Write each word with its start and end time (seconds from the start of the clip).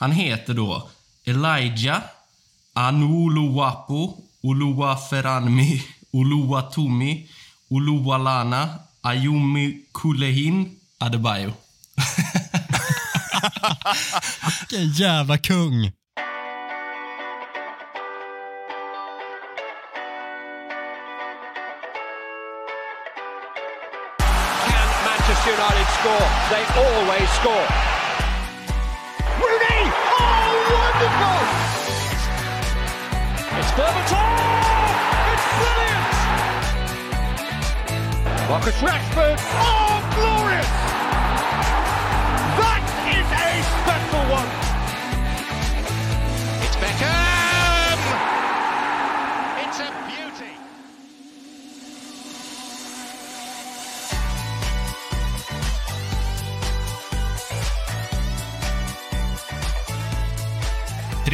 Han 0.00 0.12
heter 0.12 0.54
då 0.54 0.88
Elijah 1.24 2.02
Anuluwapo 2.74 4.18
Uluwaferanmi 4.42 5.82
Uluwatumi 6.12 7.28
Uluwalana 7.70 8.78
Ayumi 9.02 9.80
Kulehin 9.92 10.76
Adebayo. 10.98 11.52
Vilken 14.70 14.92
jävla 14.92 15.38
kung. 15.38 15.92
Can 24.68 24.88
Manchester 25.04 25.52
United 25.52 25.88
score? 25.98 26.28
They 26.50 26.64
always 26.82 27.28
score. 27.40 27.66
Wonderful! 30.98 31.38
It's 33.58 33.72
Berbatov! 33.72 34.62
It's 35.32 35.46
brilliant! 35.58 36.10
Marcus 38.48 38.78
Rashford! 38.82 39.38
Oh, 39.38 40.02
glorious! 40.14 40.72
That 42.58 42.82
is 43.06 43.28
a 43.30 43.62
special 43.78 44.22
one! 44.32 44.67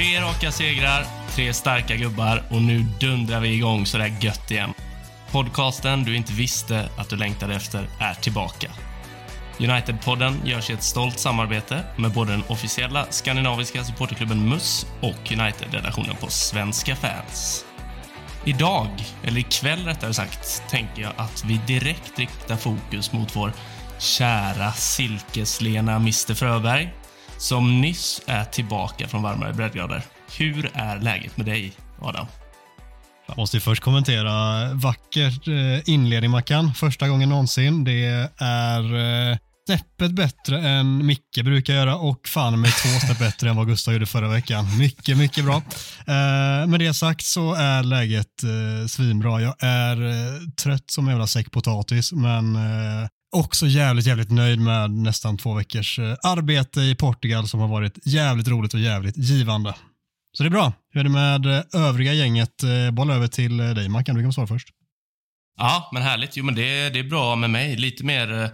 Tre 0.04 0.20
raka 0.20 0.52
segrar, 0.52 1.06
tre 1.30 1.52
starka 1.52 1.96
gubbar 1.96 2.42
och 2.50 2.62
nu 2.62 2.86
dundrar 3.00 3.40
vi 3.40 3.54
igång 3.54 3.86
så 3.86 3.98
där 3.98 4.16
gött 4.20 4.50
igen. 4.50 4.74
Podcasten 5.30 6.02
du 6.02 6.16
inte 6.16 6.32
visste 6.32 6.88
att 6.98 7.08
du 7.08 7.16
längtade 7.16 7.54
efter 7.54 7.88
är 8.00 8.14
tillbaka. 8.14 8.70
United-podden 9.58 10.46
görs 10.46 10.70
i 10.70 10.72
ett 10.72 10.82
stolt 10.82 11.18
samarbete 11.18 11.84
med 11.96 12.12
både 12.12 12.32
den 12.32 12.42
officiella 12.48 13.06
skandinaviska 13.10 13.84
supporterklubben 13.84 14.48
MUS 14.48 14.86
och 15.00 15.32
United-redaktionen 15.32 16.16
på 16.16 16.30
Svenska 16.30 16.96
fans. 16.96 17.64
Idag, 18.44 18.88
eller 19.22 19.40
ikväll 19.40 19.84
rättare 19.84 20.14
sagt, 20.14 20.62
tänker 20.70 21.02
jag 21.02 21.12
att 21.16 21.44
vi 21.44 21.60
direkt 21.66 22.18
riktar 22.18 22.56
fokus 22.56 23.12
mot 23.12 23.36
vår 23.36 23.52
kära 23.98 24.72
silkeslena 24.72 25.96
Mr 25.96 26.34
Fröberg 26.34 26.92
som 27.38 27.80
nyss 27.80 28.22
är 28.26 28.44
tillbaka 28.44 29.08
från 29.08 29.22
varmare 29.22 29.52
breddgrader. 29.52 30.02
Hur 30.38 30.70
är 30.74 31.00
läget 31.00 31.36
med 31.36 31.46
dig, 31.46 31.72
Adam? 32.00 32.26
Jag 33.26 33.36
måste 33.36 33.60
först 33.60 33.82
kommentera 33.82 34.64
vackert 34.74 35.48
eh, 35.48 35.88
inledning 35.88 36.30
Mackan. 36.30 36.74
Första 36.74 37.08
gången 37.08 37.28
någonsin. 37.28 37.84
Det 37.84 38.30
är 38.38 38.94
eh, 39.30 39.36
snäppet 39.66 40.12
bättre 40.12 40.60
än 40.60 41.06
Micke 41.06 41.44
brukar 41.44 41.74
göra 41.74 41.96
och 41.96 42.28
fan 42.28 42.60
mig 42.60 42.70
två 42.70 42.88
snäpp 42.88 43.18
bättre 43.18 43.50
än 43.50 43.56
vad 43.56 43.66
Gustav 43.66 43.94
gjorde 43.94 44.06
förra 44.06 44.28
veckan. 44.28 44.78
Mycket, 44.78 45.18
mycket 45.18 45.44
bra. 45.44 45.56
Eh, 46.06 46.66
med 46.66 46.80
det 46.80 46.94
sagt 46.94 47.26
så 47.26 47.54
är 47.54 47.82
läget 47.82 48.42
eh, 48.42 48.86
svinbra. 48.86 49.40
Jag 49.40 49.54
är 49.60 50.06
eh, 50.06 50.40
trött 50.62 50.90
som 50.90 51.04
en 51.04 51.10
jävla 51.10 51.26
säck 51.26 51.50
potatis 51.50 52.12
men 52.12 52.56
eh, 52.56 53.08
också 53.36 53.66
jävligt, 53.66 54.06
jävligt 54.06 54.30
nöjd 54.30 54.58
med 54.60 54.90
nästan 54.90 55.38
två 55.38 55.54
veckors 55.54 55.98
eh, 55.98 56.16
arbete 56.22 56.80
i 56.80 56.94
Portugal 56.94 57.48
som 57.48 57.60
har 57.60 57.68
varit 57.68 57.98
jävligt 58.06 58.48
roligt 58.48 58.74
och 58.74 58.80
jävligt 58.80 59.16
givande. 59.16 59.74
Så 60.36 60.42
det 60.42 60.48
är 60.48 60.50
bra. 60.50 60.72
Hur 60.90 61.00
är 61.00 61.04
det 61.04 61.10
med 61.10 61.46
eh, 61.46 61.62
övriga 61.72 62.12
gänget? 62.12 62.62
Eh, 62.62 62.90
boll 62.90 63.10
över 63.10 63.26
till 63.26 63.56
dig 63.56 63.88
Mackan, 63.88 64.16
du 64.16 64.22
kan 64.22 64.32
svara 64.32 64.46
först. 64.46 64.68
Ja, 65.56 65.90
men 65.92 66.02
härligt. 66.02 66.36
Jo, 66.36 66.44
men 66.44 66.54
det, 66.54 66.90
det 66.90 66.98
är 66.98 67.04
bra 67.04 67.36
med 67.36 67.50
mig. 67.50 67.76
Lite 67.76 68.04
mer 68.04 68.50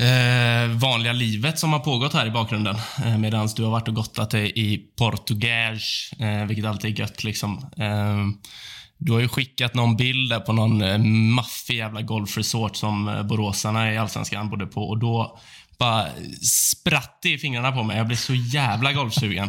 eh, 0.00 0.68
vanliga 0.68 1.12
livet 1.12 1.58
som 1.58 1.72
har 1.72 1.80
pågått 1.80 2.12
här 2.12 2.26
i 2.26 2.30
bakgrunden. 2.30 2.76
Eh, 3.04 3.18
Medan 3.18 3.48
du 3.56 3.64
har 3.64 3.70
varit 3.70 3.88
och 3.88 3.94
gottat 3.94 4.30
dig 4.30 4.52
i 4.54 4.78
Portugais, 4.98 6.10
eh, 6.18 6.46
vilket 6.46 6.64
alltid 6.64 6.90
är 6.90 7.00
gött. 7.00 7.24
Liksom. 7.24 7.70
Eh, 7.76 8.50
du 8.98 9.12
har 9.12 9.20
ju 9.20 9.28
skickat 9.28 9.74
någon 9.74 9.96
bild 9.96 10.30
där 10.30 10.40
på 10.40 10.52
någon 10.52 10.82
eh, 10.82 10.98
maffig 11.34 11.76
jävla 11.76 12.02
golfresort 12.02 12.76
som 12.76 13.08
eh, 13.08 13.22
boråsarna 13.22 13.92
i 13.92 13.98
Allsvenskan 13.98 14.50
bodde 14.50 14.66
på 14.66 14.88
och 14.88 14.98
då 14.98 15.38
bara 15.78 16.06
spratt 16.42 17.18
det 17.22 17.32
i 17.32 17.38
fingrarna 17.38 17.72
på 17.72 17.82
mig. 17.82 17.96
Jag 17.96 18.06
blev 18.06 18.16
så 18.16 18.34
jävla 18.34 18.92
golfsugen 18.92 19.48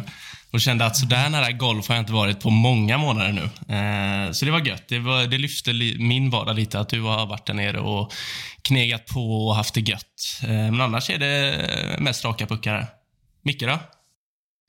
och 0.52 0.60
kände 0.60 0.86
att 0.86 0.96
sådär 0.96 1.28
nära 1.28 1.52
golf 1.52 1.88
har 1.88 1.94
jag 1.94 2.02
inte 2.02 2.12
varit 2.12 2.40
på 2.40 2.50
många 2.50 2.98
månader 2.98 3.32
nu. 3.32 3.74
Eh, 3.74 4.32
så 4.32 4.44
det 4.44 4.50
var 4.50 4.66
gött. 4.66 4.88
Det, 4.88 4.98
var, 4.98 5.26
det 5.26 5.38
lyfte 5.38 5.72
li, 5.72 5.98
min 5.98 6.30
vardag 6.30 6.56
lite 6.56 6.80
att 6.80 6.88
du 6.88 7.02
har 7.02 7.26
varit 7.26 7.46
där 7.46 7.54
nere 7.54 7.80
och 7.80 8.12
knegat 8.62 9.06
på 9.06 9.46
och 9.48 9.56
haft 9.56 9.74
det 9.74 9.80
gött. 9.80 10.40
Eh, 10.42 10.48
men 10.48 10.80
annars 10.80 11.10
är 11.10 11.18
det 11.18 11.96
mest 12.00 12.24
raka 12.24 12.46
puckar 12.46 12.74
här. 12.74 12.86
Micke 13.44 13.60
då? 13.60 13.78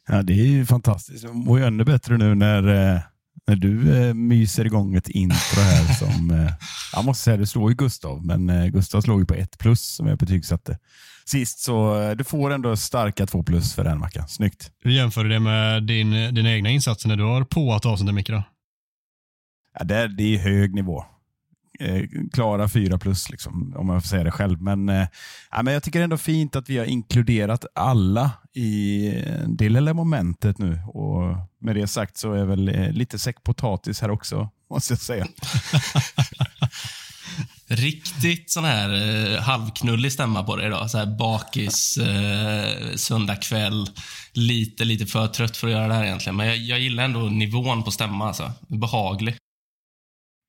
Ja, 0.07 0.21
det 0.21 0.33
är 0.33 0.45
ju 0.45 0.65
fantastiskt. 0.65 1.23
Jag 1.23 1.35
mår 1.35 1.59
ju 1.59 1.65
ännu 1.65 1.83
bättre 1.83 2.17
nu 2.17 2.35
när, 2.35 2.67
eh, 2.67 2.99
när 3.47 3.55
du 3.55 3.97
eh, 3.97 4.13
myser 4.13 4.65
igång 4.65 4.95
ett 4.95 5.09
intro 5.09 5.61
här 5.61 5.93
som, 5.93 6.31
eh, 6.31 6.53
jag 6.93 7.05
måste 7.05 7.23
säga, 7.23 7.37
det 7.37 7.47
slår 7.47 7.71
ju 7.71 7.75
Gustav, 7.75 8.25
men 8.25 8.49
eh, 8.49 8.67
Gustav 8.67 9.01
slog 9.01 9.19
ju 9.19 9.25
på 9.25 9.33
ett 9.33 9.57
plus 9.57 9.95
som 9.95 10.07
jag 10.07 10.17
betygsatte 10.17 10.77
sist, 11.25 11.59
så 11.59 12.01
eh, 12.01 12.11
du 12.11 12.23
får 12.23 12.51
ändå 12.51 12.75
starka 12.75 13.25
två 13.25 13.43
plus 13.43 13.75
för 13.75 13.83
den 13.83 13.99
Mackan. 13.99 14.27
Snyggt. 14.27 14.71
Hur 14.83 14.91
jämför 14.91 15.23
du 15.23 15.29
det 15.29 15.39
med 15.39 15.83
din, 15.83 16.35
dina 16.35 16.51
egna 16.51 16.69
insatser 16.69 17.09
när 17.09 17.15
du 17.15 17.23
har 17.23 17.43
påat 17.43 17.85
avsnittet 17.85 18.15
Micke 18.15 18.29
då? 18.29 18.43
Ja, 19.79 19.83
det, 19.83 20.07
det 20.07 20.35
är 20.35 20.39
hög 20.39 20.73
nivå. 20.75 21.05
Eh, 21.79 22.03
klara 22.33 22.69
fyra 22.69 22.97
plus, 22.97 23.29
liksom, 23.29 23.73
om 23.77 23.89
jag 23.89 24.03
får 24.03 24.07
säga 24.07 24.23
det 24.23 24.31
själv. 24.31 24.61
Men, 24.61 24.89
eh, 24.89 25.07
ja, 25.51 25.63
men 25.63 25.73
jag 25.73 25.83
tycker 25.83 26.01
ändå 26.01 26.17
fint 26.17 26.55
att 26.55 26.69
vi 26.69 26.77
har 26.77 26.85
inkluderat 26.85 27.65
alla 27.75 28.31
i 28.53 29.09
det 29.47 29.69
lilla 29.69 29.93
momentet 29.93 30.57
nu. 30.57 30.81
Och 30.87 31.35
med 31.59 31.75
det 31.75 31.87
sagt 31.87 32.17
så 32.17 32.33
är 32.33 32.45
väl 32.45 32.69
eh, 32.69 32.91
lite 32.91 33.19
säck 33.19 33.43
potatis 33.43 34.01
här 34.01 34.11
också, 34.11 34.49
måste 34.69 34.93
jag 34.93 34.99
säga. 34.99 35.27
Riktigt 37.67 38.51
sån 38.51 38.63
här 38.63 38.89
eh, 39.33 39.41
halvknullig 39.41 40.11
stämma 40.11 40.43
på 40.43 40.55
det 40.55 40.65
idag. 40.65 40.89
Så 40.89 40.97
här 40.97 41.05
bakis, 41.05 41.97
eh, 41.97 42.95
söndag 42.95 43.35
kväll. 43.35 43.87
Lite, 44.33 44.85
lite 44.85 45.05
för 45.05 45.27
trött 45.27 45.57
för 45.57 45.67
att 45.67 45.73
göra 45.73 45.87
det 45.87 45.93
här 45.93 46.03
egentligen. 46.03 46.35
Men 46.35 46.47
jag, 46.47 46.57
jag 46.57 46.79
gillar 46.79 47.03
ändå 47.03 47.19
nivån 47.19 47.83
på 47.83 47.91
stämma. 47.91 48.27
Alltså. 48.27 48.51
Behaglig. 48.67 49.37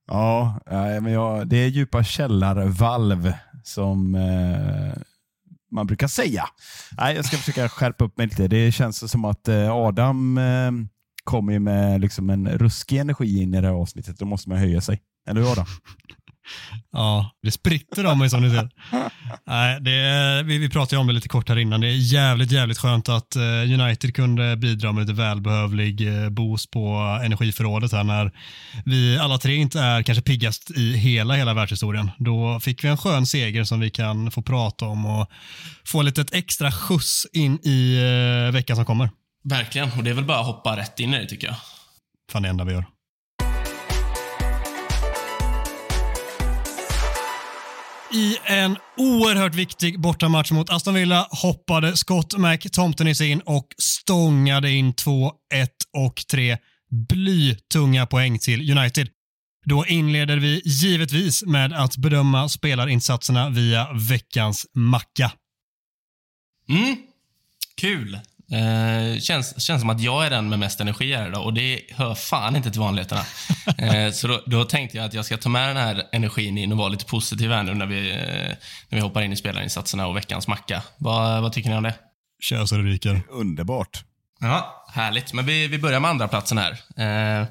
Ja, 0.07 0.61
nej, 0.71 1.01
men 1.01 1.13
jag, 1.13 1.49
det 1.49 1.57
är 1.57 1.69
djupa 1.69 2.05
källarvalv 2.05 3.33
som 3.65 4.15
eh, 4.15 5.03
man 5.73 5.87
brukar 5.87 6.09
säga. 6.09 6.45
Nej, 6.99 7.17
jag 7.17 7.25
ska 7.25 7.37
försöka 7.37 7.69
skärpa 7.69 8.05
upp 8.05 8.19
mig 8.19 8.27
lite. 8.27 8.49
Det 8.49 8.73
känns 8.73 9.11
som 9.11 9.25
att 9.25 9.49
eh, 9.49 9.71
Adam 9.71 10.39
eh, 10.39 10.71
kommer 11.25 11.59
med 11.59 12.01
liksom 12.01 12.31
en 12.31 12.49
ruskig 12.49 12.99
energi 12.99 13.43
in 13.43 13.55
i 13.55 13.61
det 13.61 13.67
här 13.67 13.75
avsnittet. 13.75 14.19
Då 14.19 14.25
måste 14.25 14.49
man 14.49 14.59
höja 14.59 14.81
sig. 14.81 15.01
Eller 15.29 15.41
hur 15.41 15.53
Adam? 15.53 15.67
Ja, 16.93 17.31
det 17.43 17.51
spritter 17.51 18.05
av 18.05 18.17
mig 18.17 18.31
som 18.31 18.43
ni 18.43 18.51
ser. 18.51 18.71
Nej, 19.47 19.81
det 19.81 19.93
är, 19.93 20.43
vi, 20.43 20.59
vi 20.59 20.69
pratade 20.69 20.97
ju 20.97 21.01
om 21.01 21.07
det 21.07 21.13
lite 21.13 21.29
kort 21.29 21.49
här 21.49 21.59
innan. 21.59 21.81
Det 21.81 21.87
är 21.87 22.13
jävligt, 22.13 22.53
jävligt 22.53 22.79
skönt 22.79 23.09
att 23.09 23.37
eh, 23.37 23.43
United 23.81 24.15
kunde 24.15 24.57
bidra 24.57 24.93
med 24.93 25.01
lite 25.01 25.13
välbehövlig 25.13 26.25
eh, 26.25 26.31
boost 26.31 26.71
på 26.71 27.19
energiförrådet 27.25 27.93
här 27.93 28.05
när 28.05 28.33
vi 28.85 29.19
alla 29.19 29.39
tre 29.39 29.55
inte 29.55 29.81
är 29.81 30.03
kanske 30.03 30.23
piggast 30.23 30.71
i 30.71 30.97
hela, 30.97 31.35
hela 31.35 31.55
världshistorien. 31.55 32.11
Då 32.19 32.61
fick 32.61 32.85
vi 32.85 32.89
en 32.89 32.97
skön 32.97 33.27
seger 33.27 33.65
som 33.65 33.81
vi 33.81 33.91
kan 33.91 34.31
få 34.31 34.43
prata 34.43 34.87
om 34.87 35.07
och 35.07 35.31
få 35.87 36.03
lite 36.03 36.25
extra 36.33 36.73
skjuts 36.73 37.27
in 37.33 37.59
i 37.63 37.97
eh, 38.47 38.53
veckan 38.53 38.77
som 38.77 38.85
kommer. 38.85 39.11
Verkligen. 39.45 39.93
Och 39.93 40.05
det 40.05 40.11
är 40.11 40.15
väl 40.15 40.25
bara 40.25 40.41
att 40.41 40.47
hoppa 40.47 40.77
rätt 40.77 41.01
in 41.01 41.15
i 41.15 41.19
det, 41.19 41.27
tycker 41.27 41.47
jag. 41.47 41.57
Fan 42.33 42.43
det 42.43 42.49
enda 42.49 42.65
vi 42.65 42.73
gör. 42.73 42.85
I 48.15 48.37
en 48.45 48.77
oerhört 48.97 49.55
viktig 49.55 50.01
bortamatch 50.01 50.51
mot 50.51 50.71
Aston 50.71 50.95
Villa 50.95 51.29
hoppade 51.31 51.97
Scott 51.97 52.39
McTominay 52.39 53.31
in 53.31 53.41
och 53.41 53.67
stångade 53.79 54.71
in 54.71 54.93
2-1 54.93 55.31
och 55.97 56.23
3 56.31 56.57
blytunga 57.09 58.07
poäng 58.07 58.39
till 58.39 58.79
United. 58.79 59.09
Då 59.65 59.87
inleder 59.87 60.37
vi 60.37 60.63
givetvis 60.65 61.45
med 61.45 61.73
att 61.73 61.97
bedöma 61.97 62.49
spelarinsatserna 62.49 63.51
via 63.51 63.89
veckans 63.93 64.67
macka. 64.75 65.33
Mm. 66.69 66.97
Kul. 67.77 68.19
Eh, 68.53 69.21
känns, 69.21 69.63
känns 69.63 69.81
som 69.81 69.91
att 69.91 70.01
jag 70.01 70.27
är 70.27 70.31
den 70.31 70.49
med 70.49 70.59
mest 70.59 70.81
energi 70.81 71.15
här 71.15 71.29
idag 71.29 71.45
och 71.45 71.55
det 71.55 71.81
hör 71.91 72.15
fan 72.15 72.57
inte 72.57 72.71
till 72.71 72.81
vanligheterna. 72.81 73.23
eh, 73.79 74.13
så 74.13 74.29
då, 74.29 74.43
då 74.47 74.65
tänkte 74.65 74.97
jag 74.97 75.07
att 75.07 75.15
jag 75.15 75.25
ska 75.25 75.37
ta 75.37 75.49
med 75.49 75.69
den 75.69 75.77
här 75.77 76.03
energin 76.13 76.59
in 76.59 76.73
och 76.73 76.79
vara 76.79 76.89
lite 76.89 77.05
positiv 77.05 77.51
här 77.51 77.63
nu 77.63 77.75
när 77.75 77.87
vi, 77.87 78.11
eh, 78.11 78.57
när 78.89 78.99
vi 78.99 79.01
hoppar 79.01 79.23
in 79.23 79.33
i 79.33 79.37
spelarinsatserna 79.37 80.07
och 80.07 80.17
veckans 80.17 80.49
macka. 80.49 80.83
Vad, 80.97 81.43
vad 81.43 81.53
tycker 81.53 81.71
ni 81.71 81.77
om 81.77 81.83
det? 81.83 81.95
Kör 82.41 82.67
så 82.67 82.77
det 82.77 82.83
ryker. 82.83 83.23
Underbart. 83.31 84.05
Ja, 84.41 84.87
härligt. 84.93 85.33
Men 85.33 85.47
vi, 85.47 85.67
vi 85.67 85.79
börjar 85.79 86.01
med 86.01 86.11
andra 86.11 86.29
platsen 86.29 86.59
här. 86.59 86.73
Eh, 87.41 87.47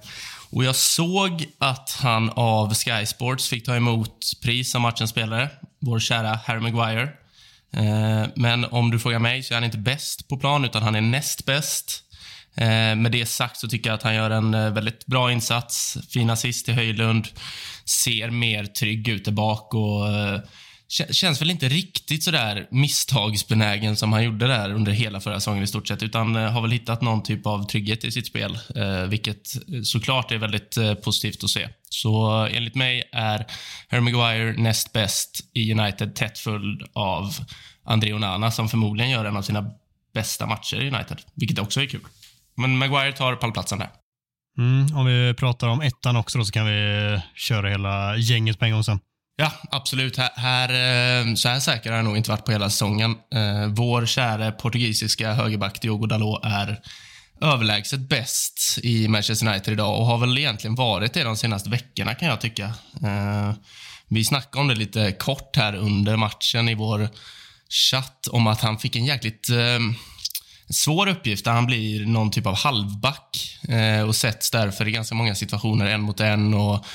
och 0.52 0.64
Jag 0.64 0.76
såg 0.76 1.46
att 1.60 1.98
han 2.02 2.30
av 2.30 2.74
Sky 2.74 3.06
Sports 3.06 3.50
fick 3.50 3.66
ta 3.66 3.76
emot 3.76 4.32
pris 4.44 4.72
som 4.72 4.82
matchens 4.82 5.10
spelare, 5.10 5.50
vår 5.82 6.00
kära 6.00 6.40
Harry 6.46 6.60
Maguire. 6.60 7.10
Eh, 7.74 8.26
men 8.36 8.66
om 8.66 8.92
du 8.92 9.00
frågar 9.00 9.20
mig 9.20 9.44
så 9.44 9.54
är 9.54 9.56
han 9.56 9.64
inte 9.64 9.78
bäst 9.78 10.28
på 10.28 10.38
plan, 10.38 10.66
utan 10.66 10.84
han 10.84 10.96
är 10.96 11.02
näst 11.02 11.46
bäst. 11.46 12.04
Eh, 12.56 12.96
med 12.96 13.12
det 13.12 13.26
sagt 13.26 13.58
så 13.58 13.68
tycker 13.68 13.90
jag 13.90 13.96
att 13.96 14.04
han 14.04 14.16
gör 14.16 14.30
en 14.30 14.54
eh, 14.54 14.70
väldigt 14.70 15.06
bra 15.06 15.32
insats. 15.32 15.98
Fin 16.10 16.30
assist 16.30 16.66
till 16.66 16.74
Höjlund. 16.74 17.28
Ser 17.86 18.30
mer 18.30 18.66
trygg 18.66 19.08
ut 19.08 19.26
där 19.26 19.32
bak 19.32 19.74
och 19.74 20.06
känns 20.94 21.42
väl 21.42 21.52
inte 21.52 21.70
riktigt 21.70 22.24
sådär 22.24 22.68
misstagsbenägen 22.72 23.96
som 23.96 24.14
han 24.14 24.24
gjorde 24.24 24.48
där 24.48 24.74
under 24.74 24.92
hela 24.92 25.20
förra 25.20 25.40
säsongen 25.40 25.64
i 25.64 25.68
stort 25.68 25.88
sett, 25.88 26.04
utan 26.04 26.36
eh, 26.36 26.52
har 26.52 26.62
väl 26.62 26.72
hittat 26.72 27.02
någon 27.02 27.24
typ 27.24 27.46
av 27.46 27.64
trygghet 27.64 28.04
i 28.04 28.12
sitt 28.12 28.28
spel, 28.28 28.60
eh, 28.76 29.04
vilket 29.04 29.56
eh, 29.56 29.82
såklart 29.84 30.32
är 30.32 30.38
väldigt 30.38 30.78
positivt 31.04 31.44
att 31.44 31.50
se. 31.50 31.70
Så 31.90 32.32
enligt 32.32 32.76
mig 32.76 33.10
är 33.12 33.46
Harry 33.90 34.02
Maguire 34.02 34.62
näst 34.62 34.94
bäst 34.94 35.40
i 35.54 35.72
United, 35.74 36.16
tätt 36.16 36.40
följd 36.40 36.84
av 36.94 37.34
André 37.86 38.14
Onana 38.14 38.52
som 38.52 38.70
förmodligen 38.70 39.12
gör 39.12 39.26
en 39.26 39.38
av 39.38 39.42
sina 39.42 39.72
bästa 40.14 40.46
matcher 40.46 40.82
i 40.82 40.88
United, 40.88 41.18
vilket 41.36 41.60
också 41.60 41.82
är 41.82 41.86
kul. 41.86 42.02
Men 42.58 42.78
Maguire 42.78 43.12
tar 43.12 43.36
pallplatsen 43.36 43.80
där. 43.80 43.90
Mm, 44.58 44.98
om 44.98 45.06
vi 45.06 45.34
pratar 45.34 45.68
om 45.68 45.82
ettan 45.82 46.16
också 46.16 46.38
då, 46.38 46.46
så 46.46 46.52
kan 46.52 46.66
vi 46.66 47.20
köra 47.36 47.70
hela 47.70 48.18
gänget 48.18 48.60
på 48.60 48.66
en 48.66 48.72
gång 48.72 48.84
sen. 48.84 49.00
Ja, 49.36 49.52
absolut. 49.72 50.18
Här, 50.18 50.32
här, 50.36 50.70
eh, 50.70 51.36
så 51.36 51.50
här 51.50 51.60
säker 51.60 51.90
har 51.90 51.98
jag 51.98 52.06
nog 52.06 52.18
inte 52.18 52.30
varit 52.30 52.46
på 52.46 52.52
hela 52.52 52.70
säsongen. 52.70 53.12
Eh, 53.12 53.68
vår 53.68 54.06
kära 54.06 54.52
portugisiska 54.52 55.34
högerback 55.34 55.82
Diogo 55.82 56.06
Dalot 56.06 56.46
är 56.46 56.80
överlägset 57.42 58.00
bäst 58.00 58.80
i 58.84 59.08
Manchester 59.08 59.48
United 59.48 59.74
idag 59.74 60.00
och 60.00 60.06
har 60.06 60.18
väl 60.18 60.38
egentligen 60.38 60.76
varit 60.76 61.14
det 61.14 61.24
de 61.24 61.38
senaste 61.38 61.70
veckorna 61.70 62.16
kan 62.16 62.28
jag 62.28 62.42
tycka. 62.42 62.66
Eh, 63.04 63.54
vi 64.08 64.26
snackade 64.26 64.62
om 64.62 64.68
det 64.68 64.76
lite 64.76 65.12
kort 65.12 65.56
här 65.56 65.76
under 65.76 66.16
matchen 66.16 66.70
i 66.70 66.76
vår 66.76 67.10
chatt 67.70 68.28
om 68.28 68.48
att 68.48 68.62
han 68.62 68.80
fick 68.80 68.96
en 68.96 69.06
jäkligt 69.06 69.48
svår 70.70 71.08
uppgift 71.08 71.46
där 71.46 71.52
han 71.52 71.66
blir 71.66 72.06
någon 72.06 72.32
typ 72.32 72.46
av 72.46 72.56
halvback 72.56 73.58
och 74.08 74.16
sätts 74.16 74.52
därför 74.52 74.88
i 74.88 74.92
ganska 74.92 75.16
många 75.16 75.36
situationer 75.36 75.86
en 75.86 76.02
mot 76.02 76.20
en 76.20 76.54
och 76.54 76.86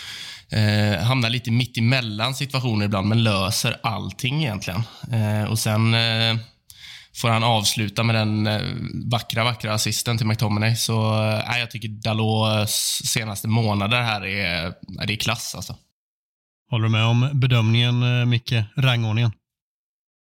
eh, 0.53 1.05
hamnar 1.05 1.31
lite 1.31 1.50
mitt 1.50 1.79
emellan 1.79 2.35
situationer 2.35 2.85
ibland 2.85 3.09
men 3.09 3.23
löser 3.23 3.77
allting 3.83 4.43
egentligen. 4.45 4.83
Eh, 5.12 5.50
och 5.50 5.59
sen 5.59 5.95
eh, 5.95 6.37
får 7.15 7.29
han 7.29 7.45
avsluta 7.45 8.03
med 8.03 8.15
den 8.15 8.47
eh, 8.47 8.61
vackra, 9.11 9.45
vackra 9.45 9.75
assisten 9.75 10.19
till 10.19 10.27
McTominay. 10.27 10.77
Så 10.77 11.23
eh, 11.25 11.59
jag 11.59 11.71
tycker 11.71 11.89
Dalots 11.89 13.03
senaste 13.05 13.49
månader 13.49 14.03
här 14.03 14.27
är, 14.27 14.73
det 15.06 15.12
är 15.12 15.17
klass 15.17 15.55
alltså. 15.55 15.77
Håller 16.71 16.85
du 16.85 16.91
med 16.91 17.05
om 17.05 17.31
bedömningen, 17.33 18.21
eh, 18.21 18.27
Micke? 18.27 18.55
Rangordningen? 18.77 19.33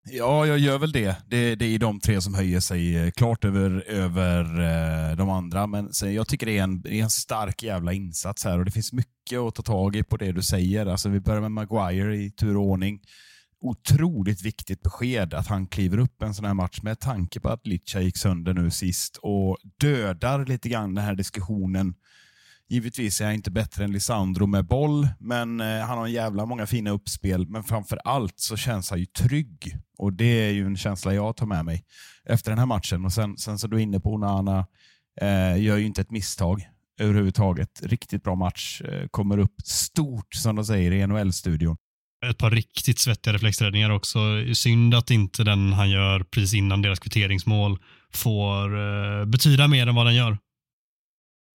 Ja, 0.04 0.46
jag 0.46 0.58
gör 0.58 0.78
väl 0.78 0.92
det. 0.92 1.16
det. 1.26 1.54
Det 1.54 1.64
är 1.64 1.78
de 1.78 2.00
tre 2.00 2.20
som 2.20 2.34
höjer 2.34 2.60
sig 2.60 2.96
eh, 2.96 3.10
klart 3.10 3.44
över, 3.44 3.84
över 3.88 4.44
eh, 4.60 5.16
de 5.16 5.30
andra. 5.30 5.66
Men 5.66 5.92
sen, 5.92 6.14
jag 6.14 6.28
tycker 6.28 6.46
det 6.46 6.58
är, 6.58 6.62
en, 6.62 6.80
det 6.80 6.94
är 6.94 7.02
en 7.02 7.10
stark 7.10 7.62
jävla 7.62 7.92
insats 7.92 8.44
här 8.44 8.58
och 8.58 8.64
det 8.64 8.70
finns 8.70 8.92
mycket 8.92 9.38
att 9.38 9.54
ta 9.54 9.62
tag 9.62 9.96
i 9.96 10.02
på 10.02 10.16
det 10.16 10.32
du 10.32 10.42
säger. 10.42 10.86
Alltså, 10.86 11.08
vi 11.08 11.20
börjar 11.20 11.40
med 11.40 11.50
Maguire 11.52 12.16
i 12.16 12.30
tur 12.30 12.56
och 12.56 12.62
ordning. 12.62 13.00
Otroligt 13.60 14.42
viktigt 14.42 14.82
besked 14.82 15.34
att 15.34 15.46
han 15.46 15.66
kliver 15.66 15.98
upp 15.98 16.22
en 16.22 16.34
sån 16.34 16.44
här 16.44 16.54
match 16.54 16.82
med 16.82 17.00
tanke 17.00 17.40
på 17.40 17.48
att 17.48 17.66
Licha 17.66 18.00
gick 18.00 18.16
sönder 18.16 18.54
nu 18.54 18.70
sist 18.70 19.16
och 19.16 19.56
dödar 19.80 20.46
lite 20.46 20.68
grann 20.68 20.94
den 20.94 21.04
här 21.04 21.14
diskussionen 21.14 21.94
Givetvis 22.72 23.20
är 23.20 23.24
han 23.24 23.34
inte 23.34 23.50
bättre 23.50 23.84
än 23.84 23.92
Lisandro 23.92 24.46
med 24.46 24.66
boll, 24.66 25.08
men 25.18 25.60
eh, 25.60 25.80
han 25.80 25.98
har 25.98 26.06
en 26.06 26.12
jävla 26.12 26.46
många 26.46 26.66
fina 26.66 26.90
uppspel. 26.90 27.48
Men 27.48 27.64
framför 27.64 28.00
allt 28.04 28.40
så 28.40 28.56
känns 28.56 28.90
han 28.90 28.98
ju 28.98 29.06
trygg. 29.06 29.76
Och 30.02 30.12
det 30.12 30.48
är 30.48 30.50
ju 30.50 30.66
en 30.66 30.76
känsla 30.76 31.14
jag 31.14 31.36
tar 31.36 31.46
med 31.46 31.64
mig 31.64 31.84
efter 32.24 32.50
den 32.50 32.58
här 32.58 32.66
matchen. 32.66 33.04
Och 33.04 33.12
Sen, 33.12 33.36
sen 33.36 33.58
så 33.58 33.66
du 33.66 33.76
är 33.76 33.80
inne 33.80 34.00
på 34.00 34.14
Onana, 34.14 34.66
eh, 35.20 35.62
gör 35.62 35.76
ju 35.76 35.86
inte 35.86 36.00
ett 36.00 36.10
misstag 36.10 36.62
överhuvudtaget. 37.00 37.80
Riktigt 37.82 38.22
bra 38.22 38.34
match. 38.34 38.80
Eh, 38.80 39.06
kommer 39.10 39.38
upp 39.38 39.54
stort, 39.64 40.34
som 40.34 40.56
de 40.56 40.64
säger 40.64 40.92
i 40.92 41.06
NHL-studion. 41.06 41.76
Ett 42.26 42.38
par 42.38 42.50
riktigt 42.50 42.98
svettiga 42.98 43.34
reflexräddningar 43.34 43.90
också. 43.90 44.18
Synd 44.54 44.94
att 44.94 45.10
inte 45.10 45.44
den 45.44 45.72
han 45.72 45.90
gör 45.90 46.22
precis 46.22 46.54
innan 46.54 46.82
deras 46.82 46.98
kvitteringsmål 46.98 47.78
får 48.12 48.78
eh, 48.78 49.24
betyda 49.24 49.68
mer 49.68 49.86
än 49.86 49.94
vad 49.94 50.06
den 50.06 50.14
gör. 50.14 50.38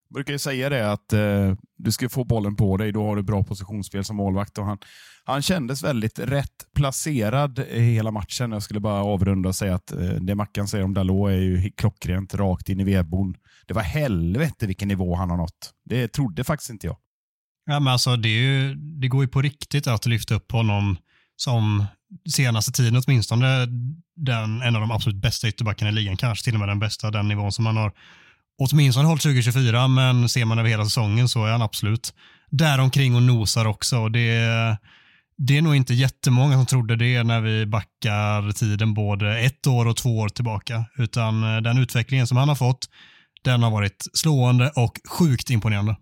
Brukar 0.10 0.34
ju 0.34 0.40
säga 0.40 0.70
det 0.70 0.92
att 0.92 1.14
eh, 1.14 1.54
du 1.78 1.92
ska 1.92 2.10
få 2.10 2.24
bollen 2.24 2.56
på 2.56 2.78
dig, 2.78 2.92
då 2.92 3.04
har 3.04 3.16
du 3.16 3.24
bra 3.24 3.44
positionsspel 3.44 4.04
som 4.04 4.16
målvakt. 4.16 4.58
Och 4.58 4.66
han, 4.66 4.78
han 5.24 5.42
kändes 5.42 5.84
väldigt 5.84 6.20
rätt 6.20 6.74
placerad 6.76 7.60
hela 7.70 8.12
matchen. 8.12 8.52
Jag 8.52 8.64
skulle 8.64 8.80
bara 8.80 9.04
avrunda 9.04 9.50
och 9.50 9.56
säga 9.56 9.76
att 9.76 9.92
eh, 9.92 10.00
det 10.00 10.36
Mackan 10.36 10.68
säger 10.68 10.84
om 10.84 10.94
Dalot 10.94 11.30
är 11.30 11.36
ju 11.36 11.72
klockrent 11.72 12.34
rakt 12.34 12.70
in 12.70 12.80
i 12.80 12.84
vedboden. 12.84 13.36
Det 13.68 13.74
var 13.74 13.82
helvete 13.82 14.68
vilken 14.68 14.88
nivå 14.88 15.16
han 15.16 15.30
har 15.30 15.38
nått. 15.38 15.72
Det 15.86 16.08
trodde 16.08 16.44
faktiskt 16.44 16.70
inte 16.70 16.88
jag. 16.88 16.98
Ja, 17.66 17.80
men 17.80 17.94
alltså, 17.94 18.16
det, 18.16 18.30
ju, 18.30 18.76
det 18.76 19.08
går 19.08 19.24
ju 19.24 19.28
på 19.28 19.42
riktigt 19.42 19.88
att 19.88 20.06
lyfta 20.06 20.36
upp 20.36 20.52
honom 20.52 20.98
som 21.36 21.86
senaste 22.30 22.72
tiden 22.72 23.02
åtminstone 23.06 23.66
den, 24.16 24.62
en 24.62 24.76
av 24.76 24.82
de 24.82 24.92
absolut 24.92 25.22
bästa 25.22 25.48
ytterbackarna 25.48 25.92
i 25.92 25.94
ligan, 25.94 26.18
kanske 26.18 26.44
till 26.44 26.54
och 26.54 26.60
med 26.60 26.70
den 26.70 26.80
bästa, 26.80 27.12
den 27.12 27.28
nivån 27.28 27.52
som 27.52 27.66
han 27.66 27.78
har 27.78 27.94
åtminstone 28.58 29.08
hållit 29.08 29.24
2024, 29.24 29.88
men 29.88 30.30
ser 30.30 30.46
man 30.46 30.60
över 30.60 30.70
hela 30.70 30.84
säsongen 30.86 31.30
så 31.30 31.46
är 31.46 31.52
han 31.52 31.62
absolut 31.62 32.14
däromkring 32.50 33.16
och 33.16 33.24
nosar 33.24 33.66
också. 33.66 34.10
Det, 34.10 34.78
det 35.38 35.58
är 35.58 35.62
nog 35.62 35.76
inte 35.76 35.94
jättemånga 35.94 36.56
som 36.56 36.66
trodde 36.66 36.96
det 36.96 37.24
när 37.24 37.42
vi 37.42 37.66
backar 37.66 38.52
tiden 38.52 38.94
både 38.94 39.40
ett 39.40 39.68
år 39.68 39.86
och 39.86 39.98
två 39.98 40.18
år 40.20 40.30
tillbaka, 40.30 40.86
utan 40.98 41.44
eh, 41.44 41.62
den 41.62 41.78
utvecklingen 41.78 42.28
som 42.28 42.38
han 42.38 42.50
har 42.50 42.56
fått, 42.56 42.86
den 43.44 43.64
har 43.64 43.72
varit 43.72 44.06
slående 44.14 44.72
och 44.76 45.00
sjukt 45.10 45.50
imponerande. 45.50 45.96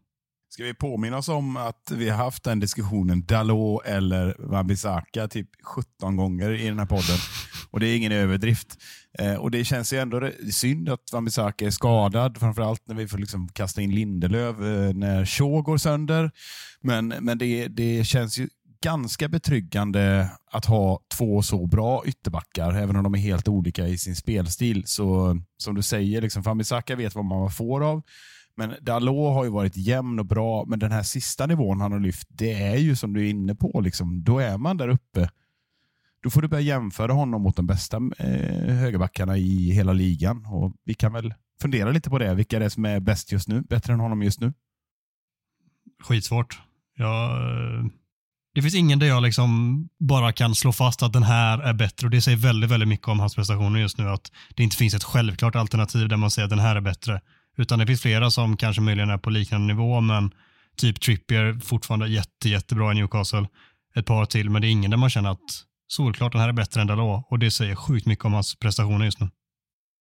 Ska 0.56 0.64
vi 0.64 0.74
påminna 0.74 1.18
oss 1.18 1.30
om 1.30 1.58
att 1.58 1.92
vi 1.92 2.10
har 2.10 2.18
haft 2.18 2.44
den 2.44 2.60
diskussionen, 2.60 3.26
Dalot 3.26 3.86
eller 3.86 4.36
Wambisaka, 4.40 5.28
typ 5.28 5.50
17 5.64 6.16
gånger 6.16 6.52
i 6.52 6.68
den 6.68 6.80
här 6.80 6.86
podden. 6.86 7.18
Och 7.72 7.80
det 7.80 7.88
är 7.88 7.98
ingen 7.98 8.12
överdrift. 8.12 8.78
Eh, 9.20 9.34
och 9.34 9.52
Det 9.52 9.66
känns 9.66 9.94
ju 9.94 9.98
ändå 9.98 10.32
synd 10.52 10.90
att 10.90 11.12
Wambisaka 11.14 11.66
är 11.66 11.70
skadad, 11.70 12.38
framförallt 12.38 12.88
när 12.88 12.96
vi 12.96 13.08
får 13.08 13.18
liksom 13.18 13.48
kasta 13.48 13.82
in 13.82 13.96
Lindelöf 13.96 14.56
eh, 14.56 14.94
när 14.94 15.26
Shaw 15.26 15.62
går 15.62 15.78
sönder. 15.78 16.32
Men, 16.82 17.08
men 17.08 17.38
det, 17.38 17.68
det 17.68 18.04
känns 18.04 18.38
ju 18.38 18.50
ganska 18.82 19.28
betryggande 19.28 20.30
att 20.52 20.66
ha 20.66 21.00
två 21.18 21.42
så 21.42 21.66
bra 21.66 22.04
ytterbackar, 22.06 22.74
även 22.74 22.96
om 22.96 23.04
de 23.04 23.16
är 23.16 23.20
helt 23.20 23.48
olika 23.48 23.88
i 23.88 23.98
sin 23.98 24.16
spelstil. 24.16 24.84
Så 24.86 25.38
som 25.58 25.76
du 25.76 25.82
säger, 25.82 26.22
liksom, 26.22 26.64
vet 26.98 27.16
vad 27.16 27.26
man 27.26 27.52
får 27.52 27.84
av. 27.84 28.02
Men 28.58 28.76
Dalot 28.82 29.34
har 29.34 29.44
ju 29.44 29.50
varit 29.50 29.78
jämn 29.78 30.20
och 30.20 30.26
bra, 30.26 30.66
men 30.66 30.80
den 30.80 30.92
här 30.92 31.04
sista 31.04 31.46
nivån 31.46 31.82
han 31.82 31.92
har 31.92 32.00
lyft, 32.00 32.28
det 32.30 32.54
är 32.54 32.76
ju 32.78 32.96
som 32.96 33.14
du 33.14 33.26
är 33.26 33.30
inne 33.30 33.56
på, 33.56 33.82
liksom, 33.82 34.24
då 34.24 34.40
är 34.40 34.58
man 34.58 34.78
där 34.78 34.88
uppe. 34.88 35.30
Då 36.24 36.30
får 36.30 36.42
du 36.42 36.48
börja 36.48 36.62
jämföra 36.62 37.14
honom 37.14 37.42
mot 37.42 37.56
de 37.56 37.68
bästa 37.68 37.98
eh, 37.98 38.76
högerbackarna 38.76 39.38
i 39.38 39.72
hela 39.72 39.94
ligan. 39.94 40.46
Och 40.46 40.74
Vi 40.84 40.94
kan 40.94 41.14
väl 41.14 41.34
fundera 41.62 41.92
lite 41.92 42.10
på 42.10 42.20
det. 42.20 42.34
Vilka 42.34 42.56
är 42.56 42.60
det 42.60 42.70
som 42.70 42.86
är 42.86 43.00
bäst 43.00 43.32
just 43.32 43.48
nu? 43.48 43.62
Bättre 43.62 43.94
än 43.94 44.00
honom 44.00 44.24
just 44.24 44.40
nu? 44.40 44.54
Skitsvårt. 46.04 46.62
Jag, 46.96 47.32
eh, 47.32 47.86
det 48.56 48.62
finns 48.62 48.76
ingen 48.76 49.00
där 49.00 49.08
jag 49.08 49.24
liksom 49.24 49.90
bara 50.00 50.34
kan 50.34 50.56
slå 50.56 50.72
fast 50.72 51.04
att 51.04 51.14
den 51.14 51.24
här 51.24 51.60
är 51.60 51.74
bättre 51.74 52.08
och 52.08 52.12
det 52.12 52.22
säger 52.22 52.38
väldigt, 52.38 52.72
väldigt 52.72 52.90
mycket 52.90 53.08
om 53.08 53.20
hans 53.20 53.36
prestationer 53.36 53.80
just 53.80 53.98
nu. 53.98 54.10
Att 54.10 54.32
det 54.56 54.64
inte 54.64 54.78
finns 54.78 54.94
ett 54.94 55.04
självklart 55.04 55.56
alternativ 55.56 56.10
där 56.10 56.18
man 56.18 56.32
säger 56.32 56.44
att 56.44 56.50
den 56.50 56.60
här 56.60 56.76
är 56.76 56.82
bättre. 56.82 57.22
Utan 57.58 57.80
det 57.80 57.88
finns 57.88 58.02
flera 58.02 58.32
som 58.32 58.58
kanske 58.58 58.82
möjligen 58.82 59.10
är 59.10 59.18
på 59.18 59.30
liknande 59.30 59.68
nivå, 59.68 60.02
men 60.02 60.32
typ 60.78 61.02
Trippier 61.02 61.60
fortfarande 61.64 62.08
jätte, 62.08 62.50
jättebra 62.50 62.92
i 62.92 62.96
Newcastle. 62.96 63.48
Ett 63.96 64.06
par 64.06 64.26
till, 64.26 64.50
men 64.50 64.62
det 64.62 64.68
är 64.68 64.70
ingen 64.70 64.92
där 64.92 64.98
man 64.98 65.10
känner 65.10 65.32
att 65.32 65.64
solklart 65.88 66.32
den 66.32 66.42
här 66.42 66.50
är 66.50 66.54
bättre 66.54 66.82
än 66.82 66.88
Dalot 66.88 67.28
och 67.30 67.40
det 67.40 67.52
säger 67.52 67.76
sjukt 67.76 68.06
mycket 68.06 68.26
om 68.26 68.34
hans 68.34 68.56
prestationer 68.56 69.06
just 69.06 69.20
nu. 69.20 69.30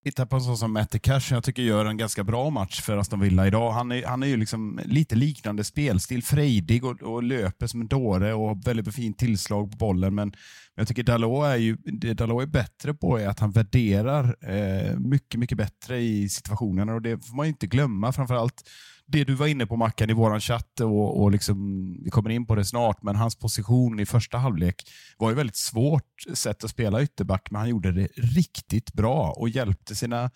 Titta 0.04 0.26
på 0.26 0.36
en 0.36 0.42
sån 0.42 0.58
som 0.58 0.72
Matte 0.72 0.98
Cash, 0.98 1.20
jag 1.30 1.44
tycker 1.44 1.62
gör 1.62 1.84
en 1.84 1.96
ganska 1.96 2.24
bra 2.24 2.50
match 2.50 2.80
för 2.80 2.96
Aston 2.96 3.20
Villa 3.20 3.46
idag. 3.46 3.72
Han 3.72 3.92
är, 3.92 4.06
han 4.06 4.22
är 4.22 4.26
ju 4.26 4.36
liksom 4.36 4.80
lite 4.84 5.14
liknande 5.14 5.64
spelstil, 5.64 6.22
frejdig 6.22 6.84
och, 6.84 7.02
och 7.02 7.22
löper 7.22 7.66
som 7.66 7.80
en 7.80 7.88
dåre 7.88 8.34
och 8.34 8.48
har 8.48 8.64
väldigt 8.64 8.94
fint 8.94 9.18
tillslag 9.18 9.70
på 9.70 9.76
bollen. 9.76 10.14
Men, 10.14 10.32
jag 10.74 10.88
tycker 10.88 11.02
Dalot 11.02 11.44
är, 11.44 11.56
ju, 11.56 11.76
det 11.76 12.14
Dalot 12.14 12.42
är 12.42 12.46
bättre 12.46 12.94
på 12.94 13.18
är 13.20 13.28
att 13.28 13.40
han 13.40 13.50
värderar 13.50 14.36
eh, 14.50 14.98
mycket, 14.98 15.40
mycket 15.40 15.58
bättre 15.58 16.00
i 16.00 16.28
situationerna 16.28 16.94
och 16.94 17.02
det 17.02 17.26
får 17.26 17.36
man 17.36 17.46
inte 17.46 17.66
glömma. 17.66 18.12
Framförallt 18.12 18.70
det 19.06 19.24
du 19.24 19.34
var 19.34 19.46
inne 19.46 19.66
på 19.66 19.76
Mackan 19.76 20.10
i 20.10 20.12
våran 20.12 20.40
chatt, 20.40 20.80
och, 20.80 21.22
och 21.22 21.30
liksom, 21.30 21.56
vi 22.04 22.10
kommer 22.10 22.30
in 22.30 22.46
på 22.46 22.54
det 22.54 22.64
snart, 22.64 23.02
men 23.02 23.16
hans 23.16 23.36
position 23.36 24.00
i 24.00 24.06
första 24.06 24.38
halvlek 24.38 24.82
var 25.18 25.30
ju 25.30 25.36
väldigt 25.36 25.56
svårt 25.56 26.22
sätt 26.34 26.64
att 26.64 26.70
spela 26.70 27.02
ytterback, 27.02 27.50
men 27.50 27.60
han 27.60 27.68
gjorde 27.68 27.92
det 27.92 28.08
riktigt 28.16 28.92
bra 28.92 29.34
och 29.36 29.48
hjälpte 29.48 29.94
sina 29.94 30.30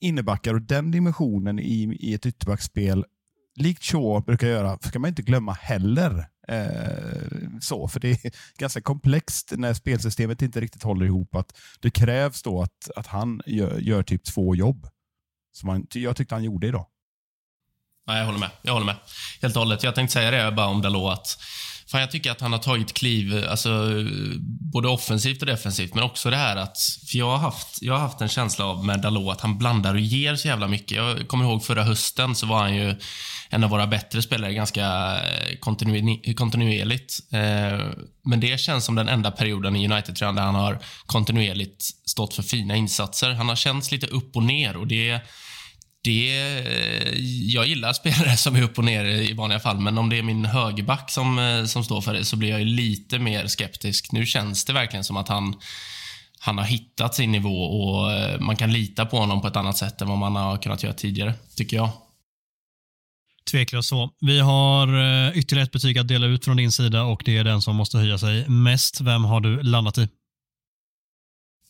innebackar. 0.00 0.54
Och 0.54 0.62
den 0.62 0.90
dimensionen 0.90 1.58
i, 1.58 1.96
i 2.00 2.14
ett 2.14 2.26
ytterbackspel, 2.26 3.04
likt 3.56 3.84
Shaw 3.84 4.24
brukar 4.24 4.48
göra, 4.48 4.78
ska 4.78 4.98
man 4.98 5.08
inte 5.08 5.22
glömma 5.22 5.52
heller. 5.52 6.28
Eh, 6.48 7.58
så, 7.60 7.88
för 7.88 8.00
det 8.00 8.10
är 8.10 8.32
ganska 8.58 8.80
komplext 8.80 9.52
när 9.56 9.74
spelsystemet 9.74 10.42
inte 10.42 10.60
riktigt 10.60 10.82
håller 10.82 11.06
ihop. 11.06 11.34
att 11.34 11.58
Det 11.80 11.90
krävs 11.90 12.42
då 12.42 12.62
att, 12.62 12.90
att 12.96 13.06
han 13.06 13.42
gör, 13.46 13.78
gör 13.78 14.02
typ 14.02 14.24
två 14.24 14.54
jobb. 14.54 14.86
Som 15.52 15.68
han, 15.68 15.86
jag 15.94 16.16
tyckte 16.16 16.34
han 16.34 16.44
gjorde 16.44 16.66
idag. 16.66 16.86
Nej, 18.08 18.18
jag 18.18 18.26
håller 18.26 18.38
med. 18.38 18.50
Jag 18.62 18.72
håller 18.72 18.86
med. 18.86 18.96
Helt 19.42 19.56
och 19.56 19.60
hållet. 19.60 19.82
Jag 19.82 19.94
tänkte 19.94 20.12
säga 20.12 20.30
det 20.30 20.52
bara 20.52 20.66
om 20.66 20.82
Dalot. 20.82 21.12
Att, 21.12 21.38
fan, 21.90 22.00
jag 22.00 22.10
tycker 22.10 22.30
att 22.30 22.40
han 22.40 22.52
har 22.52 22.58
tagit 22.58 22.94
kliv, 22.94 23.44
alltså, 23.50 23.90
både 24.72 24.88
offensivt 24.88 25.40
och 25.40 25.46
defensivt, 25.46 25.94
men 25.94 26.04
också 26.04 26.30
det 26.30 26.36
här 26.36 26.56
att... 26.56 26.78
För 27.10 27.18
jag 27.18 27.30
har 27.30 27.38
haft, 27.38 27.82
jag 27.82 27.92
har 27.92 28.00
haft 28.00 28.20
en 28.20 28.28
känsla 28.28 28.64
av 28.64 28.84
med 28.84 29.00
Dalot 29.00 29.32
att 29.32 29.40
han 29.40 29.58
blandar 29.58 29.94
och 29.94 30.00
ger 30.00 30.36
så 30.36 30.48
jävla 30.48 30.68
mycket. 30.68 30.96
Jag 30.96 31.28
kommer 31.28 31.44
ihåg 31.44 31.64
förra 31.64 31.82
hösten 31.82 32.34
så 32.34 32.46
var 32.46 32.58
han 32.58 32.74
ju 32.74 32.96
en 33.50 33.64
av 33.64 33.70
våra 33.70 33.86
bättre 33.86 34.22
spelare 34.22 34.54
ganska 34.54 34.86
eh, 35.16 35.56
kontinu 35.60 36.34
kontinuerligt. 36.34 37.20
Eh, 37.32 37.86
men 38.24 38.40
det 38.40 38.60
känns 38.60 38.84
som 38.84 38.94
den 38.94 39.08
enda 39.08 39.30
perioden 39.30 39.76
i 39.76 39.88
United-tröjan 39.88 40.34
där 40.34 40.42
han 40.42 40.54
har 40.54 40.78
kontinuerligt 41.06 41.82
stått 42.06 42.34
för 42.34 42.42
fina 42.42 42.76
insatser. 42.76 43.30
Han 43.30 43.48
har 43.48 43.56
känts 43.56 43.90
lite 43.92 44.06
upp 44.06 44.36
och 44.36 44.42
ner 44.42 44.76
och 44.76 44.86
det 44.86 45.20
det, 46.08 46.58
eh, 46.58 47.18
jag 47.54 47.66
gillar 47.66 47.92
spelare 47.92 48.36
som 48.36 48.56
är 48.56 48.62
upp 48.62 48.78
och 48.78 48.84
ner 48.84 49.04
i 49.04 49.32
vanliga 49.32 49.60
fall, 49.60 49.80
men 49.80 49.98
om 49.98 50.08
det 50.08 50.18
är 50.18 50.22
min 50.22 50.44
högerback 50.44 51.10
som, 51.10 51.38
eh, 51.38 51.64
som 51.64 51.84
står 51.84 52.00
för 52.00 52.14
det 52.14 52.24
så 52.24 52.36
blir 52.36 52.48
jag 52.48 52.66
lite 52.66 53.18
mer 53.18 53.46
skeptisk. 53.46 54.12
Nu 54.12 54.26
känns 54.26 54.64
det 54.64 54.72
verkligen 54.72 55.04
som 55.04 55.16
att 55.16 55.28
han, 55.28 55.54
han 56.40 56.58
har 56.58 56.64
hittat 56.64 57.14
sin 57.14 57.32
nivå 57.32 57.62
och 57.62 58.12
eh, 58.12 58.40
man 58.40 58.56
kan 58.56 58.72
lita 58.72 59.06
på 59.06 59.18
honom 59.18 59.40
på 59.40 59.48
ett 59.48 59.56
annat 59.56 59.76
sätt 59.76 60.00
än 60.00 60.08
vad 60.08 60.18
man 60.18 60.36
har 60.36 60.56
kunnat 60.56 60.82
göra 60.82 60.94
tidigare, 60.94 61.34
tycker 61.56 61.76
jag. 61.76 61.90
Tveklöst 63.50 63.88
så. 63.88 64.10
Vi 64.20 64.40
har 64.40 64.88
ytterligare 65.34 65.64
ett 65.64 65.72
betyg 65.72 65.98
att 65.98 66.08
dela 66.08 66.26
ut 66.26 66.44
från 66.44 66.56
din 66.56 66.72
sida 66.72 67.02
och 67.02 67.22
det 67.24 67.36
är 67.36 67.44
den 67.44 67.62
som 67.62 67.76
måste 67.76 67.98
höja 67.98 68.18
sig 68.18 68.48
mest. 68.48 69.00
Vem 69.00 69.24
har 69.24 69.40
du 69.40 69.62
landat 69.62 69.98
i? 69.98 70.08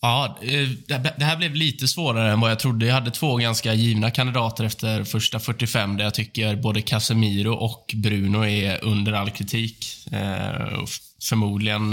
Ja, 0.00 0.38
eh, 0.43 0.69
det 1.17 1.25
här 1.25 1.37
blev 1.37 1.55
lite 1.55 1.88
svårare 1.88 2.33
än 2.33 2.40
vad 2.40 2.50
jag 2.50 2.59
trodde. 2.59 2.87
Jag 2.87 2.95
hade 2.95 3.11
två 3.11 3.37
ganska 3.37 3.75
givna 3.75 4.11
kandidater 4.11 4.64
efter 4.64 5.05
första 5.05 5.38
45 5.38 5.97
där 5.97 6.05
jag 6.05 6.14
tycker 6.14 6.57
både 6.57 6.83
Casemiro 6.83 7.55
och 7.55 7.95
Bruno 7.97 8.45
är 8.45 8.85
under 8.85 9.12
all 9.12 9.31
kritik. 9.31 9.87
Eh, 10.12 10.85
förmodligen 11.28 11.93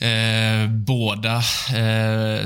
eh, 0.00 0.70
båda 0.70 1.42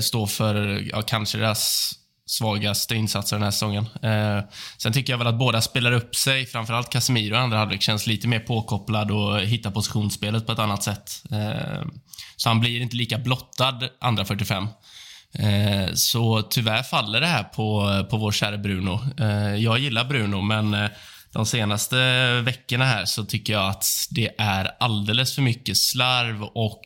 står 0.00 0.26
för, 0.26 0.84
ja, 0.90 1.02
kanske 1.02 1.38
deras 1.38 1.94
svagaste 2.30 2.96
insatser 2.96 3.36
den 3.36 3.42
här 3.42 3.50
säsongen. 3.50 3.86
Eh, 4.02 4.40
sen 4.78 4.92
tycker 4.92 5.12
jag 5.12 5.18
väl 5.18 5.26
att 5.26 5.38
båda 5.38 5.60
spelar 5.60 5.92
upp 5.92 6.16
sig. 6.16 6.46
Framförallt 6.46 6.90
Casemiro 6.90 7.34
i 7.34 7.38
andra 7.38 7.58
halvlek 7.58 7.82
känns 7.82 8.06
lite 8.06 8.28
mer 8.28 8.40
påkopplad 8.40 9.10
och 9.10 9.40
hittar 9.40 9.70
positionsspelet 9.70 10.46
på 10.46 10.52
ett 10.52 10.58
annat 10.58 10.82
sätt. 10.82 11.22
Eh, 11.30 11.82
så 12.36 12.48
han 12.48 12.60
blir 12.60 12.80
inte 12.80 12.96
lika 12.96 13.18
blottad 13.18 13.88
andra 14.00 14.24
45. 14.24 14.68
Eh, 15.32 15.94
så 15.94 16.42
tyvärr 16.42 16.82
faller 16.82 17.20
det 17.20 17.26
här 17.26 17.44
på, 17.44 18.04
på 18.10 18.16
vår 18.16 18.32
kära 18.32 18.58
Bruno. 18.58 19.00
Eh, 19.18 19.54
jag 19.54 19.78
gillar 19.78 20.04
Bruno, 20.04 20.40
men 20.40 20.74
eh, 20.74 20.90
de 21.32 21.46
senaste 21.46 21.96
veckorna 22.40 22.84
här 22.84 23.04
så 23.04 23.24
tycker 23.24 23.52
jag 23.52 23.70
att 23.70 23.84
det 24.10 24.30
är 24.38 24.70
alldeles 24.80 25.34
för 25.34 25.42
mycket 25.42 25.76
slarv 25.76 26.42
och 26.42 26.82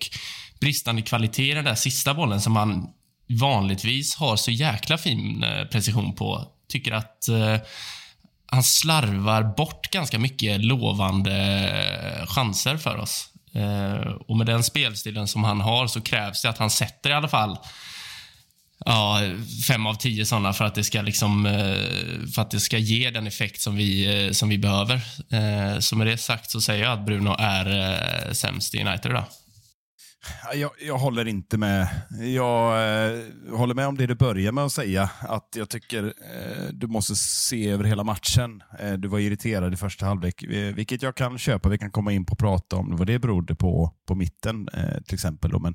bristande 0.61 1.03
kvalitet 1.03 1.51
i 1.51 1.55
den 1.55 1.65
där 1.65 1.75
sista 1.75 2.15
bollen 2.15 2.41
som 2.41 2.57
han 2.57 2.89
vanligtvis 3.41 4.17
har 4.17 4.37
så 4.37 4.50
jäkla 4.50 4.99
fin 4.99 5.45
eh, 5.45 5.64
precision 5.64 6.14
på. 6.14 6.49
Tycker 6.69 6.93
att 6.93 7.29
eh, 7.29 7.57
han 8.55 8.62
slarvar 8.62 9.43
bort 9.57 9.91
ganska 9.91 10.19
mycket 10.19 10.64
lovande 10.64 11.33
eh, 12.21 12.26
chanser 12.26 12.76
för 12.76 12.97
oss. 12.97 13.29
Eh, 13.55 14.11
och 14.29 14.37
med 14.37 14.47
den 14.47 14.62
spelstilen 14.62 15.29
som 15.29 15.45
han 15.45 15.61
har 15.61 15.87
så 15.87 16.00
krävs 16.00 16.43
det 16.43 16.49
att 16.49 16.59
han 16.59 16.71
sätter 16.71 17.11
i 17.11 17.12
alla 17.12 17.29
fall 17.29 17.59
ja, 18.85 19.21
fem 19.69 19.87
av 19.87 19.95
tio 19.95 20.26
sådana 20.26 20.53
för 20.53 20.64
att 20.64 20.75
det 20.75 20.85
ska 20.85 21.03
liksom, 21.03 21.47
eh, 21.47 22.33
för 22.35 22.43
att 22.43 22.50
det 22.50 22.61
ska 22.61 22.79
ge 22.79 23.11
den 23.11 23.26
effekt 23.26 23.61
som 23.61 23.76
vi, 23.76 24.31
som 24.33 24.49
vi 24.49 24.59
behöver. 24.59 25.00
Så 25.81 25.97
med 25.97 26.07
det 26.07 26.19
sagt 26.19 26.50
så 26.50 26.61
säger 26.61 26.85
jag 26.85 26.93
att 26.93 27.07
Bruno 27.07 27.37
är 27.38 28.33
sämst 28.33 28.75
i 28.75 28.81
United 28.81 29.11
idag. 29.11 29.25
Jag, 30.54 30.71
jag, 30.81 30.99
håller 30.99 31.28
inte 31.28 31.59
med. 31.59 31.88
Jag 32.21 32.73
eh, 32.73 33.21
håller 33.57 33.75
med 33.75 33.87
om 33.87 33.97
det 33.97 34.07
du 34.07 34.14
börjar 34.14 34.52
med 34.52 34.64
att 34.64 34.73
säga. 34.73 35.11
Att 35.21 35.49
jag 35.57 35.69
tycker 35.69 36.04
eh, 36.04 36.69
du 36.73 36.87
måste 36.87 37.16
se 37.16 37.69
över 37.69 37.85
hela 37.85 38.04
matchen. 38.04 38.62
Eh, 38.78 38.93
du 38.93 39.09
var 39.09 39.19
irriterad 39.19 39.73
i 39.73 39.76
första 39.76 40.07
halvlek, 40.07 40.43
eh, 40.43 40.75
vilket 40.75 41.02
jag 41.02 41.14
kan 41.14 41.38
köpa. 41.38 41.69
Vi 41.69 41.78
kan 41.78 41.90
komma 41.90 42.12
in 42.12 42.26
på 42.26 42.33
och 42.33 42.38
prata 42.38 42.76
om 42.76 42.97
vad 42.97 43.07
det 43.07 43.19
berodde 43.19 43.54
på 43.54 43.95
på 44.07 44.14
mitten 44.14 44.69
eh, 44.73 45.02
till 45.02 45.14
exempel. 45.14 45.50
Då. 45.50 45.59
Men, 45.59 45.75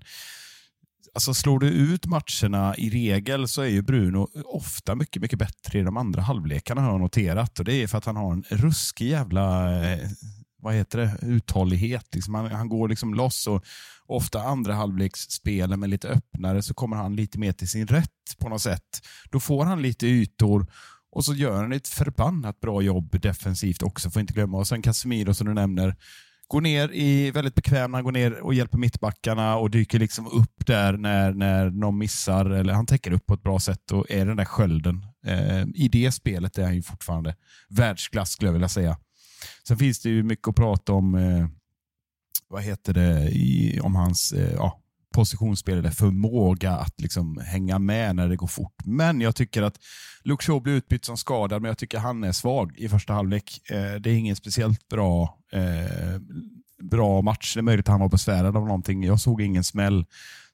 alltså, 1.13 1.33
slår 1.33 1.59
du 1.59 1.67
ut 1.67 2.05
matcherna 2.05 2.75
i 2.77 2.89
regel 2.89 3.47
så 3.47 3.61
är 3.61 3.67
ju 3.67 3.81
Bruno 3.81 4.27
ofta 4.45 4.95
mycket, 4.95 5.21
mycket 5.21 5.39
bättre 5.39 5.79
i 5.79 5.81
de 5.81 5.97
andra 5.97 6.21
halvlekarna 6.21 6.81
har 6.81 6.91
jag 6.91 6.99
noterat. 6.99 7.59
Och 7.59 7.65
Det 7.65 7.73
är 7.73 7.87
för 7.87 7.97
att 7.97 8.05
han 8.05 8.15
har 8.15 8.33
en 8.33 8.43
ruskig 8.49 9.09
jävla 9.09 9.75
eh, 9.83 10.09
vad 10.61 10.73
heter 10.73 10.97
det, 10.97 11.17
uthållighet. 11.21 12.15
Liksom 12.15 12.33
han, 12.35 12.51
han 12.51 12.69
går 12.69 12.89
liksom 12.89 13.13
loss 13.13 13.47
och 13.47 13.65
ofta 14.09 14.41
andra 14.41 14.73
halvleksspelen 14.73 15.79
med 15.79 15.89
lite 15.89 16.07
öppnare 16.07 16.61
så 16.61 16.73
kommer 16.73 16.95
han 16.95 17.15
lite 17.15 17.39
mer 17.39 17.51
till 17.51 17.69
sin 17.69 17.87
rätt 17.87 18.09
på 18.39 18.49
något 18.49 18.61
sätt. 18.61 19.07
Då 19.29 19.39
får 19.39 19.65
han 19.65 19.81
lite 19.81 20.07
ytor 20.07 20.67
och 21.11 21.25
så 21.25 21.33
gör 21.33 21.61
han 21.61 21.71
ett 21.71 21.87
förbannat 21.87 22.59
bra 22.59 22.81
jobb 22.81 23.21
defensivt 23.21 23.81
också, 23.81 24.09
får 24.09 24.19
inte 24.19 24.33
glömma. 24.33 24.57
Och 24.57 24.67
sen 24.67 24.81
Casemiro 24.81 25.33
som 25.33 25.47
du 25.47 25.53
nämner, 25.53 25.95
går 26.47 26.61
ner 26.61 26.91
i 26.93 27.31
väldigt 27.31 27.55
bekväm, 27.55 27.93
han 27.93 28.03
går 28.03 28.11
ner 28.11 28.39
och 28.39 28.53
hjälper 28.53 28.77
mittbackarna 28.77 29.57
och 29.57 29.71
dyker 29.71 29.99
liksom 29.99 30.27
upp 30.27 30.65
där 30.65 30.93
när, 30.97 31.33
när 31.33 31.69
någon 31.69 31.97
missar. 31.97 32.45
Eller 32.45 32.73
han 32.73 32.85
täcker 32.85 33.11
upp 33.11 33.25
på 33.25 33.33
ett 33.33 33.43
bra 33.43 33.59
sätt 33.59 33.91
och 33.91 34.11
är 34.11 34.25
den 34.25 34.37
där 34.37 34.45
skölden. 34.45 35.05
Eh, 35.25 35.61
I 35.75 35.89
det 35.91 36.11
spelet 36.11 36.57
är 36.57 36.63
han 36.63 36.75
ju 36.75 36.81
fortfarande 36.81 37.35
världsklass 37.69 38.31
skulle 38.31 38.47
jag 38.47 38.53
vilja 38.53 38.69
säga. 38.69 38.97
Sen 39.67 39.77
finns 39.77 39.99
det 39.99 40.09
ju 40.09 40.23
mycket 40.23 40.47
att 40.47 40.55
prata 40.55 40.93
om 40.93 41.15
eh, 41.15 41.47
vad 42.49 42.63
heter 42.63 42.93
det, 42.93 43.29
i, 43.29 43.79
om 43.83 43.95
hans 43.95 44.31
eh, 44.31 44.53
ja, 44.53 44.79
positionsspel 45.13 45.77
eller 45.77 45.91
förmåga 45.91 46.71
att 46.71 47.01
liksom 47.01 47.37
hänga 47.37 47.79
med 47.79 48.15
när 48.15 48.29
det 48.29 48.35
går 48.35 48.47
fort. 48.47 48.75
Men 48.85 49.21
jag 49.21 49.35
tycker 49.35 49.61
att 49.61 49.77
Luke 50.23 50.45
Shaw 50.45 50.61
blir 50.61 50.73
utbytt 50.73 51.05
som 51.05 51.17
skadad, 51.17 51.61
men 51.61 51.69
jag 51.69 51.77
tycker 51.77 51.99
han 51.99 52.23
är 52.23 52.31
svag 52.31 52.77
i 52.77 52.89
första 52.89 53.13
halvlek. 53.13 53.61
Eh, 53.69 53.95
det 54.01 54.09
är 54.09 54.15
ingen 54.15 54.35
speciellt 54.35 54.89
bra, 54.89 55.37
eh, 55.51 56.21
bra 56.83 57.21
match. 57.21 57.53
Det 57.53 57.59
är 57.59 57.61
möjligt 57.61 57.85
att 57.87 57.91
han 57.91 58.01
var 58.01 58.09
besvärad 58.09 58.57
av 58.57 58.65
någonting. 58.65 59.03
Jag 59.03 59.19
såg 59.19 59.41
ingen 59.41 59.63
smäll. 59.63 60.05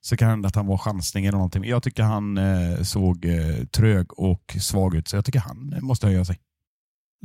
Så 0.02 0.18
kan 0.18 0.28
det 0.28 0.32
hända 0.32 0.48
att 0.48 0.56
han 0.56 0.68
var 0.68 0.78
chansning 0.78 1.26
eller 1.26 1.38
någonting. 1.38 1.64
Jag 1.64 1.84
tycker 1.84 2.04
han 2.04 2.38
eh, 2.38 2.82
såg 2.82 3.26
eh, 3.26 3.66
trög 3.66 4.20
och 4.20 4.56
svag 4.62 4.96
ut, 4.96 5.08
så 5.08 5.16
jag 5.16 5.26
tycker 5.26 5.40
han 5.40 5.78
måste 5.82 6.08
höja 6.08 6.26
sig. 6.26 6.40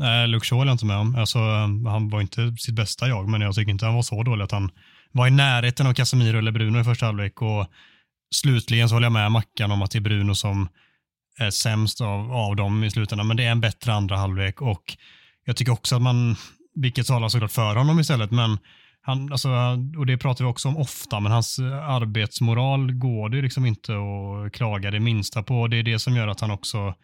Nej, 0.00 0.28
Luke 0.28 0.46
Shaw 0.46 0.58
håller 0.58 0.70
jag 0.70 0.74
inte 0.74 0.86
med 0.86 0.96
om. 0.96 1.14
Alltså, 1.14 1.38
eh, 1.38 1.90
han 1.92 2.08
var 2.08 2.20
inte 2.20 2.56
sitt 2.56 2.74
bästa 2.74 3.08
jag, 3.08 3.28
men 3.28 3.40
jag 3.40 3.54
tycker 3.54 3.70
inte 3.70 3.86
han 3.86 3.94
var 3.94 4.02
så 4.02 4.22
dålig 4.22 4.44
att 4.44 4.52
han 4.52 4.70
var 5.12 5.26
i 5.26 5.30
närheten 5.30 5.86
av 5.86 5.94
Casemiro 5.94 6.38
eller 6.38 6.52
Bruno 6.52 6.80
i 6.80 6.84
första 6.84 7.06
halvlek. 7.06 7.42
Och 7.42 7.66
slutligen 8.34 8.88
så 8.88 8.94
håller 8.94 9.06
jag 9.06 9.12
med 9.12 9.32
Mackan 9.32 9.70
om 9.70 9.82
att 9.82 9.90
det 9.90 9.98
är 9.98 10.00
Bruno 10.00 10.34
som 10.34 10.68
är 11.38 11.50
sämst 11.50 12.00
av, 12.00 12.32
av 12.32 12.56
dem 12.56 12.84
i 12.84 12.90
slutändan, 12.90 13.26
men 13.26 13.36
det 13.36 13.44
är 13.44 13.50
en 13.50 13.60
bättre 13.60 13.92
andra 13.92 14.16
halvlek 14.16 14.62
och 14.62 14.96
jag 15.44 15.56
tycker 15.56 15.72
också 15.72 15.96
att 15.96 16.02
man, 16.02 16.36
vilket 16.74 17.06
talar 17.06 17.28
såklart 17.28 17.52
för 17.52 17.76
honom 17.76 18.00
istället, 18.00 18.30
men 18.30 18.58
han, 19.02 19.32
alltså, 19.32 19.48
och 19.98 20.06
det 20.06 20.18
pratar 20.18 20.44
vi 20.44 20.50
också 20.50 20.68
om 20.68 20.76
ofta, 20.76 21.20
men 21.20 21.32
hans 21.32 21.58
eh, 21.58 21.88
arbetsmoral 21.88 22.92
går 22.92 23.28
det 23.28 23.42
liksom 23.42 23.66
inte 23.66 23.92
att 23.92 24.52
klaga 24.52 24.90
det 24.90 25.00
minsta 25.00 25.42
på. 25.42 25.66
Det 25.66 25.76
är 25.76 25.82
det 25.82 25.98
som 25.98 26.16
gör 26.16 26.28
att 26.28 26.40
han 26.40 26.50
också 26.50 26.94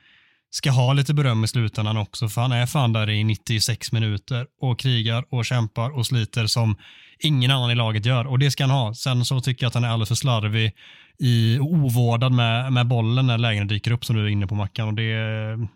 ska 0.50 0.71
ha 0.71 0.93
lite 0.93 1.15
beröm 1.15 1.45
i 1.45 1.49
slutändan 1.49 1.97
också, 1.97 2.29
för 2.29 2.41
han 2.41 2.53
är 2.53 2.67
fan 2.67 2.93
där 2.93 3.11
i 3.11 3.25
96 3.25 3.93
minuter 3.93 4.47
och 4.61 4.79
krigar 4.79 5.25
och 5.31 5.45
kämpar 5.45 5.91
och 5.99 6.07
sliter 6.07 6.47
som 6.47 6.76
ingen 7.19 7.50
annan 7.50 7.71
i 7.71 7.75
laget 7.75 8.07
gör 8.07 8.26
och 8.26 8.38
det 8.38 8.50
ska 8.50 8.62
han 8.62 8.71
ha. 8.71 8.95
Sen 8.95 9.25
så 9.25 9.41
tycker 9.41 9.65
jag 9.65 9.69
att 9.69 9.75
han 9.75 9.85
är 9.85 9.88
alldeles 9.88 10.09
för 10.09 10.15
slarvig 10.15 10.73
i 11.19 11.59
ovårdad 11.59 12.33
med, 12.33 12.73
med 12.73 12.87
bollen 12.87 13.26
när 13.26 13.38
lägena 13.38 13.67
dyker 13.67 13.91
upp 13.91 14.05
som 14.05 14.17
du 14.17 14.25
är 14.25 14.29
inne 14.29 14.47
på 14.47 14.55
Mackan 14.55 14.88
och 14.88 14.95
det, 14.95 15.17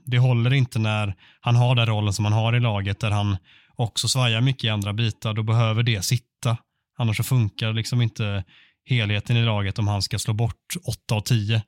det 0.05 0.19
håller 0.19 0.53
inte 0.53 0.79
när 0.79 1.15
han 1.41 1.57
har 1.57 1.75
den 1.75 1.87
rollen 1.87 2.13
som 2.13 2.25
han 2.25 2.35
har 2.35 2.57
i 2.57 2.61
laget 2.61 3.01
där 3.01 3.11
han 3.11 3.37
också 3.77 4.09
svajar 4.09 4.41
mycket 4.41 4.65
i 4.65 4.69
andra 4.69 4.93
bitar. 4.93 5.35
Då 5.35 5.43
behöver 5.43 5.83
det 5.83 6.05
sitta. 6.05 6.57
Annars 6.99 7.17
så 7.17 7.23
funkar 7.23 7.73
liksom 7.73 8.03
inte 8.03 8.45
helheten 8.85 9.37
i 9.37 9.45
laget 9.45 9.79
om 9.79 9.89
han 9.89 10.03
ska 10.03 10.19
slå 10.19 10.35
bort 10.35 10.75
8 10.87 11.15
av 11.15 11.21
10 11.21 11.63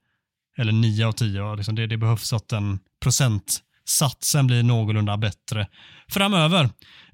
eller 0.59 0.73
9 0.73 1.07
av 1.07 1.13
10. 1.13 1.57
Liksom 1.57 1.75
det, 1.75 1.87
det 1.87 1.97
behövs 1.97 2.33
att 2.33 2.49
den 2.49 2.79
procentsatsen 3.03 4.47
blir 4.47 4.63
någorlunda 4.63 5.17
bättre 5.17 5.67
framöver. 6.09 6.65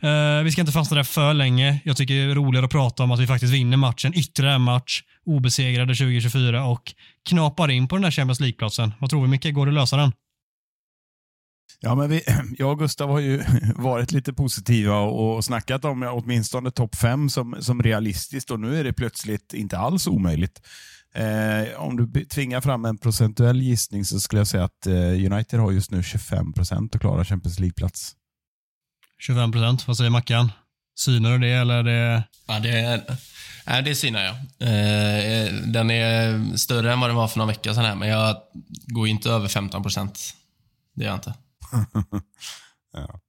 Eh, 0.03 0.43
vi 0.45 0.53
ska 0.53 0.61
inte 0.61 0.73
fastna 0.73 0.97
där 0.97 1.05
för 1.05 1.35
länge. 1.35 1.81
Jag 1.85 1.97
tycker 1.97 2.15
det 2.15 2.21
är 2.21 2.35
roligare 2.35 2.67
att 2.67 2.73
prata 2.73 3.03
om 3.03 3.11
att 3.11 3.21
vi 3.21 3.27
faktiskt 3.27 3.53
vinner 3.53 3.77
matchen, 3.77 4.13
ytterligare 4.15 4.59
match, 4.59 5.03
obesegrade 5.27 5.95
2024 5.95 6.65
och 6.65 6.95
knapar 7.29 7.71
in 7.71 7.89
på 7.89 7.97
den 7.97 8.03
där 8.03 8.11
Champions 8.11 8.41
League-platsen. 8.41 8.93
Vad 9.01 9.11
tror 9.11 9.23
vi 9.23 9.29
Micke? 9.29 9.55
Går 9.55 9.67
det 9.67 9.71
att 9.71 9.75
lösa 9.75 9.97
den? 9.97 10.13
Ja, 11.81 11.95
men 11.95 12.11
vi, 12.11 12.23
jag 12.59 12.73
och 12.73 12.79
Gustav 12.79 13.11
har 13.11 13.21
ju 13.21 13.43
varit 13.77 14.13
lite 14.13 14.33
positiva 14.33 14.99
och 14.99 15.45
snackat 15.45 15.85
om 15.85 16.03
åtminstone 16.03 16.71
topp 16.71 16.95
fem 16.97 17.31
som, 17.31 17.57
som 17.61 17.83
realistiskt 17.83 18.51
och 18.51 18.61
nu 18.61 18.81
är 18.81 18.85
det 18.85 18.93
plötsligt 18.93 19.55
inte 19.55 19.79
alls 19.79 20.07
omöjligt. 20.07 20.63
Eh, 21.15 21.81
om 21.81 21.97
du 21.97 22.25
tvingar 22.25 22.61
fram 22.61 22.85
en 22.85 22.99
procentuell 22.99 23.63
gissning 23.63 24.05
så 24.05 24.21
skulle 24.21 24.41
jag 24.41 24.47
säga 24.47 24.65
att 24.65 24.87
eh, 24.87 25.33
United 25.33 25.61
har 25.61 25.73
just 25.73 25.91
nu 25.91 26.03
25 26.03 26.53
procent 26.53 26.95
att 26.95 27.01
klara 27.01 27.25
Champions 27.25 27.61
League-plats. 27.61 28.15
25 29.19 29.53
procent, 29.53 29.89
vad 29.89 29.97
säger 29.97 30.11
Mackan? 30.11 30.53
Synar 30.99 31.31
du 31.31 31.39
det 31.39 31.53
eller 31.53 31.75
är 31.75 31.83
det... 31.83 32.23
Ja, 32.47 32.61
det, 32.61 33.05
nej, 33.67 33.83
det 33.83 33.95
synar 33.95 34.21
jag. 34.21 34.35
Eh, 34.61 35.53
den 35.53 35.91
är 35.91 36.57
större 36.57 36.93
än 36.93 37.01
vad 37.01 37.11
den 37.11 37.17
var 37.17 37.29
för 37.29 37.39
några 37.39 37.53
veckor 37.53 37.73
sedan, 37.73 37.85
här, 37.85 37.95
men 37.95 38.09
jag 38.09 38.37
går 38.87 39.09
inte 39.09 39.31
över 39.31 39.49
15 39.49 39.83
procent. 39.83 40.35
Det 40.95 41.05
gör 41.05 41.11
jag 41.11 41.19
inte. 41.19 41.35
ja. 42.93 43.21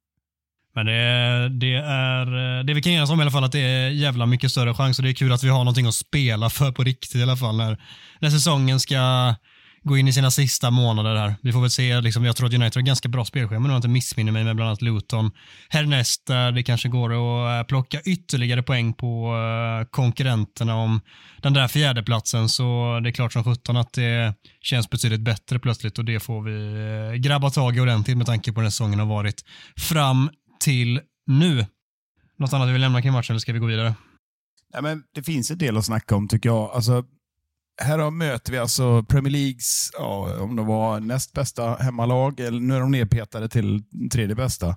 Men 0.80 0.86
det, 0.86 1.50
det, 1.50 1.74
är, 1.74 2.64
det 2.64 2.74
vi 2.74 2.82
kan 2.82 2.92
enas 2.92 3.10
om 3.10 3.20
i 3.20 3.22
alla 3.22 3.32
fall 3.32 3.44
att 3.44 3.52
det 3.52 3.60
är 3.60 3.90
jävla 3.90 4.26
mycket 4.26 4.52
större 4.52 4.74
chans. 4.74 5.00
Och 5.00 5.04
det 5.04 5.12
är 5.12 5.14
kul 5.14 5.32
att 5.32 5.44
vi 5.44 5.50
har 5.50 5.58
någonting 5.58 5.88
att 5.88 5.94
spela 5.94 6.50
för 6.50 6.72
på 6.72 6.84
riktigt 6.84 7.16
i 7.16 7.24
alla 7.24 7.38
fall 7.38 7.58
när, 7.58 7.78
när 8.20 8.30
säsongen 8.30 8.80
ska 8.80 9.36
gå 9.84 9.98
in 9.98 10.08
i 10.08 10.14
sina 10.14 10.32
sista 10.32 10.72
månader 10.72 11.16
här. 11.16 11.36
Vi 11.42 11.52
får 11.52 11.62
väl 11.62 11.70
se, 11.70 12.02
liksom, 12.02 12.26
jag 12.26 12.36
tror 12.36 12.48
att 12.48 12.54
United 12.54 12.76
har 12.76 12.82
ganska 12.82 13.10
bra 13.10 13.26
spelschema 13.26 13.66
om 13.66 13.72
jag 13.72 13.78
inte 13.78 13.88
missminner 13.88 14.32
mig 14.32 14.44
med 14.44 14.56
bland 14.56 14.68
annat 14.68 14.82
Luton. 14.82 15.32
Härnäst 15.70 16.28
där 16.28 16.52
det 16.52 16.64
kanske 16.64 16.90
går 16.90 17.10
att 17.10 17.64
eh, 17.64 17.68
plocka 17.68 18.02
ytterligare 18.02 18.64
poäng 18.64 18.94
på 18.94 19.36
uh, 19.36 19.86
konkurrenterna 19.90 20.76
om 20.76 21.02
den 21.42 21.54
där 21.54 21.68
fjärdeplatsen. 21.68 22.50
Så 22.50 23.00
det 23.04 23.10
är 23.10 23.14
klart 23.14 23.34
som 23.34 23.44
sjutton 23.44 23.78
att 23.78 23.94
det 23.94 24.34
känns 24.62 24.90
betydligt 24.90 25.22
bättre 25.22 25.60
plötsligt 25.60 26.00
och 26.00 26.06
det 26.06 26.20
får 26.20 26.42
vi 26.42 26.52
uh, 26.52 27.14
grabba 27.14 27.50
tag 27.50 27.78
i 27.78 27.80
ordentligt 27.80 28.18
med 28.18 28.26
tanke 28.26 28.54
på 28.54 28.62
den 28.62 28.72
säsongen 28.72 29.00
har 29.00 29.08
varit 29.08 29.44
fram 29.78 30.30
till 30.60 31.02
nu. 31.28 31.66
Något 32.38 32.54
annat 32.54 32.68
du 32.68 32.72
vill 32.72 32.82
nämna 32.82 33.02
kring 33.02 33.14
matchen 33.14 33.34
eller 33.34 33.40
ska 33.40 33.54
vi 33.54 33.60
gå 33.60 33.66
vidare? 33.66 33.96
Ja, 34.74 34.82
men 34.82 35.04
det 35.14 35.24
finns 35.24 35.52
en 35.52 35.58
del 35.58 35.78
att 35.78 35.86
snacka 35.86 36.16
om 36.16 36.28
tycker 36.28 36.50
jag. 36.50 36.72
Alltså, 36.72 37.06
här 37.82 38.10
möter 38.10 38.52
vi 38.52 38.58
alltså 38.58 39.04
Premier 39.04 39.32
Leagues, 39.32 39.90
ja, 39.94 40.40
om 40.42 40.56
de 40.56 40.66
var 40.66 41.00
näst 41.00 41.34
bästa 41.34 41.76
hemmalag, 41.76 42.40
eller 42.40 42.60
nu 42.60 42.76
är 42.76 42.80
de 42.80 42.92
nedpetade 42.92 43.50
till 43.50 43.84
tredje 44.12 44.36
bästa. 44.36 44.76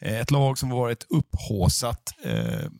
Eh, 0.00 0.20
ett 0.20 0.30
lag 0.30 0.58
som 0.58 0.70
varit 0.70 1.06
upphåsat 1.08 2.14
eh, 2.24 2.70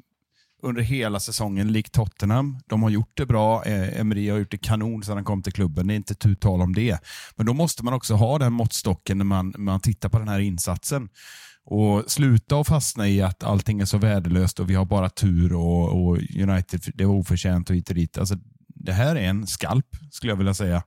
under 0.63 0.83
hela 0.83 1.21
säsongen, 1.21 1.73
likt 1.73 1.93
Tottenham. 1.93 2.59
De 2.67 2.83
har 2.83 2.91
gjort 2.91 3.17
det 3.17 3.27
bra. 3.27 3.65
Eh, 3.65 4.01
Emery 4.01 4.31
har 4.31 4.39
gjort 4.39 4.51
det 4.51 4.59
kanon 4.59 5.03
sedan 5.03 5.17
han 5.17 5.25
kom 5.25 5.43
till 5.43 5.53
klubben. 5.53 5.87
Det 5.87 5.95
är 5.95 5.97
inte 5.97 6.15
tu 6.15 6.35
tal 6.35 6.63
om 6.63 6.75
det. 6.75 6.99
Men 7.37 7.47
då 7.47 7.53
måste 7.53 7.85
man 7.85 7.95
också 7.95 8.15
ha 8.15 8.39
den 8.39 8.53
måttstocken 8.53 9.19
när 9.19 9.25
man, 9.25 9.49
när 9.49 9.59
man 9.59 9.81
tittar 9.81 10.09
på 10.09 10.19
den 10.19 10.29
här 10.29 10.39
insatsen. 10.39 11.09
Och 11.71 12.11
sluta 12.11 12.61
att 12.61 12.69
fastna 12.69 13.09
i 13.09 13.23
att 13.23 13.45
allting 13.45 13.81
är 13.81 13.85
så 13.85 13.99
värdelöst 13.99 14.61
och 14.61 14.71
vi 14.71 14.75
har 14.75 14.85
bara 14.85 15.11
tur 15.11 15.53
och, 15.53 16.03
och 16.03 16.17
United, 16.17 16.81
det 16.95 17.05
var 17.05 17.15
oförtjänt 17.15 17.71
och 17.71 17.77
hit 17.77 17.89
och 17.89 17.95
dit. 17.95 18.19
Alltså, 18.19 18.37
det 18.69 18.93
här 18.93 19.17
är 19.17 19.29
en 19.29 19.47
skalp, 19.47 19.87
skulle 20.11 20.33
jag 20.33 20.37
vilja 20.37 20.55
säga. 20.55 20.83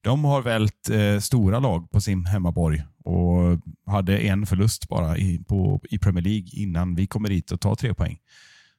De 0.00 0.24
har 0.24 0.42
vält 0.42 0.90
eh, 0.90 1.18
stora 1.20 1.58
lag 1.58 1.90
på 1.90 2.00
sin 2.00 2.26
hemmaborg 2.26 2.82
och 3.04 3.60
hade 3.92 4.18
en 4.18 4.46
förlust 4.46 4.88
bara 4.88 5.18
i, 5.18 5.38
på, 5.48 5.80
i 5.90 5.98
Premier 5.98 6.24
League 6.24 6.48
innan 6.52 6.94
vi 6.94 7.06
kommer 7.06 7.28
dit 7.28 7.52
och 7.52 7.60
tar 7.60 7.74
tre 7.74 7.94
poäng. 7.94 8.18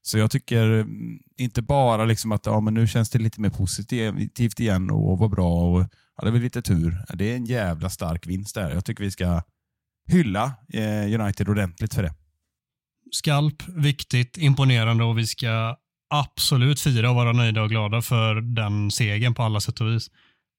Så 0.01 0.17
jag 0.17 0.31
tycker 0.31 0.63
mm, 0.63 1.19
inte 1.37 1.61
bara 1.61 2.05
liksom 2.05 2.31
att 2.31 2.45
ja, 2.45 2.59
men 2.59 2.73
nu 2.73 2.87
känns 2.87 3.09
det 3.09 3.19
lite 3.19 3.41
mer 3.41 3.49
positivt 3.49 4.59
igen 4.59 4.89
och 4.89 5.19
var 5.19 5.29
bra 5.29 5.53
och 5.53 5.85
hade 6.15 6.31
väl 6.31 6.41
lite 6.41 6.61
tur. 6.61 7.05
Det 7.13 7.31
är 7.31 7.35
en 7.35 7.45
jävla 7.45 7.89
stark 7.89 8.27
vinst 8.27 8.55
där. 8.55 8.71
Jag 8.71 8.85
tycker 8.85 9.03
vi 9.03 9.11
ska 9.11 9.41
hylla 10.07 10.53
eh, 10.73 11.21
United 11.21 11.49
ordentligt 11.49 11.93
för 11.93 12.03
det. 12.03 12.13
Skalp, 13.11 13.63
viktigt, 13.67 14.37
imponerande 14.37 15.03
och 15.03 15.17
vi 15.17 15.27
ska 15.27 15.75
absolut 16.13 16.79
fira 16.79 17.09
och 17.09 17.15
vara 17.15 17.31
nöjda 17.31 17.61
och 17.61 17.69
glada 17.69 18.01
för 18.01 18.35
den 18.41 18.91
segern 18.91 19.33
på 19.33 19.43
alla 19.43 19.59
sätt 19.59 19.81
och 19.81 19.87
vis. 19.87 20.09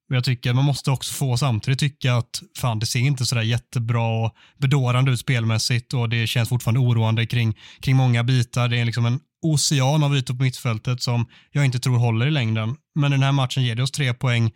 Men 0.08 0.14
jag 0.14 0.24
tycker 0.24 0.52
man 0.52 0.64
måste 0.64 0.90
också 0.90 1.14
få 1.14 1.36
samtidigt 1.36 1.80
tycka 1.80 2.14
att 2.14 2.42
fan 2.58 2.78
det 2.78 2.86
ser 2.86 3.00
inte 3.00 3.26
sådär 3.26 3.42
jättebra 3.42 4.24
och 4.24 4.34
bedårande 4.58 5.10
ut 5.10 5.20
spelmässigt 5.20 5.94
och 5.94 6.08
det 6.08 6.26
känns 6.26 6.48
fortfarande 6.48 6.80
oroande 6.80 7.26
kring, 7.26 7.58
kring 7.80 7.96
många 7.96 8.24
bitar. 8.24 8.68
Det 8.68 8.78
är 8.78 8.84
liksom 8.84 9.06
en 9.06 9.20
ocean 9.42 10.02
av 10.02 10.16
ytor 10.16 10.34
på 10.34 10.42
mittfältet 10.42 11.02
som 11.02 11.26
jag 11.50 11.64
inte 11.64 11.78
tror 11.78 11.98
håller 11.98 12.26
i 12.26 12.30
längden. 12.30 12.76
Men 12.94 13.10
den 13.10 13.22
här 13.22 13.32
matchen 13.32 13.62
ger 13.62 13.74
det 13.74 13.82
oss 13.82 13.90
tre 13.90 14.14
poäng 14.14 14.52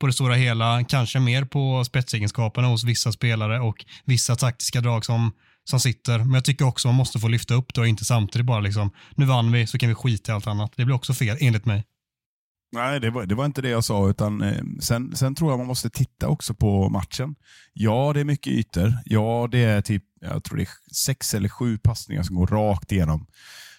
på 0.00 0.06
det 0.06 0.12
stora 0.12 0.34
hela, 0.34 0.84
kanske 0.84 1.20
mer 1.20 1.44
på 1.44 1.84
spetsegenskaperna 1.84 2.68
hos 2.68 2.84
vissa 2.84 3.12
spelare 3.12 3.60
och 3.60 3.84
vissa 4.04 4.36
taktiska 4.36 4.80
drag 4.80 5.04
som 5.04 5.32
som 5.64 5.80
sitter. 5.80 6.18
Men 6.18 6.34
jag 6.34 6.44
tycker 6.44 6.66
också 6.66 6.88
man 6.88 6.94
måste 6.94 7.18
få 7.18 7.28
lyfta 7.28 7.54
upp 7.54 7.74
det 7.74 7.80
och 7.80 7.88
inte 7.88 8.04
samtidigt 8.04 8.46
bara 8.46 8.60
liksom, 8.60 8.90
nu 9.14 9.24
vann 9.24 9.52
vi 9.52 9.66
så 9.66 9.78
kan 9.78 9.88
vi 9.88 9.94
skita 9.94 10.32
i 10.32 10.34
allt 10.34 10.46
annat. 10.46 10.72
Det 10.76 10.84
blir 10.84 10.94
också 10.94 11.14
fel 11.14 11.36
enligt 11.40 11.66
mig. 11.66 11.84
Nej, 12.72 13.00
det 13.00 13.10
var, 13.10 13.26
det 13.26 13.34
var 13.34 13.44
inte 13.44 13.62
det 13.62 13.68
jag 13.68 13.84
sa. 13.84 14.08
utan 14.08 14.42
eh, 14.42 14.62
sen, 14.80 15.16
sen 15.16 15.34
tror 15.34 15.50
jag 15.50 15.58
man 15.58 15.66
måste 15.66 15.90
titta 15.90 16.28
också 16.28 16.54
på 16.54 16.88
matchen. 16.88 17.34
Ja, 17.72 18.10
det 18.14 18.20
är 18.20 18.24
mycket 18.24 18.52
ytor. 18.52 18.94
Ja, 19.04 19.48
det 19.50 19.58
är 19.58 19.80
typ 19.80 20.04
jag 20.20 20.44
tror 20.44 20.56
det 20.56 20.62
är 20.62 20.94
sex 20.94 21.34
eller 21.34 21.48
sju 21.48 21.78
passningar 21.78 22.22
som 22.22 22.36
går 22.36 22.46
rakt 22.46 22.92
igenom 22.92 23.26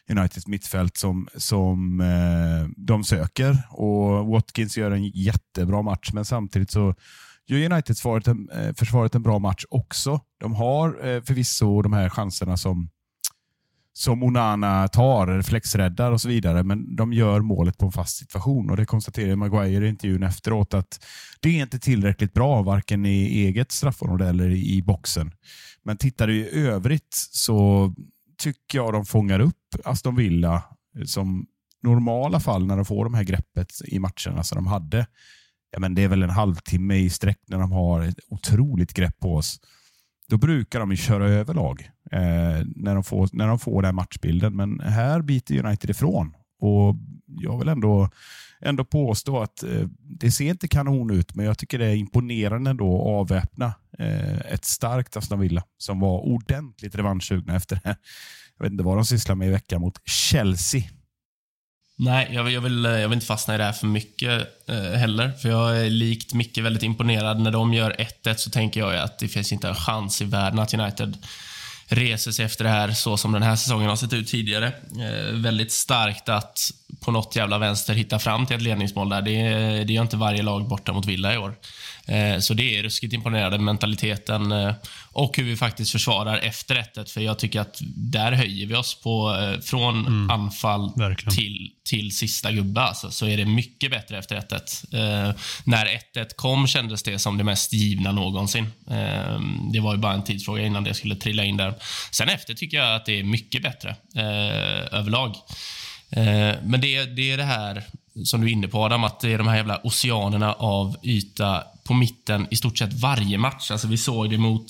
Uniteds 0.09 0.47
mittfält 0.47 0.97
som, 0.97 1.27
som 1.35 2.01
eh, 2.01 2.69
de 2.77 3.03
söker. 3.03 3.57
Och 3.69 4.27
Watkins 4.27 4.77
gör 4.77 4.91
en 4.91 5.03
jättebra 5.03 5.81
match, 5.81 6.09
men 6.13 6.25
samtidigt 6.25 6.71
så 6.71 6.95
gör 7.47 7.71
Uniteds 7.71 8.05
eh, 8.05 8.73
försvaret 8.77 9.15
en, 9.15 9.23
bra 9.23 9.39
match 9.39 9.65
också. 9.69 10.19
De 10.39 10.53
har 10.53 11.07
eh, 11.07 11.21
förvisso 11.21 11.81
de 11.81 11.93
här 11.93 12.09
chanserna 12.09 12.57
som 12.57 12.89
som 13.93 14.23
Onana 14.23 14.87
tar, 14.87 15.27
reflexräddar 15.27 16.11
och 16.11 16.21
så 16.21 16.27
vidare, 16.27 16.63
men 16.63 16.95
de 16.95 17.13
gör 17.13 17.41
målet 17.41 17.77
på 17.77 17.85
en 17.85 17.91
fast 17.91 18.17
situation. 18.17 18.69
och 18.69 18.77
Det 18.77 18.85
konstaterar 18.85 19.35
Maguire 19.35 19.85
i 19.85 19.89
intervjun 19.89 20.23
efteråt 20.23 20.73
att 20.73 21.05
det 21.39 21.49
är 21.49 21.61
inte 21.61 21.79
tillräckligt 21.79 22.33
bra, 22.33 22.61
varken 22.61 23.05
i 23.05 23.45
eget 23.45 23.71
straffområde 23.71 24.27
eller 24.27 24.49
i 24.49 24.81
boxen. 24.81 25.31
Men 25.83 25.97
tittar 25.97 26.27
du 26.27 26.35
i 26.35 26.67
övrigt 26.67 27.13
så 27.31 27.93
tycker 28.41 28.77
jag 28.77 28.93
de 28.93 29.05
fångar 29.05 29.39
upp 29.39 29.75
Aston 29.85 30.15
Villa 30.15 30.63
som 31.05 31.45
normala 31.83 32.39
fall 32.39 32.67
när 32.67 32.75
de 32.75 32.85
får 32.85 33.03
de 33.03 33.13
här 33.13 33.23
greppet 33.23 33.71
i 33.85 33.99
matcherna 33.99 34.43
som 34.43 34.55
de 34.55 34.67
hade 34.67 35.05
ja, 35.71 35.79
men 35.79 35.95
det 35.95 36.03
är 36.03 36.07
väl 36.07 36.23
en 36.23 36.29
halvtimme 36.29 36.95
i 36.95 37.09
sträck 37.09 37.39
när 37.47 37.59
de 37.59 37.71
har 37.71 38.01
ett 38.01 38.19
otroligt 38.29 38.93
grepp 38.93 39.19
på 39.19 39.35
oss. 39.35 39.59
Då 40.27 40.37
brukar 40.37 40.79
de 40.79 40.91
ju 40.91 40.97
köra 40.97 41.29
över 41.29 41.53
lag 41.53 41.91
eh, 42.11 42.65
när, 42.75 42.93
de 42.93 43.03
får, 43.03 43.29
när 43.33 43.47
de 43.47 43.59
får 43.59 43.81
den 43.81 43.95
matchbilden. 43.95 44.55
Men 44.55 44.79
här 44.79 45.21
biter 45.21 45.65
United 45.65 45.89
ifrån. 45.89 46.33
Och 46.61 46.95
Jag 47.27 47.59
vill 47.59 47.67
ändå, 47.67 48.09
ändå 48.61 48.85
påstå 48.85 49.41
att 49.41 49.63
eh, 49.63 49.87
det 49.99 50.31
ser 50.31 50.49
inte 50.49 50.67
kanon 50.67 51.11
ut, 51.11 51.35
men 51.35 51.45
jag 51.45 51.57
tycker 51.57 51.79
det 51.79 51.85
är 51.85 51.95
imponerande 51.95 52.69
ändå 52.69 53.01
att 53.01 53.07
avväpna 53.07 53.73
eh, 53.99 54.39
ett 54.39 54.65
starkt 54.65 55.17
Aston 55.17 55.39
Villa 55.39 55.63
som 55.77 55.99
var 55.99 56.19
ordentligt 56.19 56.95
revanschsugna 56.95 57.55
efter 57.55 57.79
det. 57.83 57.95
Jag 58.57 58.63
vet 58.65 58.71
inte 58.71 58.83
vad 58.83 58.97
de 58.97 59.05
sysslar 59.05 59.35
med 59.35 59.47
i 59.47 59.51
veckan 59.51 59.81
mot 59.81 60.07
Chelsea. 60.09 60.83
Nej, 61.97 62.29
jag 62.31 62.43
vill, 62.43 62.53
jag, 62.53 62.61
vill, 62.61 62.85
eh, 62.85 62.91
jag 62.91 63.09
vill 63.09 63.15
inte 63.15 63.25
fastna 63.25 63.55
i 63.55 63.57
det 63.57 63.63
här 63.63 63.71
för 63.71 63.87
mycket 63.87 64.47
eh, 64.69 64.91
heller. 64.91 65.31
För 65.31 65.49
jag 65.49 65.85
är 65.85 65.89
likt 65.89 66.33
Micke 66.33 66.57
väldigt 66.57 66.83
imponerad. 66.83 67.41
När 67.41 67.51
de 67.51 67.73
gör 67.73 67.95
1-1 68.23 68.35
så 68.35 68.49
tänker 68.49 68.79
jag 68.79 68.95
att 68.95 69.19
det 69.19 69.27
finns 69.27 69.51
inte 69.51 69.67
en 69.67 69.75
chans 69.75 70.21
i 70.21 70.25
världen 70.25 70.59
att 70.59 70.73
United 70.73 71.17
reser 71.91 72.31
sig 72.31 72.45
efter 72.45 72.63
det 72.63 72.69
här 72.69 72.91
så 72.91 73.17
som 73.17 73.31
den 73.31 73.43
här 73.43 73.55
säsongen 73.55 73.89
har 73.89 73.95
sett 73.95 74.13
ut 74.13 74.27
tidigare. 74.27 74.67
Eh, 74.67 75.33
väldigt 75.33 75.71
starkt 75.71 76.29
att 76.29 76.71
på 76.99 77.11
något 77.11 77.35
jävla 77.35 77.57
vänster 77.57 77.93
hitta 77.93 78.19
fram 78.19 78.45
till 78.45 78.55
ett 78.55 78.61
ledningsmål 78.61 79.09
där. 79.09 79.21
Det, 79.21 79.33
det 79.83 79.93
gör 79.93 80.01
inte 80.01 80.17
varje 80.17 80.41
lag 80.41 80.67
borta 80.67 80.93
mot 80.93 81.05
Villa 81.05 81.33
i 81.33 81.37
år. 81.37 81.55
Eh, 82.11 82.39
så 82.39 82.53
det 82.53 82.77
är 82.77 82.83
ruskigt 82.83 83.13
imponerande, 83.13 83.57
mentaliteten 83.57 84.51
eh, 84.51 84.73
och 85.11 85.37
hur 85.37 85.43
vi 85.43 85.57
faktiskt 85.57 85.91
försvarar 85.91 86.37
efter 86.37 86.75
1 86.75 87.09
För 87.09 87.21
jag 87.21 87.39
tycker 87.39 87.59
att 87.59 87.77
där 87.95 88.31
höjer 88.31 88.65
vi 88.65 88.75
oss 88.75 89.01
på, 89.01 89.35
eh, 89.35 89.59
från 89.59 90.05
mm, 90.05 90.29
anfall 90.29 90.91
till, 91.35 91.71
till 91.83 92.17
sista 92.17 92.51
gubbe. 92.51 92.81
Alltså, 92.81 93.11
så 93.11 93.27
är 93.27 93.37
det 93.37 93.45
mycket 93.45 93.91
bättre 93.91 94.17
efter 94.17 94.35
1 94.35 94.51
När 95.63 95.85
1-1 96.15 96.35
kom 96.35 96.67
kändes 96.67 97.03
det 97.03 97.19
som 97.19 97.37
det 97.37 97.43
mest 97.43 97.73
givna 97.73 98.11
någonsin. 98.11 98.67
Det 99.73 99.79
var 99.79 99.93
ju 99.93 99.99
bara 99.99 100.13
en 100.13 100.23
tidsfråga 100.23 100.65
innan 100.65 100.83
det 100.83 100.93
skulle 100.93 101.15
trilla 101.15 101.43
in 101.43 101.57
där. 101.57 101.73
Sen 102.11 102.29
efter 102.29 102.53
tycker 102.53 102.77
jag 102.77 102.95
att 102.95 103.05
det 103.05 103.19
är 103.19 103.23
mycket 103.23 103.63
bättre 103.63 103.95
överlag. 104.91 105.35
Men 106.63 106.81
det, 106.81 107.05
det 107.05 107.31
är 107.31 107.37
det 107.37 107.43
här 107.43 107.83
som 108.25 108.41
du 108.41 108.47
är 108.47 108.51
inne 108.51 108.67
på 108.67 108.83
Adam, 108.83 109.03
att 109.03 109.19
det 109.19 109.33
är 109.33 109.37
de 109.37 109.47
här 109.47 109.55
jävla 109.55 109.81
oceanerna 109.83 110.53
av 110.53 110.95
yta 111.03 111.63
på 111.83 111.93
mitten 111.93 112.47
i 112.51 112.55
stort 112.55 112.77
sett 112.77 112.93
varje 112.93 113.37
match. 113.37 113.71
Alltså 113.71 113.87
vi 113.87 113.97
såg 113.97 114.29
det 114.29 114.37
mot 114.37 114.65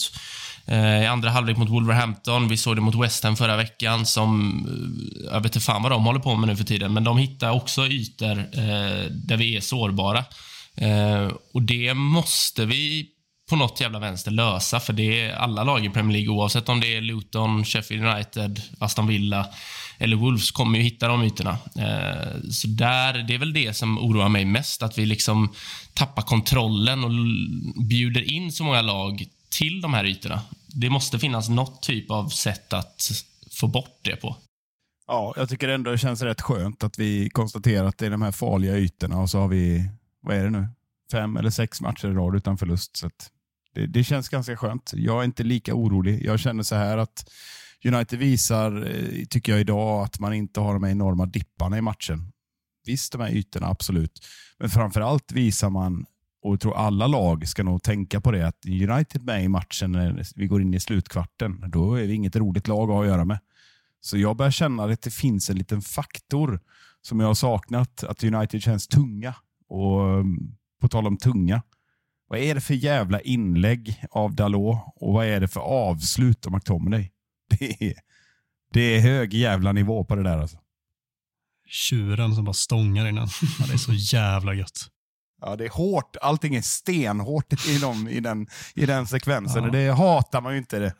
eh, 0.66 1.04
I 1.04 1.06
andra 1.06 1.30
halvlek 1.30 1.58
mot 1.58 1.70
Wolverhampton, 1.70 2.48
vi 2.48 2.58
såg 2.58 2.76
det 2.76 2.82
mot 2.82 2.96
West 2.96 3.24
Ham 3.24 3.36
förra 3.36 3.58
veckan 3.58 4.06
som, 4.06 4.52
eh, 4.68 5.34
jag 5.34 5.42
vet 5.42 5.56
inte 5.56 5.66
fan 5.66 5.84
vad 5.84 5.92
de 5.92 6.06
håller 6.06 6.20
på 6.20 6.36
med 6.36 6.50
nu 6.50 6.56
för 6.56 6.64
tiden, 6.64 6.94
men 6.94 7.04
de 7.04 7.18
hittar 7.18 7.52
också 7.52 7.88
ytor 7.88 8.40
eh, 8.40 9.06
där 9.10 9.38
vi 9.38 9.58
är 9.58 9.62
sårbara. 9.62 10.26
Eh, 10.76 11.32
och 11.54 11.62
det 11.62 11.94
måste 11.94 12.66
vi 12.66 13.08
på 13.50 13.56
något 13.56 13.82
jävla 13.82 14.00
vänster 14.00 14.32
lösa, 14.32 14.80
för 14.80 14.94
det 14.94 15.22
är 15.22 15.34
alla 15.34 15.64
lag 15.64 15.86
i 15.86 15.90
Premier 15.90 16.18
League, 16.18 16.30
oavsett 16.30 16.70
om 16.70 16.80
det 16.80 16.96
är 16.96 17.02
Luton, 17.02 17.66
Sheffield 17.66 18.06
United, 18.06 18.62
Aston 18.80 19.08
Villa 19.08 19.48
eller 20.02 20.18
Wolves, 20.18 20.52
kommer 20.52 20.78
ju 20.78 20.84
hitta 20.84 21.08
de 21.08 21.24
ytorna. 21.24 21.58
Eh, 21.76 22.50
så 22.52 22.68
där, 22.68 23.14
det 23.14 23.34
är 23.34 23.38
väl 23.38 23.54
det 23.54 23.74
som 23.74 23.98
oroar 23.98 24.30
mig 24.30 24.46
mest, 24.46 24.84
att 24.84 24.98
vi 24.98 25.06
liksom 25.06 25.54
tappar 25.94 26.22
kontrollen 26.22 27.04
och 27.04 27.12
bjuder 27.84 28.32
in 28.32 28.52
så 28.52 28.64
många 28.64 28.82
lag 28.82 29.26
till 29.50 29.82
de 29.82 29.94
här 29.94 30.06
ytorna. 30.06 30.42
Det 30.68 30.90
måste 30.90 31.20
finnas 31.20 31.50
något 31.50 31.82
typ 31.82 32.12
av 32.12 32.30
sätt 32.30 32.74
att 32.74 33.12
få 33.52 33.68
bort 33.68 34.00
det 34.02 34.16
på. 34.16 34.36
Ja, 35.08 35.34
jag 35.38 35.50
tycker 35.50 35.70
ändå 35.70 35.92
det 35.92 35.98
känns 35.98 36.22
rätt 36.22 36.42
skönt 36.42 36.84
att 36.84 37.00
vi 37.00 37.30
konstaterar 37.30 37.86
att 37.86 37.98
det 37.98 38.06
är 38.06 38.10
de 38.10 38.22
här 38.22 38.32
farliga 38.32 38.78
ytorna 38.78 39.20
och 39.20 39.30
så 39.30 39.40
har 39.40 39.48
vi, 39.48 39.90
vad 40.22 40.36
är 40.36 40.44
det 40.44 40.50
nu, 40.50 40.68
fem 41.12 41.38
eller 41.38 41.50
sex 41.50 41.82
matcher 41.82 42.08
i 42.08 42.14
rad 42.14 42.36
utan 42.36 42.58
förlust. 42.58 42.98
Så 42.98 43.10
det, 43.74 43.88
det, 43.88 44.04
känns 44.04 44.30
ganska 44.30 44.58
skönt. 44.58 44.92
Jag 44.96 45.20
är 45.20 45.24
inte 45.24 45.44
lika 45.44 45.76
orolig. 45.76 46.26
Jag 46.26 46.40
känner 46.40 46.64
så 46.64 46.76
här 46.76 46.98
att 46.98 47.32
United 47.86 48.20
visar, 48.20 48.88
eh, 48.88 49.26
tycker 49.26 49.52
jag 49.52 49.62
idag, 49.62 50.04
att 50.04 50.20
man 50.20 50.34
inte 50.34 50.60
har 50.60 50.74
de 50.74 50.84
här 50.84 50.92
enorma 50.92 51.26
dipparna 51.26 51.78
i 51.78 51.82
matchen. 51.82 52.32
Visst, 52.86 53.12
de 53.12 53.22
här 53.22 53.32
ytorna, 53.32 53.68
absolut. 53.68 54.26
Men 54.60 54.70
framförallt 54.70 55.32
visar 55.32 55.70
man, 55.70 56.06
och 56.42 56.54
jag 56.54 56.60
tror 56.60 56.76
alla 56.78 57.08
lag 57.08 57.48
ska 57.48 57.64
nog 57.64 57.84
tänka 57.84 58.22
på 58.22 58.32
det, 58.32 58.48
att 58.48 58.66
United 58.66 59.24
med 59.24 59.44
i 59.44 59.48
matchen 59.48 59.92
när 59.92 60.26
vi 60.36 60.48
går 60.48 60.62
in 60.62 60.74
i 60.74 60.80
slutkvarten, 60.80 61.64
då 61.68 61.96
är 61.96 62.08
vi 62.08 62.14
inget 62.14 62.36
roligt 62.36 62.68
lag 62.68 62.90
att 62.90 62.96
ha 62.96 63.02
att 63.02 63.08
göra 63.08 63.26
med. 63.26 63.40
Så 64.02 64.18
jag 64.18 64.38
börjar 64.38 64.52
känna 64.52 64.84
att 64.84 65.02
det 65.02 65.14
finns 65.14 65.50
en 65.50 65.58
liten 65.58 65.82
faktor 65.82 66.60
som 67.02 67.20
jag 67.20 67.28
har 67.28 67.34
saknat, 67.34 68.04
att 68.04 68.24
United 68.24 68.62
känns 68.62 68.88
tunga. 68.88 69.36
Och 69.68 70.10
mm, 70.10 70.56
på 70.82 70.88
tal 70.88 71.08
om 71.08 71.18
tunga, 71.18 71.62
vad 72.28 72.40
är 72.40 72.56
det 72.56 72.62
för 72.62 72.74
jävla 72.74 73.22
inlägg 73.22 74.04
av 74.12 74.36
Dalot 74.36 74.78
och 74.96 75.14
vad 75.14 75.26
är 75.26 75.40
det 75.40 75.48
för 75.48 75.60
avslut 75.60 76.46
av 76.46 76.52
McTominay? 76.52 77.11
Det 77.60 77.88
är, 77.88 77.94
det 78.74 78.82
är 78.82 79.00
hög 79.00 79.34
jävla 79.34 79.72
nivå 79.72 80.04
på 80.04 80.16
det 80.16 80.24
där 80.24 80.38
alltså. 80.38 80.58
Tjuren 81.68 82.36
som 82.36 82.46
bara 82.46 82.54
stångar 82.54 83.08
innan. 83.08 83.28
Ja, 83.60 83.66
det 83.68 83.74
är 83.74 83.78
så 83.78 83.94
jävla 83.94 84.54
gött. 84.54 84.88
Ja, 85.42 85.56
det 85.56 85.66
är 85.66 85.70
hårt. 85.70 86.16
Allting 86.22 86.56
är 86.56 86.62
stenhårt 86.62 87.68
i, 87.68 87.78
dem, 87.78 88.08
i, 88.08 88.20
den, 88.20 88.48
i 88.76 88.86
den 88.86 89.08
sekvensen. 89.08 89.64
Ja. 89.64 89.70
Det 89.70 89.92
hatar 89.92 90.42
man 90.42 90.54
ju 90.54 90.58
inte. 90.58 90.80
det. 90.80 90.94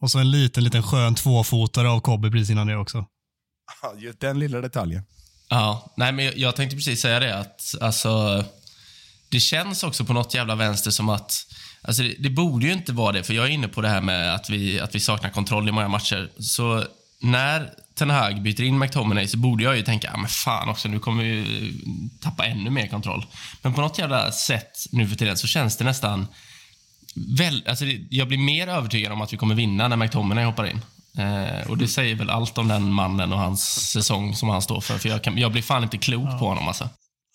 Och 0.00 0.10
så 0.10 0.18
en 0.18 0.30
liten, 0.30 0.64
liten 0.64 0.82
skön 0.82 1.14
tvåfotare 1.14 1.88
av 1.88 2.00
Kobbe 2.00 2.30
precis 2.30 2.50
innan 2.50 2.66
det 2.66 2.76
också. 2.76 3.06
Ja, 3.82 3.94
just 3.98 4.20
den 4.20 4.38
lilla 4.38 4.60
detaljen. 4.60 5.04
Ja, 5.48 5.94
nej 5.96 6.12
men 6.12 6.32
jag, 6.36 6.56
tänkte 6.56 6.76
precis 6.76 7.00
säga 7.00 7.20
det 7.20 7.38
att 7.38 7.74
alltså 7.80 8.44
det 9.30 9.40
känns 9.40 9.82
också 9.82 10.04
på 10.04 10.12
något 10.12 10.34
jävla 10.34 10.54
vänster 10.54 10.90
som 10.90 11.08
att 11.08 11.46
Alltså 11.84 12.02
det, 12.02 12.14
det, 12.18 12.30
borde 12.30 12.66
ju 12.66 12.72
inte 12.72 12.92
vara 12.92 13.12
det, 13.12 13.22
för 13.22 13.34
jag 13.34 13.46
är 13.46 13.50
inne 13.50 13.68
på 13.68 13.80
det 13.80 13.88
här 13.88 14.00
med 14.00 14.34
att 14.34 14.50
vi, 14.50 14.80
att 14.80 14.94
vi 14.94 15.00
saknar 15.00 15.30
kontroll 15.30 15.68
i 15.68 15.72
många 15.72 15.88
matcher. 15.88 16.30
Så 16.38 16.84
när 17.20 17.70
Ten 17.98 18.10
Hag 18.10 18.42
byter 18.42 18.62
in 18.62 18.78
McTominay 18.78 19.28
så 19.28 19.38
borde 19.38 19.64
jag 19.64 19.76
ju 19.76 19.82
tänka, 19.82 20.10
ja 20.12 20.16
men 20.16 20.28
fan 20.28 20.68
också, 20.68 20.88
nu 20.88 20.98
kommer 20.98 21.22
vi 21.22 21.72
tappa 22.20 22.46
ännu 22.46 22.70
mer 22.70 22.86
kontroll. 22.86 23.26
Men 23.62 23.74
på 23.74 23.80
något 23.80 23.98
jävla 23.98 24.32
sätt 24.32 24.72
nu 24.92 25.08
för 25.08 25.16
tiden 25.16 25.36
så 25.36 25.46
känns 25.46 25.76
det 25.76 25.84
nästan... 25.84 26.26
Väl, 27.38 27.64
alltså 27.68 27.84
det, 27.84 28.06
jag 28.10 28.28
blir 28.28 28.38
mer 28.38 28.68
övertygad 28.68 29.12
om 29.12 29.20
att 29.20 29.32
vi 29.32 29.36
kommer 29.36 29.54
vinna 29.54 29.88
när 29.88 29.96
McTominay 29.96 30.44
hoppar 30.44 30.66
in. 30.66 30.80
Eh, 31.18 31.70
och 31.70 31.78
det 31.78 31.88
säger 31.88 32.14
väl 32.14 32.30
allt 32.30 32.58
om 32.58 32.68
den 32.68 32.92
mannen 32.92 33.32
och 33.32 33.38
hans 33.38 33.90
säsong 33.92 34.34
som 34.34 34.48
han 34.48 34.62
står 34.62 34.80
för. 34.80 34.98
För 34.98 35.08
jag, 35.08 35.24
kan, 35.24 35.38
jag 35.38 35.52
blir 35.52 35.62
fan 35.62 35.82
inte 35.82 35.98
klok 35.98 36.28
ja. 36.28 36.38
på 36.38 36.48
honom 36.48 36.68
alltså. 36.68 36.88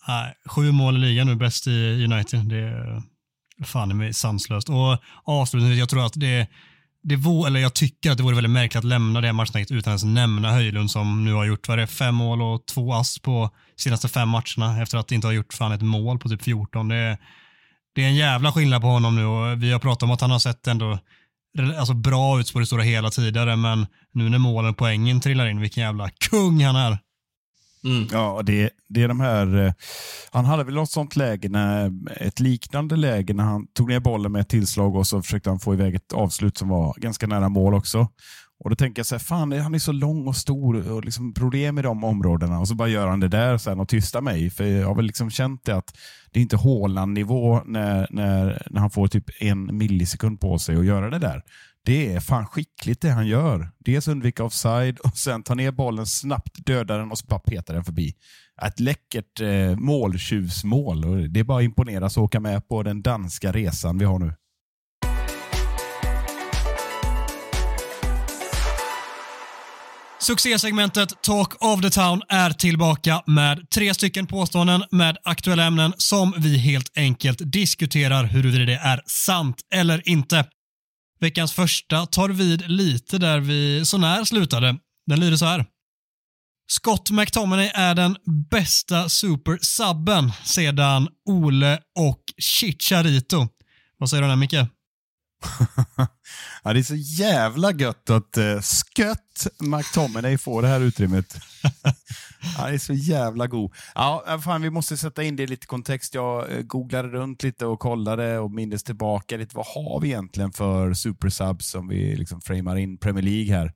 Nej, 0.07 0.33
sju 0.45 0.71
mål 0.71 0.97
i 0.97 0.99
ligan 0.99 1.27
nu, 1.27 1.35
bäst 1.35 1.67
i 1.67 2.03
United. 2.03 2.39
Det 2.39 2.57
är 2.57 3.01
fan 3.63 3.97
mig 3.97 4.13
sanslöst. 4.13 4.69
Och 4.69 4.97
avslutningsvis, 5.23 5.79
jag 5.79 5.89
tror 5.89 6.05
att 6.05 6.13
det, 6.15 6.47
det 7.03 7.15
vore, 7.15 7.47
eller 7.47 7.59
jag 7.59 7.73
tycker 7.73 8.11
att 8.11 8.17
det 8.17 8.23
vore 8.23 8.35
väldigt 8.35 8.51
märkligt 8.51 8.79
att 8.79 8.83
lämna 8.83 9.21
det 9.21 9.27
här 9.27 9.33
matchsnacket 9.33 9.71
utan 9.71 9.93
att 9.93 10.03
ens 10.03 10.15
nämna 10.15 10.51
Höjlund 10.51 10.91
som 10.91 11.25
nu 11.25 11.33
har 11.33 11.45
gjort, 11.45 11.67
vad 11.67 11.77
det 11.77 11.87
fem 11.87 12.15
mål 12.15 12.41
och 12.41 12.65
två 12.65 12.93
ass 12.93 13.19
på 13.19 13.49
senaste 13.77 14.07
fem 14.07 14.29
matcherna 14.29 14.81
efter 14.81 14.97
att 14.97 15.11
inte 15.11 15.27
ha 15.27 15.33
gjort 15.33 15.53
fan 15.53 15.71
ett 15.71 15.81
mål 15.81 16.19
på 16.19 16.29
typ 16.29 16.43
14. 16.43 16.87
Det 16.87 16.95
är, 16.95 17.17
det 17.95 18.03
är 18.03 18.07
en 18.07 18.15
jävla 18.15 18.51
skillnad 18.51 18.81
på 18.81 18.87
honom 18.87 19.15
nu 19.15 19.25
och 19.25 19.63
vi 19.63 19.71
har 19.71 19.79
pratat 19.79 20.03
om 20.03 20.11
att 20.11 20.21
han 20.21 20.31
har 20.31 20.39
sett 20.39 20.67
ändå 20.67 20.99
alltså 21.77 21.93
bra 21.93 22.39
ut 22.39 22.53
på 22.53 22.59
det 22.59 22.65
stora 22.65 22.83
hela 22.83 23.09
tidigare, 23.09 23.55
men 23.55 23.87
nu 24.11 24.29
när 24.29 24.37
målen 24.37 24.69
och 24.69 24.77
poängen 24.77 25.21
trillar 25.21 25.47
in, 25.47 25.61
vilken 25.61 25.83
jävla 25.83 26.09
kung 26.09 26.63
han 26.63 26.75
är. 26.75 26.97
Mm. 27.85 28.07
Ja, 28.11 28.41
det, 28.45 28.69
det 28.89 29.03
är 29.03 29.07
de 29.07 29.19
här... 29.19 29.65
Eh, 29.65 29.73
han 30.31 30.45
hade 30.45 30.63
väl 30.63 30.73
något 30.73 30.91
sånt 30.91 31.15
läge, 31.15 31.49
när, 31.49 31.91
ett 32.17 32.39
liknande 32.39 32.95
läge 32.95 33.33
när 33.33 33.43
han 33.43 33.67
tog 33.67 33.89
ner 33.89 33.99
bollen 33.99 34.31
med 34.31 34.41
ett 34.41 34.49
tillslag 34.49 34.95
och 34.95 35.07
så 35.07 35.21
försökte 35.21 35.49
han 35.49 35.59
få 35.59 35.73
iväg 35.73 35.95
ett 35.95 36.13
avslut 36.13 36.57
som 36.57 36.69
var 36.69 36.93
ganska 36.97 37.27
nära 37.27 37.49
mål 37.49 37.73
också. 37.73 38.07
Och 38.63 38.69
Då 38.69 38.75
tänker 38.75 38.99
jag 38.99 39.05
så 39.05 39.15
här, 39.15 39.19
fan 39.19 39.51
han 39.51 39.75
är 39.75 39.79
så 39.79 39.91
lång 39.91 40.27
och 40.27 40.35
stor 40.35 40.91
och 40.91 41.05
liksom 41.05 41.33
problem 41.33 41.79
i 41.79 41.81
de 41.81 42.03
områdena 42.03 42.59
och 42.59 42.67
så 42.67 42.75
bara 42.75 42.87
gör 42.87 43.07
han 43.07 43.19
det 43.19 43.27
där 43.27 43.57
sen 43.57 43.79
och 43.79 43.89
tystar 43.89 44.21
mig. 44.21 44.49
För 44.49 44.63
jag 44.63 44.87
har 44.87 44.95
väl 44.95 45.05
liksom 45.05 45.29
känt 45.29 45.65
det 45.65 45.75
att 45.75 45.97
det 46.31 46.39
är 46.39 46.41
inte 46.41 46.57
Haaland-nivå 46.57 47.61
när, 47.65 48.07
när, 48.09 48.67
när 48.69 48.81
han 48.81 48.89
får 48.89 49.07
typ 49.07 49.25
en 49.39 49.77
millisekund 49.77 50.41
på 50.41 50.59
sig 50.59 50.75
att 50.75 50.85
göra 50.85 51.09
det 51.09 51.19
där. 51.19 51.43
Det 51.89 52.13
är 52.13 52.19
fan 52.19 52.45
skickligt 52.45 53.01
det 53.01 53.09
han 53.09 53.27
gör. 53.27 53.71
Dels 53.79 54.07
undvika 54.07 54.43
offside 54.43 54.99
och 54.99 55.17
sen 55.17 55.43
ta 55.43 55.55
ner 55.55 55.71
bollen 55.71 56.05
snabbt, 56.05 56.65
döda 56.65 56.97
den 56.97 57.11
och 57.11 57.17
så 57.17 57.25
bara 57.25 57.39
peta 57.39 57.73
den 57.73 57.83
förbi. 57.83 58.13
Ett 58.61 58.79
läckert 58.79 59.41
eh, 59.41 59.75
måltjuvsmål. 59.77 61.01
Det 61.33 61.39
är 61.39 61.43
bara 61.43 61.57
att 61.57 61.63
imponeras 61.63 62.17
och 62.17 62.23
åka 62.23 62.39
med 62.39 62.67
på 62.67 62.83
den 62.83 63.01
danska 63.01 63.51
resan 63.51 63.97
vi 63.97 64.05
har 64.05 64.19
nu. 64.19 64.33
Succésegmentet 70.19 71.21
Talk 71.21 71.63
of 71.63 71.81
the 71.81 71.89
Town 71.89 72.21
är 72.29 72.49
tillbaka 72.49 73.23
med 73.25 73.69
tre 73.69 73.93
stycken 73.93 74.27
påståenden 74.27 74.83
med 74.91 75.17
aktuella 75.23 75.63
ämnen 75.65 75.93
som 75.97 76.33
vi 76.37 76.57
helt 76.57 76.97
enkelt 76.97 77.51
diskuterar 77.51 78.23
huruvida 78.23 78.65
det 78.65 78.77
är 78.77 79.01
sant 79.05 79.61
eller 79.73 80.09
inte. 80.09 80.45
Veckans 81.19 81.53
första 81.53 82.05
tar 82.05 82.29
vid 82.29 82.69
lite 82.69 83.17
där 83.17 83.39
vi 83.39 83.85
sånär 83.85 84.23
slutade. 84.23 84.77
Den 85.07 85.19
lyder 85.19 85.37
så 85.37 85.45
här. 85.45 85.65
Scott 86.71 87.11
McTominay 87.11 87.71
är 87.73 87.95
den 87.95 88.17
bästa 88.49 89.09
super-subben 89.09 90.31
sedan 90.43 91.07
Ole 91.25 91.79
och 91.99 92.23
Chicharito. 92.37 93.47
Vad 93.97 94.09
säger 94.09 94.23
du 94.23 94.29
där 94.29 94.35
Micke? 94.35 94.53
ja, 96.63 96.73
det 96.73 96.79
är 96.79 96.83
så 96.83 96.95
jävla 96.95 97.71
gött 97.71 98.09
att 98.09 98.37
uh, 98.37 98.61
Skött 98.61 99.47
McTominay 99.59 100.37
får 100.37 100.61
det 100.61 100.67
här 100.67 100.79
utrymmet. 100.79 101.37
Han 102.57 102.73
är 102.73 102.77
så 102.77 102.93
jävla 102.93 103.47
god. 103.47 103.73
Ja, 103.95 104.23
äh, 104.27 104.39
fan, 104.39 104.61
vi 104.61 104.69
måste 104.69 104.97
sätta 104.97 105.23
in 105.23 105.35
det 105.35 105.43
i 105.43 105.47
lite 105.47 105.67
kontext. 105.67 106.13
Jag 106.13 106.51
eh, 106.51 106.61
googlade 106.61 107.07
runt 107.07 107.43
lite 107.43 107.65
och 107.65 107.79
kollade 107.79 108.39
och 108.39 108.51
mindes 108.51 108.83
tillbaka 108.83 109.37
lite. 109.37 109.55
Vad 109.55 109.65
har 109.65 110.01
vi 110.01 110.07
egentligen 110.07 110.51
för 110.51 110.93
supersubs 110.93 111.69
som 111.69 111.87
vi 111.87 112.15
liksom 112.15 112.41
framar 112.41 112.75
in 112.75 112.97
Premier 112.97 113.23
League 113.23 113.55
här? 113.55 113.73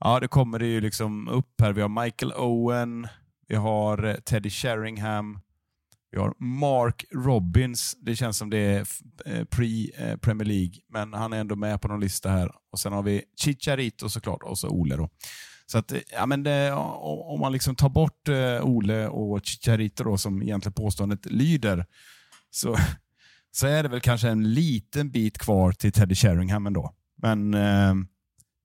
Ja, 0.00 0.20
det 0.20 0.28
kommer 0.28 0.58
det 0.58 0.66
ju 0.66 0.80
liksom 0.80 1.28
upp 1.28 1.60
här. 1.60 1.72
Vi 1.72 1.82
har 1.82 2.04
Michael 2.04 2.32
Owen, 2.32 3.08
vi 3.48 3.56
har 3.56 4.04
eh, 4.04 4.14
Teddy 4.14 4.50
Sheringham, 4.50 5.40
vi 6.10 6.18
har 6.18 6.34
Mark 6.38 7.04
Robbins. 7.14 7.96
Det 8.00 8.16
känns 8.16 8.38
som 8.38 8.50
det 8.50 8.58
är 8.58 8.86
eh, 9.26 9.44
pre-Premier 9.44 10.44
League, 10.44 10.74
men 10.88 11.14
han 11.14 11.32
är 11.32 11.36
ändå 11.40 11.56
med 11.56 11.80
på 11.80 11.88
någon 11.88 12.00
lista 12.00 12.30
här. 12.30 12.50
Och 12.72 12.78
Sen 12.78 12.92
har 12.92 13.02
vi 13.02 13.22
Chicharito 13.40 14.08
såklart 14.08 14.42
och 14.42 14.58
så 14.58 14.68
Ole. 14.68 14.96
Då. 14.96 15.08
Så 15.72 15.78
att, 15.78 15.92
eh, 15.92 15.98
ja, 16.12 16.26
men 16.26 16.42
det, 16.42 16.72
om 16.72 17.40
man 17.40 17.52
liksom 17.52 17.76
tar 17.76 17.88
bort 17.88 18.28
eh, 18.28 18.64
Ole 18.64 19.08
och 19.08 19.40
Chicharito 19.44 20.04
då, 20.04 20.18
som 20.18 20.42
egentligen 20.42 20.72
påståendet 20.72 21.26
lyder, 21.26 21.86
så, 22.50 22.76
så 23.52 23.66
är 23.66 23.82
det 23.82 23.88
väl 23.88 24.00
kanske 24.00 24.28
en 24.28 24.54
liten 24.54 25.10
bit 25.10 25.38
kvar 25.38 25.72
till 25.72 25.92
Teddy 25.92 26.14
Sheringham 26.14 26.66
ändå. 26.66 26.92
Men 27.22 27.54
eh, 27.54 27.94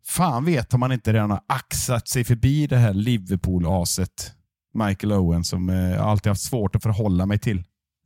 fan 0.08 0.46
vet 0.46 0.74
om 0.74 0.80
man 0.80 0.92
inte 0.92 1.14
redan 1.14 1.32
har 1.32 1.42
axat 1.48 2.08
sig 2.08 2.24
förbi 2.24 2.68
det 2.68 2.78
här 2.78 2.94
Liverpool-aset 2.94 4.32
Michael 4.74 5.14
Owen 5.14 5.44
som 5.44 5.70
eh, 5.70 5.76
jag 5.76 5.94
eh, 5.94 6.06
alltid 6.06 6.30
haft 6.30 6.42
svårt 6.42 6.76
att 6.76 6.84
förhålla 6.84 7.26
mig 7.26 7.40
till. 7.40 7.64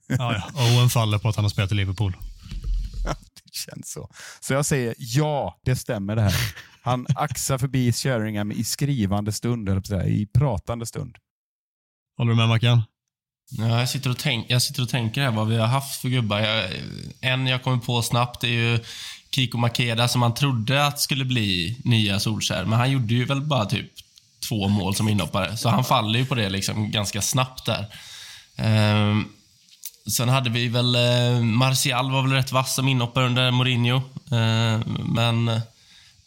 Ja, 0.07 0.17
ja. 0.33 0.77
Owen 0.77 0.89
faller 0.89 1.17
på 1.17 1.29
att 1.29 1.35
han 1.35 1.45
har 1.45 1.49
spelat 1.49 1.71
i 1.71 1.75
Liverpool 1.75 2.13
känns 3.51 3.91
så. 3.91 4.09
Så 4.39 4.53
jag 4.53 4.65
säger 4.65 4.95
ja, 4.97 5.59
det 5.65 5.75
stämmer 5.75 6.15
det 6.15 6.21
här. 6.21 6.35
Han 6.81 7.05
axar 7.15 7.57
förbi 7.57 7.93
Sheringham 7.93 8.51
i 8.51 8.63
skrivande 8.63 9.31
stund, 9.31 9.69
eller 9.69 10.07
i 10.07 10.25
pratande 10.25 10.85
stund. 10.85 11.17
Håller 12.17 12.31
du 12.31 12.37
med 12.37 12.47
Mackan? 12.47 12.81
Ja, 13.51 13.79
jag, 13.79 13.89
sitter 13.89 14.09
och 14.09 14.17
tänk, 14.17 14.45
jag 14.49 14.61
sitter 14.61 14.83
och 14.83 14.89
tänker 14.89 15.21
här 15.21 15.31
vad 15.31 15.47
vi 15.47 15.57
har 15.57 15.67
haft 15.67 16.01
för 16.01 16.09
gubbar. 16.09 16.39
Jag, 16.39 16.69
en 17.21 17.47
jag 17.47 17.63
kommer 17.63 17.77
på 17.77 18.01
snabbt 18.01 18.43
är 18.43 18.47
ju 18.47 18.79
Kiko 19.31 19.57
Makeda 19.57 20.07
som 20.07 20.19
man 20.19 20.33
trodde 20.33 20.85
att 20.85 20.99
skulle 20.99 21.25
bli 21.25 21.77
nya 21.83 22.19
Solskär. 22.19 22.65
Men 22.65 22.79
han 22.79 22.91
gjorde 22.91 23.13
ju 23.13 23.25
väl 23.25 23.41
bara 23.41 23.65
typ 23.65 23.91
två 24.49 24.67
mål 24.67 24.95
som 24.95 25.09
inhoppare. 25.09 25.57
Så 25.57 25.69
han 25.69 25.83
faller 25.83 26.19
ju 26.19 26.25
på 26.25 26.35
det 26.35 26.49
liksom 26.49 26.91
ganska 26.91 27.21
snabbt 27.21 27.65
där. 27.65 27.85
Ehm, 28.55 29.25
sen 30.07 30.29
hade 30.29 30.49
vi 30.49 30.67
väl... 30.67 30.95
Eh, 30.95 31.39
Martial 31.41 32.11
var 32.11 32.21
väl 32.21 32.31
rätt 32.31 32.51
vass 32.51 32.75
som 32.75 32.87
inhoppare 32.87 33.25
under 33.25 33.51
Mourinho. 33.51 33.95
Eh, 34.31 34.79
men... 35.05 35.47
Eh, 35.47 35.59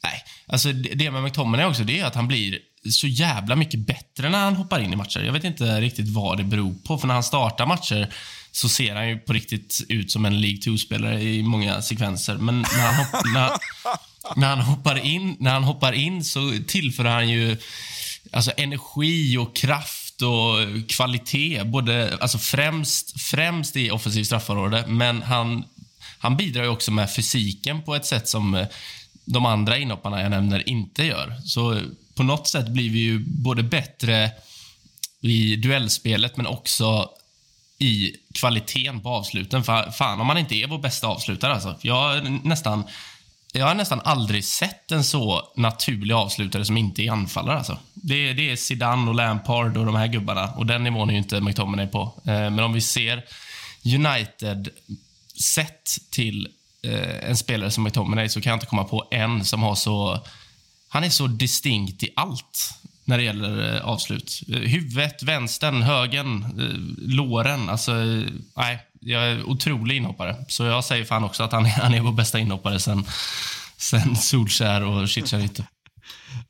nej, 0.02 0.24
alltså 0.46 0.72
det 0.72 0.94
det 0.94 1.10
med 1.10 1.22
McTominay 1.22 1.66
också, 1.66 1.84
det 1.84 2.00
är 2.00 2.04
att 2.04 2.14
han 2.14 2.28
blir 2.28 2.58
så 2.90 3.06
jävla 3.06 3.56
mycket 3.56 3.80
bättre 3.80 4.28
när 4.28 4.38
han 4.38 4.56
hoppar 4.56 4.80
in 4.80 4.92
i 4.92 4.96
matcher. 4.96 5.20
Jag 5.20 5.32
vet 5.32 5.44
inte 5.44 5.80
riktigt 5.80 6.08
vad 6.08 6.38
det 6.38 6.44
beror 6.44 6.74
på, 6.87 6.98
för 6.98 7.06
när 7.06 7.14
han 7.14 7.22
startar 7.22 7.66
matcher 7.66 8.14
så 8.52 8.68
ser 8.68 8.94
han 8.94 9.08
ju 9.08 9.18
på 9.18 9.32
riktigt 9.32 9.80
ut 9.88 10.10
som 10.10 10.24
en 10.24 10.40
League 10.40 10.58
2-spelare 10.58 11.22
i 11.22 11.42
många 11.42 11.82
sekvenser. 11.82 12.34
Men 12.34 12.60
när 12.60 12.87
han, 12.87 12.94
hopp, 12.94 13.24
när, 13.34 13.50
när, 14.37 14.48
han 14.48 14.60
hoppar 14.60 15.06
in, 15.06 15.37
när 15.38 15.52
han 15.52 15.64
hoppar 15.64 15.92
in 15.92 16.24
så 16.24 16.52
tillför 16.66 17.04
han 17.04 17.28
ju 17.28 17.56
alltså 18.32 18.52
energi 18.56 19.37
och 19.37 19.56
kraft 19.56 20.04
och 20.22 20.88
kvalitet. 20.88 21.64
Både, 21.64 22.18
alltså 22.20 22.38
främst, 22.38 23.20
främst 23.20 23.77
i 23.77 23.90
offensivt 23.90 24.27
straffområde, 24.27 24.85
men 24.87 25.22
han, 25.22 25.64
han 26.18 26.37
bidrar 26.37 26.62
ju 26.62 26.68
också 26.68 26.90
med 26.90 27.14
fysiken 27.14 27.83
på 27.83 27.94
ett 27.94 28.07
sätt 28.07 28.29
som 28.29 28.55
eh, 28.55 28.66
de 29.24 29.46
andra 29.46 29.79
inhopparna 29.79 30.22
jag 30.22 30.31
nämner 30.31 30.68
inte 30.68 31.05
gör. 31.05 31.37
Så 31.44 31.81
på 32.14 32.22
något 32.22 32.48
sätt 32.48 32.68
blir 32.68 32.90
vi 32.90 32.98
ju 32.98 33.18
både 33.18 33.62
bättre 33.62 34.31
i 35.20 35.57
duellspelet, 35.57 36.37
men 36.37 36.46
också 36.46 37.11
i 37.79 38.16
kvaliteten 38.35 39.00
på 39.00 39.09
avsluten. 39.09 39.64
Fan 39.92 40.20
om 40.20 40.27
man 40.27 40.38
inte 40.38 40.55
är 40.55 40.66
vår 40.66 40.79
bästa 40.79 41.07
avslutare 41.07 41.53
alltså. 41.53 41.77
Jag 41.81 42.31
nästan, 42.44 42.85
jag 43.59 43.67
har 43.67 43.75
nästan 43.75 44.01
aldrig 44.05 44.45
sett 44.45 44.93
en 44.93 45.05
så 45.05 45.53
naturlig 45.57 46.14
avslutare 46.14 46.64
som 46.64 46.77
inte 46.77 47.03
är 47.03 47.11
anfallare 47.11 47.59
alltså. 47.59 47.79
Det, 47.95 48.33
det 48.33 48.51
är 48.51 48.57
Zidane 48.57 49.09
och 49.09 49.14
Lampard 49.14 49.77
och 49.77 49.87
de 49.87 49.95
här 49.95 50.07
gubbarna 50.07 50.53
och 50.53 50.67
den 50.67 50.85
nivån 50.85 51.09
är 51.09 51.12
ju 51.12 51.19
inte 51.19 51.40
McTominay 51.40 51.87
på. 51.87 52.03
Eh, 52.25 52.33
men 52.33 52.59
om 52.59 52.73
vi 52.73 52.81
ser 52.81 53.25
United 53.85 54.69
sett 55.43 56.11
till 56.11 56.49
eh, 56.83 57.29
en 57.29 57.37
spelare 57.37 57.71
som 57.71 57.85
McTominay 57.85 58.29
så 58.29 58.40
kan 58.40 58.51
jag 58.51 58.57
inte 58.57 58.67
komma 58.67 58.85
på 58.85 59.09
en 59.11 59.45
som 59.45 59.62
har 59.62 59.75
så... 59.75 60.21
Han 60.88 61.05
är 61.05 61.11
så 61.11 61.27
distinkt 61.27 62.03
i 62.03 62.11
allt 62.17 62.75
när 63.05 63.19
det 63.19 63.25
gäller 63.25 63.75
eh, 63.75 63.85
avslut. 63.85 64.40
Eh, 64.49 64.59
Huvudet, 64.59 65.23
vänstern, 65.23 65.83
högen, 65.83 66.45
eh, 66.45 67.14
låren. 67.14 67.69
Alltså, 67.69 67.93
nej, 68.57 68.79
jag 69.01 69.23
är 69.23 69.49
otrolig 69.49 69.97
inhoppare. 69.97 70.37
Så 70.49 70.64
jag 70.64 70.85
säger 70.85 71.05
fan 71.05 71.25
också 71.25 71.43
att 71.43 71.53
han 71.53 71.67
är, 71.67 71.71
han 71.83 71.95
är 71.95 72.01
vår 72.01 72.12
bästa 72.12 72.38
inhoppare 72.38 72.81
sen, 72.81 73.05
sen 73.77 74.17
Solskär 74.17 74.85
och 74.85 75.09
Chicharito. 75.09 75.62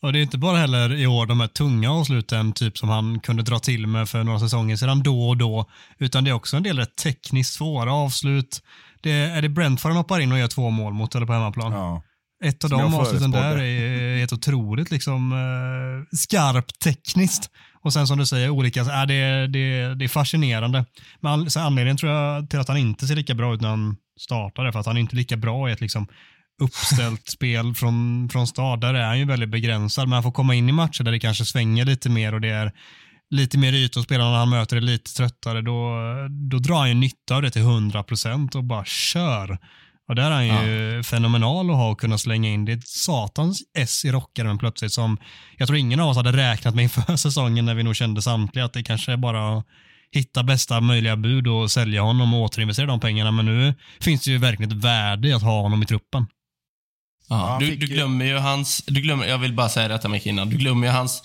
Och 0.01 0.13
det 0.13 0.19
är 0.19 0.23
inte 0.23 0.39
bara 0.39 0.57
heller 0.57 0.95
i 0.95 1.07
år 1.07 1.27
de 1.27 1.41
här 1.41 1.49
tunga 1.49 1.93
avsluten, 1.93 2.53
typ 2.53 2.79
som 2.79 2.89
han 2.89 3.21
kunde 3.21 3.43
dra 3.43 3.59
till 3.59 3.87
med 3.87 4.09
för 4.09 4.25
några 4.25 4.41
säsonger 4.41 4.77
sedan 4.77 5.03
då 5.03 5.29
och 5.29 5.37
då, 5.37 5.71
utan 5.99 6.25
det 6.25 6.31
är 6.31 6.35
också 6.35 6.57
en 6.57 6.63
del 6.63 6.79
rätt 6.79 6.97
tekniskt 6.97 7.55
svåra 7.55 7.93
avslut. 7.93 8.63
Det 9.01 9.11
är, 9.11 9.37
är 9.37 9.43
det 9.43 9.49
Brentford 9.49 9.91
han 9.91 9.97
hoppar 9.97 10.21
in 10.21 10.33
och 10.33 10.39
gör 10.39 10.49
två 10.49 10.71
mål 10.71 10.93
mot 10.93 11.15
eller 11.15 11.27
på 11.27 11.33
hemmaplan? 11.33 11.73
Ja. 11.73 12.03
Ett 12.45 12.65
av 12.65 12.69
Som 12.69 12.79
de 12.79 12.95
avsluten 12.95 13.31
där 13.31 13.59
är 13.59 14.19
helt 14.19 14.33
otroligt 14.33 14.91
liksom 14.91 15.33
eh, 15.33 16.17
skarpt 16.17 16.79
tekniskt. 16.79 17.51
Och 17.83 17.93
sen 17.93 18.07
som 18.07 18.19
du 18.19 18.27
säger, 18.27 18.51
olika, 18.51 18.81
äh, 18.81 19.07
det, 19.07 19.47
det, 19.47 19.95
det 19.95 20.05
är 20.05 20.09
fascinerande. 20.09 20.85
Men 21.21 21.33
all, 21.33 21.51
så 21.51 21.61
anledningen 21.61 21.97
tror 21.97 22.13
jag 22.13 22.51
till 22.51 22.59
att 22.59 22.69
han 22.69 22.77
inte 22.77 23.07
ser 23.07 23.17
lika 23.17 23.35
bra 23.35 23.55
ut 23.55 23.61
när 23.61 23.69
han 23.69 23.97
startar 24.21 24.65
är 24.65 24.73
för 24.73 24.81
att 24.81 24.87
han 24.87 24.99
inte 24.99 25.15
är 25.15 25.17
lika 25.17 25.37
bra 25.37 25.69
i 25.69 25.73
ett 25.73 25.81
liksom 25.81 26.07
uppställt 26.63 27.29
spel 27.29 27.75
från, 27.75 28.29
från 28.29 28.47
start. 28.47 28.81
Där 28.81 28.95
är 28.95 29.07
han 29.07 29.19
ju 29.19 29.25
väldigt 29.25 29.49
begränsad, 29.51 30.09
men 30.09 30.13
han 30.13 30.23
får 30.23 30.33
komma 30.33 30.55
in 30.55 30.69
i 30.69 30.73
matcher 30.73 31.05
där 31.05 31.13
det 31.13 31.21
kanske 31.21 31.45
svänger 31.45 31.85
lite 31.85 32.11
mer 32.11 32.35
och 32.35 32.41
det 32.41 32.51
är 32.51 32.73
lite 33.31 33.59
mer 33.59 33.73
ytor 33.73 34.01
och 34.01 34.05
spelarna 34.05 34.39
han 34.39 34.51
möter 34.51 34.77
är 34.77 34.81
lite 34.81 35.15
tröttare. 35.15 35.63
Då, 35.63 35.99
då 36.51 36.59
drar 36.59 36.77
han 36.77 36.89
ju 36.89 36.95
nytta 36.95 37.37
av 37.37 37.43
det 37.43 37.51
till 37.51 37.63
100% 37.63 38.57
och 38.57 38.65
bara 38.65 38.85
kör. 38.85 39.59
Och 40.09 40.15
där 40.15 40.31
är 40.31 40.31
han 40.31 40.67
ju 40.67 41.03
fenomenal 41.03 41.71
att 41.71 41.77
ha 41.77 41.91
och 41.91 42.01
kunna 42.01 42.19
slänga 42.19 42.49
in. 42.49 42.65
Det 42.65 42.73
är 42.73 42.77
ett 42.77 42.89
satans 42.89 43.63
S 43.79 44.05
i 44.05 44.13
rockaren 44.13 44.59
plötsligt 44.59 44.93
som 44.93 45.19
jag 45.57 45.69
tror 45.69 45.79
ingen 45.79 46.01
av 46.01 46.09
oss 46.09 46.17
hade 46.17 46.33
räknat 46.33 46.75
med 46.75 46.83
inför 46.83 47.17
säsongen 47.17 47.65
när 47.65 47.75
vi 47.75 47.83
nog 47.83 47.97
kände 47.97 48.23
samtliga 48.23 48.65
att 48.65 48.73
det 48.73 48.83
kanske 48.83 49.13
är 49.13 49.17
bara 49.17 49.59
att 49.59 49.67
hitta 50.13 50.43
bästa 50.43 50.81
möjliga 50.81 51.17
bud 51.17 51.47
och 51.47 51.71
sälja 51.71 52.03
honom 52.03 52.35
och 52.35 52.41
återinvestera 52.41 52.87
de 52.87 53.01
pengarna. 53.01 53.31
Men 53.31 53.47
nu 53.47 53.75
finns 54.01 54.25
det 54.25 54.31
ju 54.31 54.39
verkligen 54.39 54.79
ett 54.79 54.85
värde 54.85 55.29
i 55.29 55.33
att 55.33 55.43
ha 55.43 55.61
honom 55.61 55.83
i 55.83 55.87
truppen. 55.87 56.27
Ja, 57.29 57.57
du, 57.61 57.77
du 57.77 57.87
glömmer 57.87 58.25
ju 58.25 58.39
hans... 58.39 58.83
Du 58.87 59.01
glömmer, 59.01 59.27
jag 59.27 59.39
vill 59.39 59.53
bara 59.53 59.69
säga 59.69 59.89
detta 59.89 60.09
Micke 60.09 60.27
innan. 60.27 60.51
Du 60.51 60.57
glömmer 60.57 60.87
ju 60.87 60.93
hans 60.93 61.23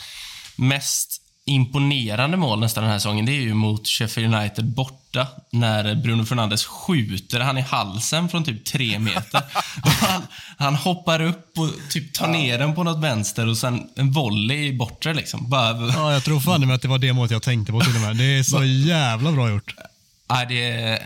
mest 0.58 1.22
imponerande 1.50 2.38
mål 2.38 2.60
nästan 2.60 2.84
den 2.84 2.92
här 2.92 3.00
säsongen. 3.00 3.26
Det 3.26 3.32
är 3.32 3.42
ju 3.42 3.54
mot 3.54 3.88
Sheffield 3.88 4.36
United 4.36 4.66
borta 4.66 5.28
när 5.52 5.96
Bruno 5.96 6.26
Fernandes 6.26 6.66
skjuter 6.66 7.40
han 7.40 7.58
i 7.58 7.62
halsen 7.62 8.30
från 8.30 8.44
typ 8.44 8.66
tre 8.66 9.00
meter. 9.00 9.42
Han, 9.84 10.22
han 10.58 10.76
hoppar 10.76 11.22
upp 11.22 11.58
och 11.58 11.70
typ 11.90 12.14
tar 12.14 12.28
ner 12.28 12.58
den 12.58 12.76
på 12.76 12.84
något 12.84 13.04
vänster 13.04 13.48
och 13.48 13.58
sen 13.58 13.90
en 13.96 14.12
volley 14.12 14.68
i 14.68 14.74
bortre 14.74 15.14
liksom. 15.14 15.50
Bara, 15.50 15.88
Ja, 15.94 16.14
jag 16.14 16.24
tror 16.24 16.40
fan 16.40 16.68
med 16.68 16.76
att 16.76 16.82
det 16.82 16.88
var 16.88 16.98
det 16.98 17.14
målet 17.14 17.32
jag 17.32 17.44
tänkte 17.44 17.72
på 17.72 17.82
till 17.82 17.96
och 17.96 18.02
med. 18.02 18.16
Det 18.16 18.24
är 18.24 18.44
så 18.44 18.64
jävla 18.90 19.32
bra 19.32 19.50
gjort. 19.50 19.76
Nej, 20.30 20.46
det, 20.50 20.72
är, 20.72 21.00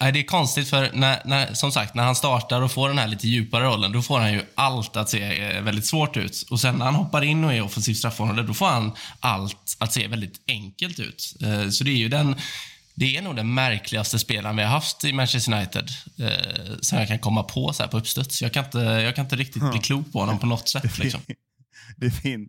nej, 0.00 0.12
det 0.12 0.18
är 0.18 0.24
konstigt 0.24 0.68
för 0.68 0.90
när, 0.94 1.22
när, 1.24 1.54
som 1.54 1.72
sagt, 1.72 1.94
när 1.94 2.02
han 2.04 2.14
startar 2.16 2.62
och 2.62 2.72
får 2.72 2.88
den 2.88 2.98
här 2.98 3.08
lite 3.08 3.28
djupare 3.28 3.64
rollen, 3.64 3.92
då 3.92 4.02
får 4.02 4.18
han 4.18 4.32
ju 4.32 4.42
allt 4.54 4.96
att 4.96 5.10
se 5.10 5.44
eh, 5.44 5.62
väldigt 5.62 5.86
svårt 5.86 6.16
ut. 6.16 6.46
Och 6.50 6.60
sen 6.60 6.74
när 6.74 6.84
han 6.84 6.94
hoppar 6.94 7.22
in 7.24 7.44
och 7.44 7.52
är 7.52 7.62
offensiv 7.62 7.94
straffområde, 7.94 8.42
då 8.42 8.54
får 8.54 8.66
han 8.66 8.92
allt 9.20 9.76
att 9.78 9.92
se 9.92 10.06
väldigt 10.06 10.40
enkelt 10.48 10.98
ut. 10.98 11.34
Eh, 11.42 11.68
Så 11.68 11.84
det 11.84 11.90
är 11.90 11.96
ju 11.96 12.08
den, 12.08 12.36
det 12.94 13.16
är 13.16 13.22
nog 13.22 13.36
den 13.36 13.54
märkligaste 13.54 14.18
spelaren 14.18 14.56
vi 14.56 14.62
har 14.62 14.70
haft 14.70 15.04
i 15.04 15.12
Manchester 15.12 15.52
United, 15.52 15.88
eh, 16.18 16.76
som 16.80 16.98
jag 16.98 17.08
kan 17.08 17.18
komma 17.18 17.42
på 17.42 17.72
så 17.72 17.82
här 17.82 17.90
på 17.90 17.98
uppstuds. 17.98 18.42
Jag 18.42 18.52
kan 18.52 18.64
inte, 18.64 18.78
jag 18.78 19.14
kan 19.16 19.24
inte 19.24 19.36
riktigt 19.36 19.70
bli 19.70 19.78
klok 19.80 20.12
på 20.12 20.20
honom 20.20 20.38
på 20.38 20.46
något 20.46 20.68
sätt. 20.68 20.98
Liksom. 20.98 21.20
det, 21.96 22.10
fin, 22.10 22.48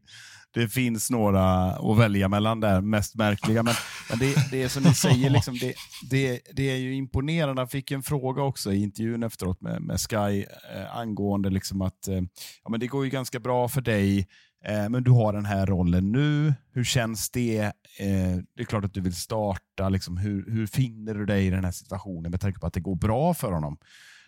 det 0.53 0.67
finns 0.67 1.09
några 1.09 1.71
att 1.71 1.97
välja 1.97 2.27
mellan 2.27 2.59
där, 2.59 2.81
mest 2.81 3.15
märkliga. 3.15 3.63
Men, 3.63 3.73
men 4.09 4.19
det, 4.19 4.51
det 4.51 4.63
är 4.63 4.67
som 4.67 4.83
ni 4.83 4.93
säger, 4.93 5.29
liksom, 5.29 5.57
det, 5.57 5.73
det, 6.09 6.41
det 6.53 6.71
är 6.71 6.75
ju 6.75 6.95
imponerande. 6.95 7.61
Jag 7.61 7.71
fick 7.71 7.91
en 7.91 8.03
fråga 8.03 8.43
också 8.43 8.73
i 8.73 8.83
intervjun 8.83 9.23
efteråt 9.23 9.61
med, 9.61 9.81
med 9.81 9.99
Sky 9.99 10.45
eh, 10.75 10.97
angående 10.97 11.49
liksom 11.49 11.81
att 11.81 12.07
eh, 12.07 12.21
ja, 12.63 12.69
men 12.69 12.79
det 12.79 12.87
går 12.87 13.03
ju 13.03 13.09
ganska 13.09 13.39
bra 13.39 13.67
för 13.67 13.81
dig, 13.81 14.27
eh, 14.65 14.89
men 14.89 15.03
du 15.03 15.11
har 15.11 15.33
den 15.33 15.45
här 15.45 15.65
rollen 15.65 16.11
nu. 16.11 16.53
Hur 16.73 16.83
känns 16.83 17.29
det? 17.29 17.59
Eh, 17.99 18.37
det 18.55 18.61
är 18.61 18.65
klart 18.65 18.85
att 18.85 18.93
du 18.93 19.01
vill 19.01 19.15
starta. 19.15 19.89
Liksom, 19.89 20.17
hur, 20.17 20.51
hur 20.51 20.67
finner 20.67 21.13
du 21.13 21.25
dig 21.25 21.47
i 21.47 21.49
den 21.49 21.65
här 21.65 21.71
situationen 21.71 22.31
med 22.31 22.41
tanke 22.41 22.59
på 22.59 22.67
att 22.67 22.73
det 22.73 22.79
går 22.79 22.95
bra 22.95 23.33
för 23.33 23.51
honom? 23.51 23.77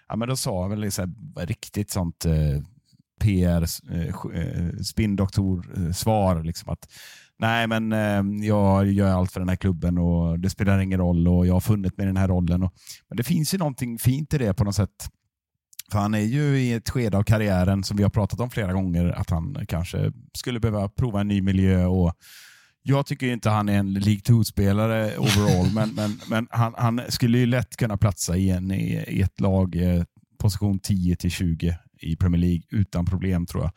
Ja, 0.08 0.16
men 0.16 0.30
då 0.30 0.36
sa 0.36 0.62
jag 0.62 0.70
väl 0.70 0.92
så 0.92 1.02
här, 1.02 1.46
riktigt 1.46 1.92
sånt 1.92 2.26
eh, 2.26 2.62
PR, 3.22 3.66
eh, 3.92 4.08
eh, 4.42 4.74
spinndoktor-svar. 4.84 6.44
Liksom 6.44 6.70
att, 6.70 6.88
Nej, 7.42 7.68
men 7.68 7.92
eh, 7.92 8.48
jag 8.48 8.92
gör 8.92 9.14
allt 9.14 9.32
för 9.32 9.40
den 9.40 9.50
här 9.50 9.56
klubben 9.56 9.98
och 9.98 10.40
det 10.40 10.50
spelar 10.50 10.80
ingen 10.80 11.00
roll 11.00 11.28
och 11.28 11.48
jag 11.48 11.54
har 11.54 11.62
funnit 11.62 11.98
mig 11.98 12.04
i 12.04 12.08
den 12.08 12.18
här 12.18 12.28
rollen. 12.28 12.64
Och, 12.64 12.74
men 13.10 13.18
det 13.18 13.24
finns 13.24 13.54
ju 13.54 13.58
någonting 13.58 14.00
fint 14.00 14.34
i 14.34 14.38
det 14.38 14.54
på 14.54 14.64
något 14.64 14.76
sätt. 14.76 15.10
För 15.92 16.00
han 16.00 16.14
är 16.14 16.20
ju 16.20 16.60
i 16.60 16.74
ett 16.74 16.90
skede 16.90 17.18
av 17.18 17.24
karriären 17.24 17.84
som 17.84 17.98
vi 17.98 18.04
har 18.04 18.10
pratat 18.10 18.40
om 18.40 18.50
flera 18.50 18.74
gånger, 18.74 19.06
att 19.06 19.30
han 19.30 19.66
kanske 19.68 20.12
skulle 20.34 20.60
behöva 20.60 20.90
prova 20.90 21.22
en 21.22 21.28
ny 21.28 21.42
miljö. 21.42 21.86
och 21.86 22.14
jag 22.84 23.06
tycker 23.06 23.28
inte 23.28 23.50
han 23.50 23.70
är 23.70 23.78
en 23.78 23.94
League 23.94 24.22
2-spelare 24.22 25.18
overall, 25.18 25.74
men, 25.74 25.90
men, 25.96 26.20
men 26.30 26.48
han, 26.50 26.74
han 26.78 27.02
skulle 27.10 27.38
ju 27.38 27.46
lätt 27.46 27.78
kunna 27.78 27.98
platsa 27.98 28.38
i, 28.38 28.50
en, 28.50 28.72
i, 28.72 29.04
i 29.08 29.22
ett 29.22 29.40
lag, 29.40 29.76
eh, 29.76 30.04
position 30.40 30.80
10 30.80 31.16
till 31.16 31.32
20 31.32 31.78
i 32.04 32.16
Premier 32.16 32.42
League 32.42 32.64
utan 32.70 33.06
problem 33.06 33.46
tror 33.46 33.64
jag. 33.64 33.72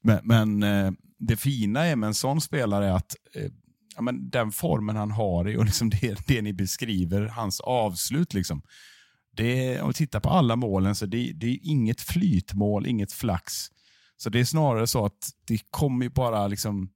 Men, 0.00 0.20
men 0.22 0.62
eh, 0.62 0.92
det 1.18 1.36
fina 1.36 1.84
är 1.84 1.96
med 1.96 2.06
en 2.06 2.14
sån 2.14 2.40
spelare 2.40 2.86
är 2.86 2.92
att 2.92 3.16
eh, 3.34 3.50
ja, 3.96 4.02
men 4.02 4.30
den 4.30 4.52
formen 4.52 4.96
han 4.96 5.10
har 5.10 5.56
och 5.56 5.64
liksom 5.64 5.90
det, 6.00 6.26
det 6.26 6.42
ni 6.42 6.52
beskriver, 6.52 7.26
hans 7.26 7.60
avslut. 7.60 8.34
Liksom, 8.34 8.62
det 9.36 9.80
om 9.80 9.88
vi 9.88 9.94
tittar 9.94 10.20
på 10.20 10.30
alla 10.30 10.56
målen 10.56 10.94
så 10.94 11.06
det, 11.06 11.32
det 11.32 11.46
är 11.46 11.58
inget 11.62 12.00
flytmål, 12.00 12.86
inget 12.86 13.12
flax. 13.12 13.52
Så 14.16 14.30
det 14.30 14.40
är 14.40 14.44
snarare 14.44 14.86
så 14.86 15.04
att 15.04 15.30
det 15.44 15.60
kommer 15.70 16.04
ju 16.04 16.10
bara 16.10 16.46
liksom 16.46 16.90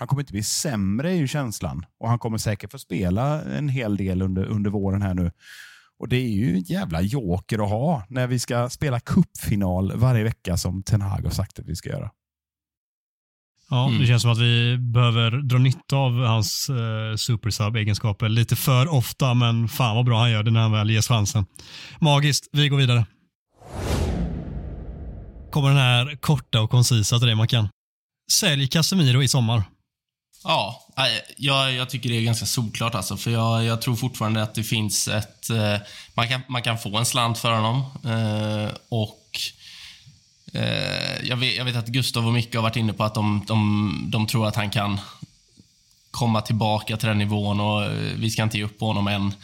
han 0.00 0.08
kommer 0.08 0.22
inte 0.22 0.32
bli 0.32 0.42
sämre 0.42 1.12
i 1.12 1.28
känslan 1.28 1.86
och 1.98 2.08
han 2.08 2.18
kommer 2.18 2.38
säkert 2.38 2.72
få 2.72 2.78
spela 2.78 3.42
en 3.42 3.68
hel 3.68 3.96
del 3.96 4.22
under, 4.22 4.44
under 4.44 4.70
våren 4.70 5.02
här 5.02 5.14
nu. 5.14 5.30
Och 6.00 6.08
det 6.08 6.16
är 6.16 6.28
ju 6.28 6.54
en 6.54 6.62
jävla 6.62 7.00
joker 7.00 7.58
att 7.64 7.70
ha 7.70 8.02
när 8.08 8.26
vi 8.26 8.38
ska 8.38 8.70
spela 8.70 9.00
cupfinal 9.00 9.92
varje 9.96 10.24
vecka 10.24 10.56
som 10.56 10.82
Ten 10.82 11.00
Hag 11.00 11.22
har 11.22 11.30
sagt 11.30 11.58
att 11.58 11.66
vi 11.66 11.76
ska 11.76 11.88
göra. 11.88 12.10
Ja, 13.70 13.88
Mm. 13.88 14.00
Det 14.00 14.06
känns 14.06 14.22
som 14.22 14.30
att 14.30 14.38
vi 14.38 14.78
behöver 14.78 15.30
dra 15.30 15.58
nytta 15.58 15.96
av 15.96 16.12
hans 16.24 16.68
eh, 16.70 17.16
supersub-egenskaper 17.16 18.28
lite 18.28 18.56
för 18.56 18.88
ofta, 18.88 19.34
men 19.34 19.68
fan 19.68 19.96
vad 19.96 20.04
bra 20.04 20.20
han 20.20 20.30
gör 20.30 20.42
det 20.42 20.50
när 20.50 20.60
han 20.60 20.72
väl 20.72 20.90
ges 20.90 21.08
chansen. 21.08 21.46
Magiskt, 22.00 22.48
vi 22.52 22.68
går 22.68 22.76
vidare. 22.76 23.06
kommer 25.50 25.68
den 25.68 25.78
här 25.78 26.16
korta 26.16 26.60
och 26.60 26.70
koncisa 26.70 27.18
till 27.18 27.26
dig 27.26 27.36
Mackan. 27.36 27.68
Sälj 28.32 28.68
Casemiro 28.68 29.22
i 29.22 29.28
sommar. 29.28 29.62
Ja, 30.44 30.86
jag, 31.36 31.72
jag 31.72 31.90
tycker 31.90 32.08
det 32.08 32.16
är 32.16 32.22
ganska 32.22 32.46
solklart 32.46 32.94
alltså. 32.94 33.16
För 33.16 33.30
jag, 33.30 33.64
jag 33.64 33.82
tror 33.82 33.96
fortfarande 33.96 34.42
att 34.42 34.54
det 34.54 34.62
finns 34.62 35.08
ett... 35.08 35.50
Eh, 35.50 35.76
man, 36.14 36.28
kan, 36.28 36.40
man 36.48 36.62
kan 36.62 36.78
få 36.78 36.96
en 36.96 37.04
slant 37.04 37.38
för 37.38 37.52
honom. 37.52 37.84
Eh, 38.04 38.70
och 38.88 39.40
eh, 40.52 41.28
jag, 41.28 41.36
vet, 41.36 41.56
jag 41.56 41.64
vet 41.64 41.76
att 41.76 41.86
Gustav 41.86 42.26
och 42.26 42.32
Micke 42.32 42.54
har 42.54 42.62
varit 42.62 42.76
inne 42.76 42.92
på 42.92 43.04
att 43.04 43.14
de, 43.14 43.44
de, 43.46 44.10
de 44.12 44.26
tror 44.26 44.48
att 44.48 44.56
han 44.56 44.70
kan 44.70 45.00
komma 46.10 46.40
tillbaka 46.40 46.96
till 46.96 47.08
den 47.08 47.18
nivån 47.18 47.60
och 47.60 47.84
eh, 47.84 47.90
vi 48.16 48.30
ska 48.30 48.42
inte 48.42 48.58
ge 48.58 48.64
upp 48.64 48.78
på 48.78 48.86
honom 48.86 49.06
än. 49.06 49.34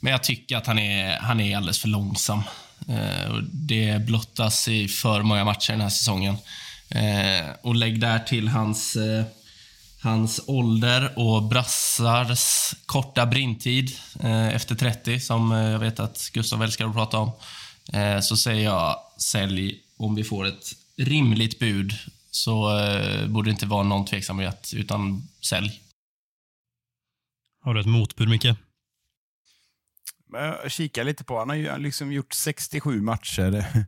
Men 0.00 0.12
jag 0.12 0.22
tycker 0.22 0.56
att 0.56 0.66
han 0.66 0.78
är, 0.78 1.18
han 1.18 1.40
är 1.40 1.56
alldeles 1.56 1.80
för 1.80 1.88
långsam. 1.88 2.42
Eh, 2.88 3.34
det 3.52 4.06
blottas 4.06 4.68
i 4.68 4.88
för 4.88 5.22
många 5.22 5.44
matcher 5.44 5.72
den 5.72 5.80
här 5.80 5.88
säsongen. 5.88 6.36
Eh, 6.88 7.46
och 7.62 7.74
lägg 7.74 8.00
där 8.00 8.18
till 8.18 8.48
hans, 8.48 8.96
eh, 8.96 9.24
hans 10.02 10.40
ålder 10.46 11.18
och 11.18 11.42
Brassars 11.42 12.74
korta 12.86 13.26
brintid 13.26 13.90
eh, 14.20 14.48
efter 14.48 14.74
30, 14.74 15.20
som 15.20 15.52
eh, 15.52 15.58
jag 15.58 15.78
vet 15.78 16.00
att 16.00 16.30
Gustav 16.32 16.62
älskar 16.62 16.86
att 16.86 16.94
prata 16.94 17.18
om. 17.18 17.32
Eh, 17.92 18.20
så 18.20 18.36
säger 18.36 18.64
jag 18.64 18.96
sälj 19.18 19.80
om 19.96 20.14
vi 20.14 20.24
får 20.24 20.46
ett 20.46 20.72
rimligt 20.96 21.58
bud 21.58 21.92
så 22.30 22.78
eh, 22.78 23.26
borde 23.28 23.50
det 23.50 23.52
inte 23.52 23.66
vara 23.66 23.82
någon 23.82 24.04
tveksamhet, 24.04 24.72
utan 24.76 25.28
sälj. 25.40 25.80
Har 27.60 27.74
du 27.74 27.80
ett 27.80 27.86
motbud, 27.86 28.28
Micke? 28.28 28.46
Jag 30.32 30.70
kikar 30.70 31.04
lite 31.04 31.24
på 31.24 31.38
Han 31.38 31.48
har 31.48 31.56
ju 31.56 31.78
liksom 31.78 32.12
gjort 32.12 32.32
67 32.32 33.00
matcher. 33.00 33.86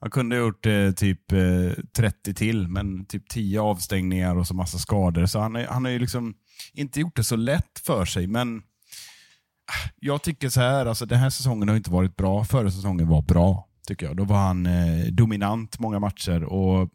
Han 0.00 0.10
kunde 0.10 0.36
ha 0.36 0.40
gjort 0.40 0.66
eh, 0.66 0.90
typ 0.90 1.32
eh, 1.32 1.84
30 1.96 2.34
till, 2.34 2.68
men 2.68 3.04
typ 3.04 3.28
10 3.28 3.60
avstängningar 3.60 4.36
och 4.36 4.46
så 4.46 4.54
massa 4.54 4.78
skador. 4.78 5.26
Så 5.26 5.38
han, 5.38 5.54
han 5.54 5.84
har 5.84 5.92
ju 5.92 5.98
liksom 5.98 6.34
inte 6.72 7.00
gjort 7.00 7.16
det 7.16 7.24
så 7.24 7.36
lätt 7.36 7.78
för 7.86 8.04
sig, 8.04 8.26
men 8.26 8.58
ah, 8.58 9.90
jag 9.96 10.22
tycker 10.22 10.48
så 10.48 10.60
här, 10.60 10.86
alltså 10.86 11.06
den 11.06 11.18
här 11.18 11.30
säsongen 11.30 11.68
har 11.68 11.76
inte 11.76 11.90
varit 11.90 12.16
bra. 12.16 12.44
Förra 12.44 12.70
säsongen 12.70 13.08
var 13.08 13.22
bra, 13.22 13.68
tycker 13.86 14.06
jag. 14.06 14.16
Då 14.16 14.24
var 14.24 14.38
han 14.38 14.66
eh, 14.66 15.06
dominant 15.06 15.78
många 15.78 15.98
matcher 15.98 16.44
och 16.44 16.82
eh, 16.82 16.88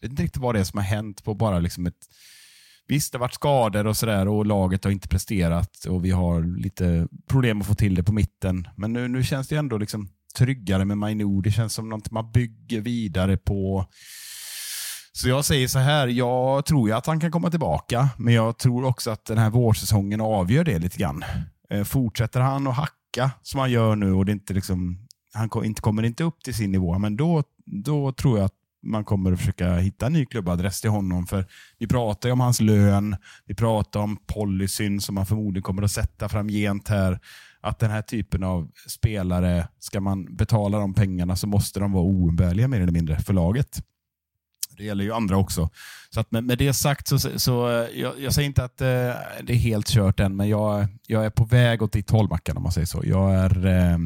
jag 0.00 0.08
vet 0.08 0.10
inte 0.10 0.22
riktigt 0.22 0.42
vad 0.42 0.54
det 0.54 0.60
är 0.60 0.64
som 0.64 0.78
har 0.78 0.84
hänt 0.84 1.24
på 1.24 1.34
bara 1.34 1.58
liksom 1.58 1.86
ett 1.86 2.08
Visst, 2.90 3.12
det 3.12 3.18
har 3.18 3.20
varit 3.20 3.34
skador 3.34 3.86
och 3.86 3.96
sådär 3.96 4.28
och 4.28 4.46
laget 4.46 4.84
har 4.84 4.90
inte 4.90 5.08
presterat 5.08 5.84
och 5.84 6.04
vi 6.04 6.10
har 6.10 6.58
lite 6.58 7.08
problem 7.26 7.60
att 7.60 7.66
få 7.66 7.74
till 7.74 7.94
det 7.94 8.02
på 8.02 8.12
mitten. 8.12 8.68
Men 8.76 8.92
nu, 8.92 9.08
nu 9.08 9.24
känns 9.24 9.48
det 9.48 9.56
ändå 9.56 9.78
liksom 9.78 10.08
tryggare 10.34 10.84
med 10.84 10.98
Mainou. 10.98 11.40
Det 11.40 11.50
känns 11.50 11.74
som 11.74 11.88
något 11.88 12.10
man 12.10 12.32
bygger 12.32 12.80
vidare 12.80 13.36
på. 13.36 13.86
Så 15.12 15.28
jag 15.28 15.44
säger 15.44 15.68
så 15.68 15.78
här, 15.78 16.08
jag 16.08 16.66
tror 16.66 16.88
ju 16.88 16.94
att 16.94 17.06
han 17.06 17.20
kan 17.20 17.30
komma 17.30 17.50
tillbaka, 17.50 18.08
men 18.16 18.34
jag 18.34 18.58
tror 18.58 18.84
också 18.84 19.10
att 19.10 19.24
den 19.24 19.38
här 19.38 19.50
vårsäsongen 19.50 20.20
avgör 20.20 20.64
det 20.64 20.78
lite 20.78 20.98
grann. 20.98 21.24
Eh, 21.70 21.84
fortsätter 21.84 22.40
han 22.40 22.66
att 22.66 22.76
hacka 22.76 23.30
som 23.42 23.60
han 23.60 23.70
gör 23.70 23.96
nu 23.96 24.12
och 24.12 24.24
det 24.24 24.32
inte 24.32 24.54
liksom, 24.54 25.06
han 25.34 25.64
inte, 25.64 25.82
kommer 25.82 26.02
inte 26.02 26.24
upp 26.24 26.42
till 26.42 26.54
sin 26.54 26.72
nivå, 26.72 26.98
men 26.98 27.16
då, 27.16 27.42
då 27.66 28.12
tror 28.12 28.38
jag 28.38 28.44
att 28.44 28.54
man 28.82 29.04
kommer 29.04 29.32
att 29.32 29.38
försöka 29.38 29.76
hitta 29.76 30.06
en 30.06 30.12
ny 30.12 30.26
klubbadress 30.26 30.80
till 30.80 30.90
honom. 30.90 31.26
För 31.26 31.44
Vi 31.78 31.86
pratar 31.86 32.28
ju 32.28 32.32
om 32.32 32.40
hans 32.40 32.60
lön, 32.60 33.16
vi 33.46 33.54
pratar 33.54 34.00
om 34.00 34.18
policyn 34.26 35.00
som 35.00 35.14
man 35.14 35.26
förmodligen 35.26 35.62
kommer 35.62 35.82
att 35.82 35.90
sätta 35.90 36.28
framgent 36.28 36.88
här. 36.88 37.20
Att 37.60 37.78
den 37.78 37.90
här 37.90 38.02
typen 38.02 38.42
av 38.44 38.70
spelare, 38.88 39.68
ska 39.78 40.00
man 40.00 40.36
betala 40.36 40.78
de 40.78 40.94
pengarna 40.94 41.36
så 41.36 41.46
måste 41.46 41.80
de 41.80 41.92
vara 41.92 42.04
oumbärliga 42.04 42.68
mer 42.68 42.80
eller 42.80 42.92
mindre 42.92 43.18
för 43.18 43.32
laget. 43.32 43.82
Det 44.76 44.84
gäller 44.84 45.04
ju 45.04 45.12
andra 45.12 45.36
också. 45.36 45.70
Så 46.10 46.20
att 46.20 46.30
med, 46.30 46.44
med 46.44 46.58
det 46.58 46.74
sagt, 46.74 47.08
så, 47.08 47.18
så 47.18 47.68
eh, 47.68 48.00
jag, 48.00 48.20
jag, 48.20 48.34
säger 48.34 48.46
inte 48.46 48.64
att 48.64 48.80
eh, 48.80 48.86
det 49.42 49.52
är 49.52 49.56
helt 49.56 49.88
kört 49.88 50.20
än, 50.20 50.36
men 50.36 50.48
jag, 50.48 50.86
jag 51.06 51.26
är 51.26 51.30
på 51.30 51.44
väg 51.44 51.82
åt 51.82 51.92
ditt 51.92 52.10
håll 52.10 52.28
Mackan, 52.28 52.56
om 52.56 52.62
man 52.62 52.72
säger 52.72 52.86
så. 52.86 53.02
Jag 53.04 53.34
är, 53.34 53.66
eh, 53.66 53.98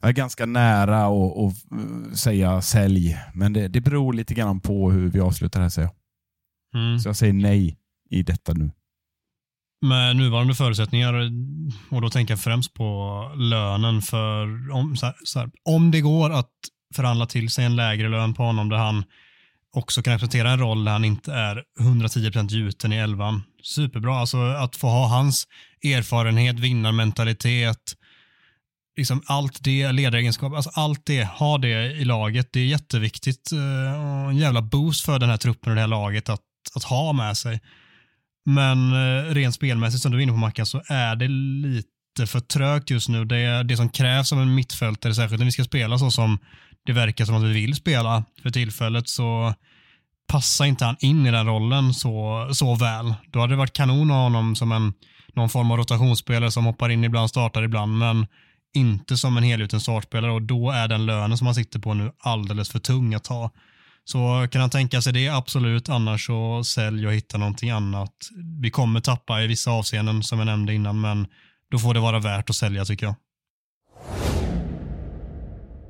jag 0.00 0.08
är 0.08 0.12
ganska 0.12 0.46
nära 0.46 1.06
att 1.06 2.18
säga 2.18 2.62
sälj, 2.62 3.18
men 3.34 3.52
det, 3.52 3.68
det 3.68 3.80
beror 3.80 4.12
lite 4.12 4.34
grann 4.34 4.60
på 4.60 4.90
hur 4.90 5.10
vi 5.10 5.20
avslutar 5.20 5.60
här. 5.60 5.68
Säger 5.68 5.88
jag. 5.88 5.96
Mm. 6.82 6.98
Så 6.98 7.08
jag 7.08 7.16
säger 7.16 7.32
nej 7.32 7.78
i 8.10 8.22
detta 8.22 8.52
nu. 8.52 8.70
Med 9.82 10.16
nuvarande 10.16 10.54
förutsättningar, 10.54 11.30
och 11.88 12.02
då 12.02 12.10
tänker 12.10 12.32
jag 12.32 12.40
främst 12.40 12.74
på 12.74 13.32
lönen, 13.36 14.02
för 14.02 14.70
om, 14.72 14.96
så 14.96 15.06
här, 15.06 15.14
så 15.24 15.38
här, 15.38 15.50
om 15.64 15.90
det 15.90 16.00
går 16.00 16.30
att 16.30 16.50
förhandla 16.94 17.26
till 17.26 17.50
sig 17.50 17.64
en 17.64 17.76
lägre 17.76 18.08
lön 18.08 18.34
på 18.34 18.42
honom 18.42 18.68
där 18.68 18.76
han 18.76 19.04
också 19.72 20.02
kan 20.02 20.12
representera 20.12 20.50
en 20.50 20.58
roll 20.58 20.84
där 20.84 20.92
han 20.92 21.04
inte 21.04 21.32
är 21.32 21.64
110% 21.80 22.48
gjuten 22.48 22.92
i 22.92 22.96
elvan. 22.96 23.42
Superbra, 23.62 24.18
alltså 24.18 24.38
att 24.38 24.76
få 24.76 24.86
ha 24.86 25.06
hans 25.06 25.46
erfarenhet, 25.84 26.58
vinnarmentalitet, 26.58 27.94
liksom 28.96 29.22
allt 29.26 29.64
det, 29.64 29.92
ledaregenskap, 29.92 30.52
alltså 30.52 30.70
allt 30.74 31.06
det, 31.06 31.24
ha 31.24 31.58
det 31.58 31.92
i 31.92 32.04
laget. 32.04 32.52
Det 32.52 32.60
är 32.60 32.66
jätteviktigt 32.66 33.52
eh, 33.52 34.28
en 34.28 34.36
jävla 34.36 34.62
boost 34.62 35.04
för 35.04 35.18
den 35.18 35.30
här 35.30 35.36
truppen 35.36 35.70
och 35.70 35.74
det 35.74 35.80
här 35.80 35.88
laget 35.88 36.28
att, 36.28 36.40
att 36.74 36.84
ha 36.84 37.12
med 37.12 37.36
sig. 37.36 37.60
Men 38.44 38.92
eh, 38.92 39.34
rent 39.34 39.54
spelmässigt, 39.54 40.02
som 40.02 40.12
du 40.12 40.18
är 40.18 40.22
inne 40.22 40.32
på 40.32 40.38
Mackan, 40.38 40.66
så 40.66 40.82
är 40.86 41.16
det 41.16 41.28
lite 41.28 42.26
för 42.26 42.40
trögt 42.40 42.90
just 42.90 43.08
nu. 43.08 43.24
Det, 43.24 43.62
det 43.62 43.76
som 43.76 43.88
krävs 43.88 44.32
av 44.32 44.40
en 44.40 44.54
mittfältare, 44.54 45.14
särskilt 45.14 45.38
när 45.38 45.46
vi 45.46 45.52
ska 45.52 45.64
spela 45.64 45.98
så 45.98 46.10
som 46.10 46.38
det 46.86 46.92
verkar 46.92 47.24
som 47.24 47.34
att 47.34 47.42
vi 47.42 47.52
vill 47.52 47.74
spela 47.74 48.24
för 48.42 48.50
tillfället, 48.50 49.08
så 49.08 49.54
passar 50.28 50.64
inte 50.64 50.84
han 50.84 50.96
in 51.00 51.26
i 51.26 51.30
den 51.30 51.46
rollen 51.46 51.94
så, 51.94 52.48
så 52.52 52.74
väl. 52.74 53.14
Då 53.26 53.40
hade 53.40 53.52
det 53.52 53.56
varit 53.56 53.72
kanon 53.72 54.10
att 54.10 54.16
ha 54.16 54.22
honom 54.22 54.56
som 54.56 54.72
en, 54.72 54.92
någon 55.34 55.48
form 55.48 55.70
av 55.70 55.76
rotationsspelare 55.76 56.50
som 56.50 56.64
hoppar 56.64 56.88
in 56.88 57.04
ibland, 57.04 57.30
startar 57.30 57.62
ibland, 57.62 57.98
men 57.98 58.26
inte 58.74 59.16
som 59.16 59.36
en 59.36 59.42
helgjuten 59.42 59.80
startspelare 59.80 60.32
och 60.32 60.42
då 60.42 60.70
är 60.70 60.88
den 60.88 61.06
lönen 61.06 61.38
som 61.38 61.46
han 61.46 61.54
sitter 61.54 61.78
på 61.78 61.94
nu 61.94 62.12
alldeles 62.18 62.70
för 62.70 62.78
tung 62.78 63.14
att 63.14 63.24
ta. 63.24 63.50
Så 64.10 64.48
kan 64.50 64.60
han 64.60 64.70
tänka 64.70 65.02
sig 65.02 65.12
det? 65.12 65.28
Absolut. 65.28 65.88
Annars 65.88 66.26
så 66.26 66.64
sälj 66.64 67.06
och 67.06 67.12
hitta 67.12 67.38
någonting 67.38 67.70
annat. 67.70 68.12
Vi 68.60 68.70
kommer 68.70 69.00
tappa 69.00 69.42
i 69.42 69.46
vissa 69.46 69.70
avseenden 69.70 70.22
som 70.22 70.38
jag 70.38 70.46
nämnde 70.46 70.74
innan, 70.74 71.00
men 71.00 71.26
då 71.70 71.78
får 71.78 71.94
det 71.94 72.00
vara 72.00 72.18
värt 72.18 72.50
att 72.50 72.56
sälja 72.56 72.84
tycker 72.84 73.06
jag. 73.06 73.14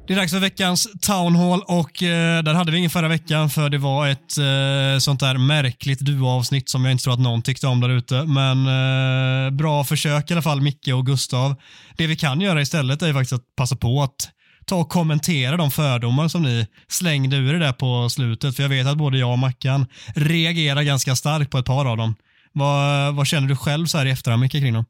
Det 0.07 0.15
är 0.15 0.17
dags 0.17 0.33
för 0.33 0.39
veckans 0.39 0.89
Town 1.01 1.37
Hall 1.37 1.63
och 1.67 2.03
eh, 2.03 2.43
där 2.43 2.55
hade 2.55 2.73
vi 2.73 2.79
ingen 2.79 2.91
förra 2.91 3.09
veckan 3.09 3.51
för 3.51 3.71
det 3.71 3.79
var 3.79 4.09
ett 4.09 4.39
eh, 4.39 4.99
sånt 4.99 5.21
där 5.21 5.39
märkligt 5.39 6.01
duo 6.01 6.29
avsnitt 6.29 6.69
som 6.69 6.85
jag 6.85 6.93
inte 6.93 7.05
tror 7.05 7.15
att 7.15 7.21
någon 7.21 7.43
tyckte 7.43 7.67
om 7.67 7.81
där 7.81 7.89
ute. 7.89 8.25
Men 8.25 8.67
eh, 8.67 9.51
bra 9.51 9.85
försök 9.85 10.31
i 10.31 10.35
alla 10.35 10.43
fall 10.43 10.61
Micke 10.61 10.89
och 10.95 11.07
Gustav. 11.07 11.55
Det 11.97 12.07
vi 12.07 12.17
kan 12.17 12.41
göra 12.41 12.61
istället 12.61 13.03
är 13.03 13.13
faktiskt 13.13 13.33
att 13.33 13.57
passa 13.57 13.77
på 13.77 14.03
att 14.03 14.31
ta 14.71 14.77
och 14.77 14.89
kommentera 14.89 15.57
de 15.57 15.71
fördomar 15.71 16.29
som 16.29 16.43
ni 16.43 16.67
slängde 16.89 17.37
ur 17.37 17.55
er 17.55 17.59
där 17.59 17.73
på 17.73 18.09
slutet. 18.09 18.57
För 18.57 18.63
jag 18.63 18.71
vet 18.71 18.87
att 18.87 18.99
både 18.99 19.19
jag 19.19 19.33
och 19.33 19.39
Mackan 19.39 19.87
reagerar 20.15 20.83
ganska 20.83 21.17
starkt 21.17 21.51
på 21.51 21.59
ett 21.59 21.67
par 21.67 21.87
av 21.87 21.97
dem. 21.97 22.15
Vad, 22.53 23.15
vad 23.15 23.27
känner 23.27 23.49
du 23.49 23.57
själv 23.57 23.87
så 23.87 23.99
här 23.99 24.07
i 24.07 24.11
efterhand 24.11 24.41
Micke 24.41 24.53
kring 24.53 24.73
dem? 24.73 24.85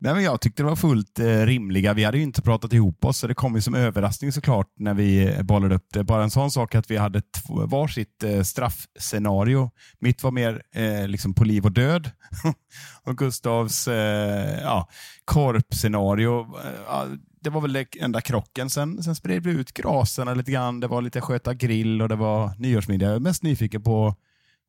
Nej, 0.00 0.14
men 0.14 0.24
jag 0.24 0.40
tyckte 0.40 0.62
det 0.62 0.66
var 0.66 0.76
fullt 0.76 1.18
eh, 1.18 1.24
rimliga. 1.24 1.94
Vi 1.94 2.04
hade 2.04 2.16
ju 2.16 2.22
inte 2.22 2.42
pratat 2.42 2.72
ihop 2.72 3.04
oss, 3.04 3.18
så 3.18 3.26
det 3.26 3.34
kom 3.34 3.54
ju 3.54 3.60
som 3.60 3.74
överraskning 3.74 4.32
såklart 4.32 4.68
när 4.78 4.94
vi 4.94 5.34
eh, 5.34 5.42
bollade 5.42 5.74
upp 5.74 5.86
det. 5.92 6.04
Bara 6.04 6.22
en 6.22 6.30
sån 6.30 6.50
sak 6.50 6.74
att 6.74 6.90
vi 6.90 6.96
hade 6.96 7.22
varsitt 7.48 8.22
eh, 8.22 8.42
straffscenario. 8.42 9.70
Mitt 9.98 10.22
var 10.22 10.30
mer 10.30 10.62
eh, 10.74 11.08
liksom 11.08 11.34
på 11.34 11.44
liv 11.44 11.64
och 11.64 11.72
död. 11.72 12.10
och 13.04 13.18
Gustavs 13.18 13.88
eh, 13.88 14.60
ja, 14.62 14.88
korpscenario. 15.24 16.40
Eh, 16.40 17.18
Eh, 17.44 17.50
det 17.50 17.50
var 17.50 17.60
väl 17.60 17.72
den 17.72 17.86
enda 18.00 18.20
krocken. 18.20 18.70
Sen, 18.70 19.02
sen 19.02 19.14
spred 19.14 19.42
vi 19.42 19.50
ut 19.50 19.74
graserna 19.74 20.34
lite 20.34 20.52
grann. 20.52 20.80
Det 20.80 20.86
var 20.86 21.02
lite 21.02 21.20
sköta 21.20 21.54
grill 21.54 22.02
och 22.02 22.08
det 22.08 22.16
var 22.16 22.52
nyårsmiddag. 22.58 23.06
Jag 23.06 23.14
är 23.14 23.20
mest 23.20 23.42
nyfiken 23.42 23.82
på 23.82 24.14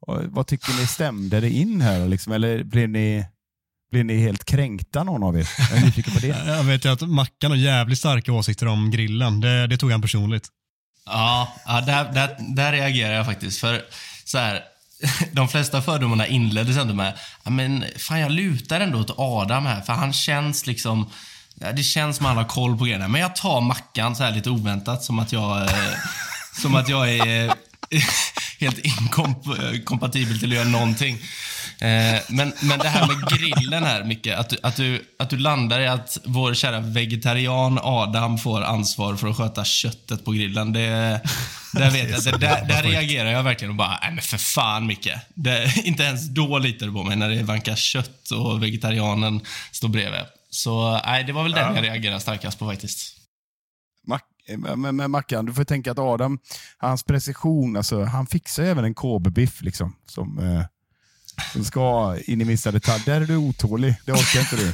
vad 0.08 0.48
tycker 0.48 0.74
ni 0.74 0.88
stämde 0.88 1.40
det 1.40 1.50
in 1.50 1.82
här? 1.82 2.08
Liksom? 2.08 2.34
Eller 2.34 2.64
blev 2.64 2.90
ni 2.90 3.26
blir 3.92 4.04
ni 4.04 4.18
helt 4.18 4.46
kränkta 4.46 5.04
någon 5.04 5.24
av 5.24 5.40
er? 5.40 5.50
Jag 5.70 5.78
är 5.78 5.86
nyfiken 5.86 6.14
på 6.14 6.20
det. 6.20 6.28
jag 6.48 6.64
vet 6.64 6.86
ju 6.86 6.90
att 6.90 7.02
Mackan 7.02 7.52
har 7.52 7.58
jävligt 7.58 8.00
starka 8.00 8.34
åsikter 8.34 8.68
om 8.68 8.92
grillen. 8.92 9.42
Det, 9.42 9.68
det 9.68 9.78
tog 9.78 9.92
han 9.92 10.02
personligt. 10.02 10.48
Ja, 11.06 11.54
ja 11.66 11.82
där, 11.82 12.14
där, 12.14 12.36
där 12.56 12.72
reagerar 12.72 13.14
jag 13.14 13.26
faktiskt. 13.26 13.60
För 13.60 13.82
så 14.26 14.38
här, 14.38 14.64
de 15.32 15.48
flesta 15.48 15.82
fördomarna 15.82 16.28
inleddes 16.28 16.78
ändå 16.78 16.94
med, 16.94 17.14
men 17.44 17.86
fan 17.98 18.20
jag 18.20 18.32
lutar 18.32 18.80
ändå 18.80 19.00
åt 19.00 19.16
Adam 19.18 19.66
här, 19.66 19.82
för 19.82 19.94
han 19.94 20.14
känns 20.14 20.68
liksom, 20.68 21.10
det 21.56 21.84
känns 21.84 22.18
som 22.18 22.26
att 22.26 22.30
han 22.30 22.38
har 22.38 22.50
koll 22.50 22.78
på 22.78 22.84
grejerna. 22.84 23.08
Men 23.08 23.22
jag 23.22 23.36
tar 23.36 23.62
Mackan 23.62 24.16
så 24.16 24.24
här 24.24 24.32
lite 24.32 24.50
oväntat, 24.50 25.04
som 25.04 25.20
att 25.20 25.32
jag, 25.32 25.62
eh, 25.62 25.94
som 26.62 26.76
att 26.76 26.90
jag 26.90 27.14
är 27.14 27.54
helt 28.60 28.80
inkompatibel 28.80 30.40
till 30.40 30.52
att 30.52 30.56
göra 30.56 30.68
någonting. 30.68 31.20
Eh, 31.82 32.22
men, 32.28 32.54
men 32.62 32.80
det 32.80 32.90
här 32.90 33.08
med 33.08 33.40
grillen 33.40 33.84
här, 33.84 34.04
Micke. 34.04 34.28
Att 34.28 34.50
du, 34.50 34.58
att, 34.64 34.76
du, 34.76 35.06
att 35.20 35.30
du 35.30 35.38
landar 35.38 35.80
i 35.80 35.88
att 35.88 36.18
vår 36.24 36.54
kära 36.54 36.80
vegetarian 36.80 37.80
Adam 37.82 38.38
får 38.38 38.62
ansvar 38.62 39.16
för 39.16 39.28
att 39.28 39.38
sköta 39.38 39.66
köttet 39.66 40.26
på 40.26 40.32
grillen. 40.32 40.74
Det, 40.74 41.22
där 41.74 41.92
vet 41.92 42.26
jag, 42.26 42.34
det, 42.34 42.48
där, 42.48 42.66
där 42.66 42.84
reagerar 42.84 43.32
jag 43.32 43.44
verkligen 43.44 43.70
och 43.70 43.76
bara, 43.76 44.00
nej 44.02 44.12
men 44.12 44.22
för 44.22 44.38
fan 44.38 44.88
Micke. 44.88 45.10
Det, 45.34 45.74
inte 45.84 46.04
ens 46.04 46.30
då 46.30 46.60
litar 46.60 46.86
du 46.86 46.94
på 46.94 47.04
mig 47.04 47.16
när 47.16 47.30
det 47.30 47.44
vankas 47.44 47.80
kött 47.80 48.32
och 48.32 48.64
vegetarianen 48.64 49.42
står 49.72 49.88
bredvid. 49.88 50.22
Så 50.50 51.02
nej, 51.06 51.24
det 51.24 51.34
var 51.34 51.44
väl 51.44 51.52
den 51.52 51.76
jag 51.76 51.84
reagerade 51.84 52.20
starkast 52.20 52.60
på 52.60 52.68
faktiskt. 52.70 53.18
Mac 54.08 54.20
men, 54.58 54.96
men 54.96 55.12
Mackan, 55.12 55.46
du 55.46 55.54
får 55.54 55.64
tänka 55.64 55.92
att 55.92 56.00
Adam, 56.00 56.40
hans 56.78 57.04
precision, 57.04 57.78
alltså, 57.78 58.04
han 58.04 58.28
fixar 58.28 58.64
även 58.64 58.86
en 58.86 58.94
KB-biff 58.94 59.62
liksom, 59.62 59.96
som, 60.06 60.40
eh, 60.40 60.66
som 61.54 61.66
ska 61.66 62.18
in 62.28 62.42
i 62.42 62.46
minsta 62.46 62.72
detalj. 62.72 63.04
Där 63.06 63.22
är 63.22 63.26
du 63.26 63.36
otålig, 63.36 63.96
det 64.06 64.12
orkar 64.12 64.40
inte 64.40 64.56
du. 64.56 64.74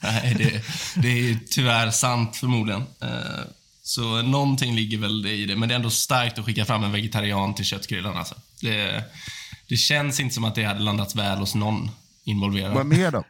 Nej, 0.00 0.34
det, 0.38 0.64
det 1.02 1.08
är 1.08 1.38
tyvärr 1.50 1.90
sant 1.90 2.36
förmodligen. 2.36 2.82
Eh, 3.00 3.44
så 3.82 4.22
någonting 4.22 4.74
ligger 4.74 4.98
väl 4.98 5.26
i 5.26 5.46
det, 5.46 5.56
men 5.56 5.68
det 5.68 5.74
är 5.74 5.76
ändå 5.76 5.90
starkt 5.90 6.38
att 6.38 6.44
skicka 6.44 6.64
fram 6.64 6.84
en 6.84 6.92
vegetarian 6.92 7.54
till 7.54 7.64
köttgrillen. 7.64 8.16
Alltså. 8.16 8.34
Det, 8.60 9.04
det 9.68 9.76
känns 9.76 10.20
inte 10.20 10.34
som 10.34 10.44
att 10.44 10.54
det 10.54 10.64
hade 10.64 10.80
landats 10.80 11.16
väl 11.16 11.38
hos 11.38 11.54
någon 11.54 11.90
involverad. 12.24 12.74
Vad 12.74 12.86
mer 12.86 13.10
då? 13.10 13.24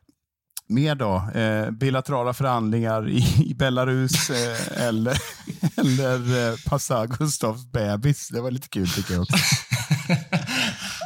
Mer 0.71 0.95
då? 0.95 1.31
Eh, 1.35 1.71
bilaterala 1.71 2.35
förhandlingar 2.35 3.09
i, 3.09 3.45
i 3.51 3.55
Belarus 3.55 4.31
eh, 4.31 4.87
eller, 4.87 5.17
eller 5.77 6.49
eh, 6.51 6.57
passa 6.67 7.07
Gustavs 7.07 7.73
bebis. 7.73 8.29
Det 8.29 8.41
var 8.41 8.51
lite 8.51 8.69
kul 8.69 8.89
tycker 8.89 9.13
jag 9.15 9.23
också. 9.23 9.37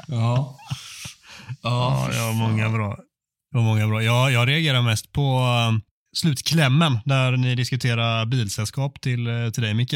ja. 0.06 0.58
Ja, 1.62 2.08
det 2.12 2.20
var 2.20 2.32
många 2.32 2.68
bra. 2.68 2.96
Det 3.52 3.58
var 3.58 3.64
många 3.64 3.86
bra. 3.86 4.02
Jag, 4.02 4.32
jag 4.32 4.48
reagerar 4.48 4.82
mest 4.82 5.12
på 5.12 5.38
um, 5.68 5.82
slutklämmen 6.16 6.98
där 7.04 7.36
ni 7.36 7.54
diskuterar 7.54 8.26
bilsällskap 8.26 9.00
till, 9.00 9.28
uh, 9.28 9.50
till 9.50 9.62
dig 9.62 9.74
Micke. 9.74 9.94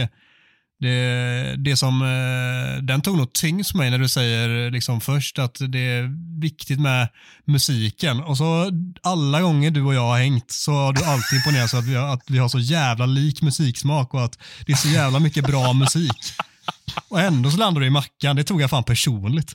Det, 0.81 1.57
det 1.59 1.77
som, 1.77 2.03
eh, 2.03 2.83
den 2.83 3.01
tog 3.01 3.17
nog 3.17 3.33
tyngst 3.33 3.75
mig 3.75 3.91
när 3.91 3.99
du 3.99 4.09
säger 4.09 4.71
liksom 4.71 5.01
först 5.01 5.39
att 5.39 5.57
det 5.69 5.79
är 5.79 6.11
viktigt 6.41 6.81
med 6.81 7.09
musiken 7.45 8.21
och 8.21 8.37
så 8.37 8.71
alla 9.03 9.41
gånger 9.41 9.71
du 9.71 9.83
och 9.83 9.95
jag 9.95 10.09
har 10.09 10.19
hängt 10.19 10.51
så 10.51 10.73
har 10.73 10.93
du 10.93 11.05
alltid 11.05 11.37
imponerat 11.37 11.71
så 11.71 11.77
att 11.77 11.85
vi, 11.85 11.95
har, 11.95 12.09
att 12.15 12.23
vi 12.27 12.39
har 12.39 12.49
så 12.49 12.59
jävla 12.59 13.07
lik 13.07 13.43
musiksmak 13.43 14.15
och 14.15 14.25
att 14.25 14.39
det 14.67 14.73
är 14.73 14.77
så 14.77 14.89
jävla 14.89 15.19
mycket 15.19 15.45
bra 15.45 15.73
musik. 15.73 16.33
Och 17.09 17.21
ändå 17.21 17.51
så 17.51 17.57
landar 17.57 17.81
du 17.81 17.87
i 17.87 17.91
mackan, 17.91 18.37
det 18.37 18.45
tog 18.45 18.63
jag 18.63 18.71
fan 18.71 18.85
personligt. 18.85 19.55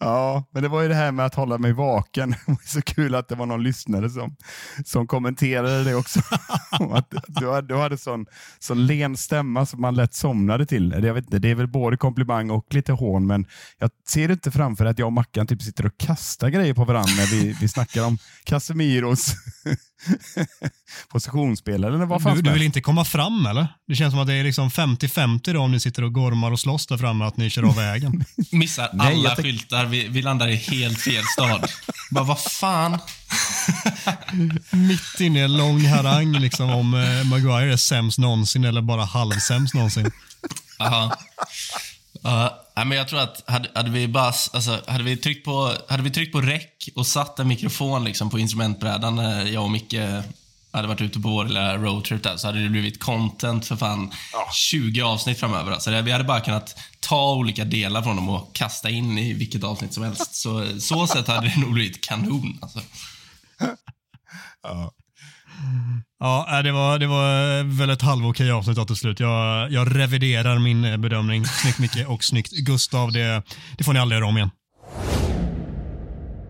Ja, 0.00 0.48
men 0.50 0.62
det 0.62 0.68
var 0.68 0.82
ju 0.82 0.88
det 0.88 0.94
här 0.94 1.12
med 1.12 1.26
att 1.26 1.34
hålla 1.34 1.58
mig 1.58 1.72
vaken. 1.72 2.30
Det 2.46 2.52
var 2.52 2.58
så 2.64 2.82
kul 2.82 3.14
att 3.14 3.28
det 3.28 3.34
var 3.34 3.46
någon 3.46 3.62
lyssnare 3.62 4.10
som, 4.10 4.36
som 4.84 5.06
kommenterade 5.06 5.84
det 5.84 5.94
också. 5.94 6.20
att 6.92 7.14
du 7.26 7.50
hade, 7.50 7.68
du 7.68 7.76
hade 7.76 7.98
sån, 7.98 8.26
sån 8.58 8.86
len 8.86 9.16
stämma 9.16 9.66
som 9.66 9.80
man 9.80 9.94
lätt 9.94 10.14
somnade 10.14 10.66
till. 10.66 11.00
Jag 11.02 11.14
vet 11.14 11.24
inte, 11.24 11.38
det 11.38 11.50
är 11.50 11.54
väl 11.54 11.68
både 11.68 11.96
komplimang 11.96 12.50
och 12.50 12.74
lite 12.74 12.92
hån, 12.92 13.26
men 13.26 13.46
jag 13.78 13.90
ser 14.08 14.30
inte 14.30 14.50
framför 14.50 14.84
att 14.84 14.98
jag 14.98 15.06
och 15.06 15.12
Mackan 15.12 15.46
typ 15.46 15.62
sitter 15.62 15.86
och 15.86 15.98
kastar 15.98 16.48
grejer 16.48 16.74
på 16.74 16.84
varandra 16.84 17.12
när 17.16 17.26
vi, 17.26 17.56
vi 17.60 17.68
snackar 17.68 18.06
om 18.06 18.18
Casemiros 18.44 19.34
positionsspel 21.08 21.84
eller 21.84 21.98
vad 21.98 22.22
fan 22.22 22.36
du, 22.36 22.42
du 22.42 22.50
vill 22.52 22.62
inte 22.62 22.80
komma 22.80 23.04
fram 23.04 23.46
eller? 23.46 23.68
Det 23.86 23.94
känns 23.94 24.12
som 24.12 24.20
att 24.20 24.26
det 24.26 24.34
är 24.34 24.44
liksom 24.44 24.68
50-50 24.70 25.52
då 25.52 25.60
om 25.60 25.72
ni 25.72 25.80
sitter 25.80 26.04
och 26.04 26.12
gormar 26.12 26.50
och 26.52 26.60
slåss 26.60 26.86
där 26.86 26.96
framme 26.98 27.24
att 27.24 27.36
ni 27.36 27.50
kör 27.50 27.62
av 27.62 27.76
vägen. 27.76 28.24
Missar 28.52 28.90
Nej, 28.92 29.06
alla 29.14 29.34
tänk- 29.34 29.46
skyltar. 29.46 29.84
Vi, 29.84 30.08
vi 30.08 30.22
landar 30.22 30.48
i 30.48 30.56
helt 30.56 31.00
fel 31.00 31.24
stad. 31.24 31.70
Bara, 32.10 32.24
vad 32.24 32.40
fan? 32.40 32.98
Mitt 34.70 35.20
inne 35.20 35.38
i 35.38 35.42
en 35.42 35.56
lång 35.56 35.86
harang 35.86 36.32
liksom 36.32 36.70
om 36.70 36.94
eh, 36.94 37.24
Maguire 37.24 37.72
är 37.72 37.76
sämst 37.76 38.18
någonsin 38.18 38.64
eller 38.64 38.82
bara 38.82 39.04
halvsämst 39.04 39.74
någonsin. 39.74 40.10
Aha. 40.78 41.16
Ja, 42.28 42.64
nej, 42.76 42.84
men 42.84 42.98
jag 42.98 43.08
tror 43.08 43.20
att 43.20 43.44
hade, 43.46 43.68
hade 43.74 43.90
vi 43.90 44.08
bara, 44.08 44.32
alltså, 44.52 44.80
hade 44.86 45.04
vi 45.04 45.16
tryckt 45.16 45.44
på, 45.44 45.74
hade 45.88 46.02
vi 46.02 46.10
tryckt 46.10 46.32
på 46.32 46.40
rec 46.40 46.62
och 46.94 47.06
satt 47.06 47.38
en 47.38 47.48
mikrofon 47.48 48.04
liksom 48.04 48.30
på 48.30 48.38
instrumentbrädan 48.38 49.16
när 49.16 49.46
jag 49.46 49.64
och 49.64 49.70
Micke 49.70 49.94
hade 50.70 50.88
varit 50.88 51.00
ute 51.00 51.20
på 51.20 51.28
vår 51.28 51.44
lilla 51.44 51.76
roadtrip 51.76 52.22
där, 52.22 52.36
så 52.36 52.46
hade 52.46 52.62
det 52.62 52.68
blivit 52.68 53.00
content 53.00 53.66
för 53.66 53.76
fan 53.76 54.12
20 54.52 55.02
avsnitt 55.02 55.40
framöver. 55.40 55.72
Alltså, 55.72 56.00
vi 56.00 56.12
hade 56.12 56.24
bara 56.24 56.40
kunnat 56.40 56.78
ta 57.00 57.34
olika 57.34 57.64
delar 57.64 58.02
från 58.02 58.16
dem 58.16 58.28
och 58.28 58.54
kasta 58.54 58.90
in 58.90 59.18
i 59.18 59.32
vilket 59.32 59.64
avsnitt 59.64 59.94
som 59.94 60.04
helst. 60.04 60.34
Så, 60.34 60.80
så 60.80 61.06
sätt 61.06 61.26
hade 61.26 61.48
det 61.48 61.60
nog 61.60 61.72
blivit 61.72 62.04
kanon. 62.04 62.58
Alltså. 62.62 62.80
Ja, 64.62 64.92
Ja, 66.20 66.58
äh, 66.58 66.62
det 66.62 66.72
var, 66.72 66.98
det 66.98 67.06
var 67.06 67.58
äh, 67.58 67.64
väl 67.64 67.90
ett 67.90 68.02
halvokej 68.02 68.50
avsnitt 68.50 68.86
till 68.86 68.96
slut. 68.96 69.20
Jag, 69.20 69.72
jag 69.72 69.96
reviderar 69.96 70.58
min 70.58 70.84
äh, 70.84 70.96
bedömning. 70.96 71.44
Snyggt 71.44 71.78
Micke 71.78 72.08
och 72.08 72.24
snyggt 72.24 72.52
Gustav. 72.52 73.12
Det, 73.12 73.42
det 73.78 73.84
får 73.84 73.92
ni 73.92 73.98
aldrig 73.98 74.16
göra 74.16 74.28
om 74.28 74.36
igen. 74.36 74.50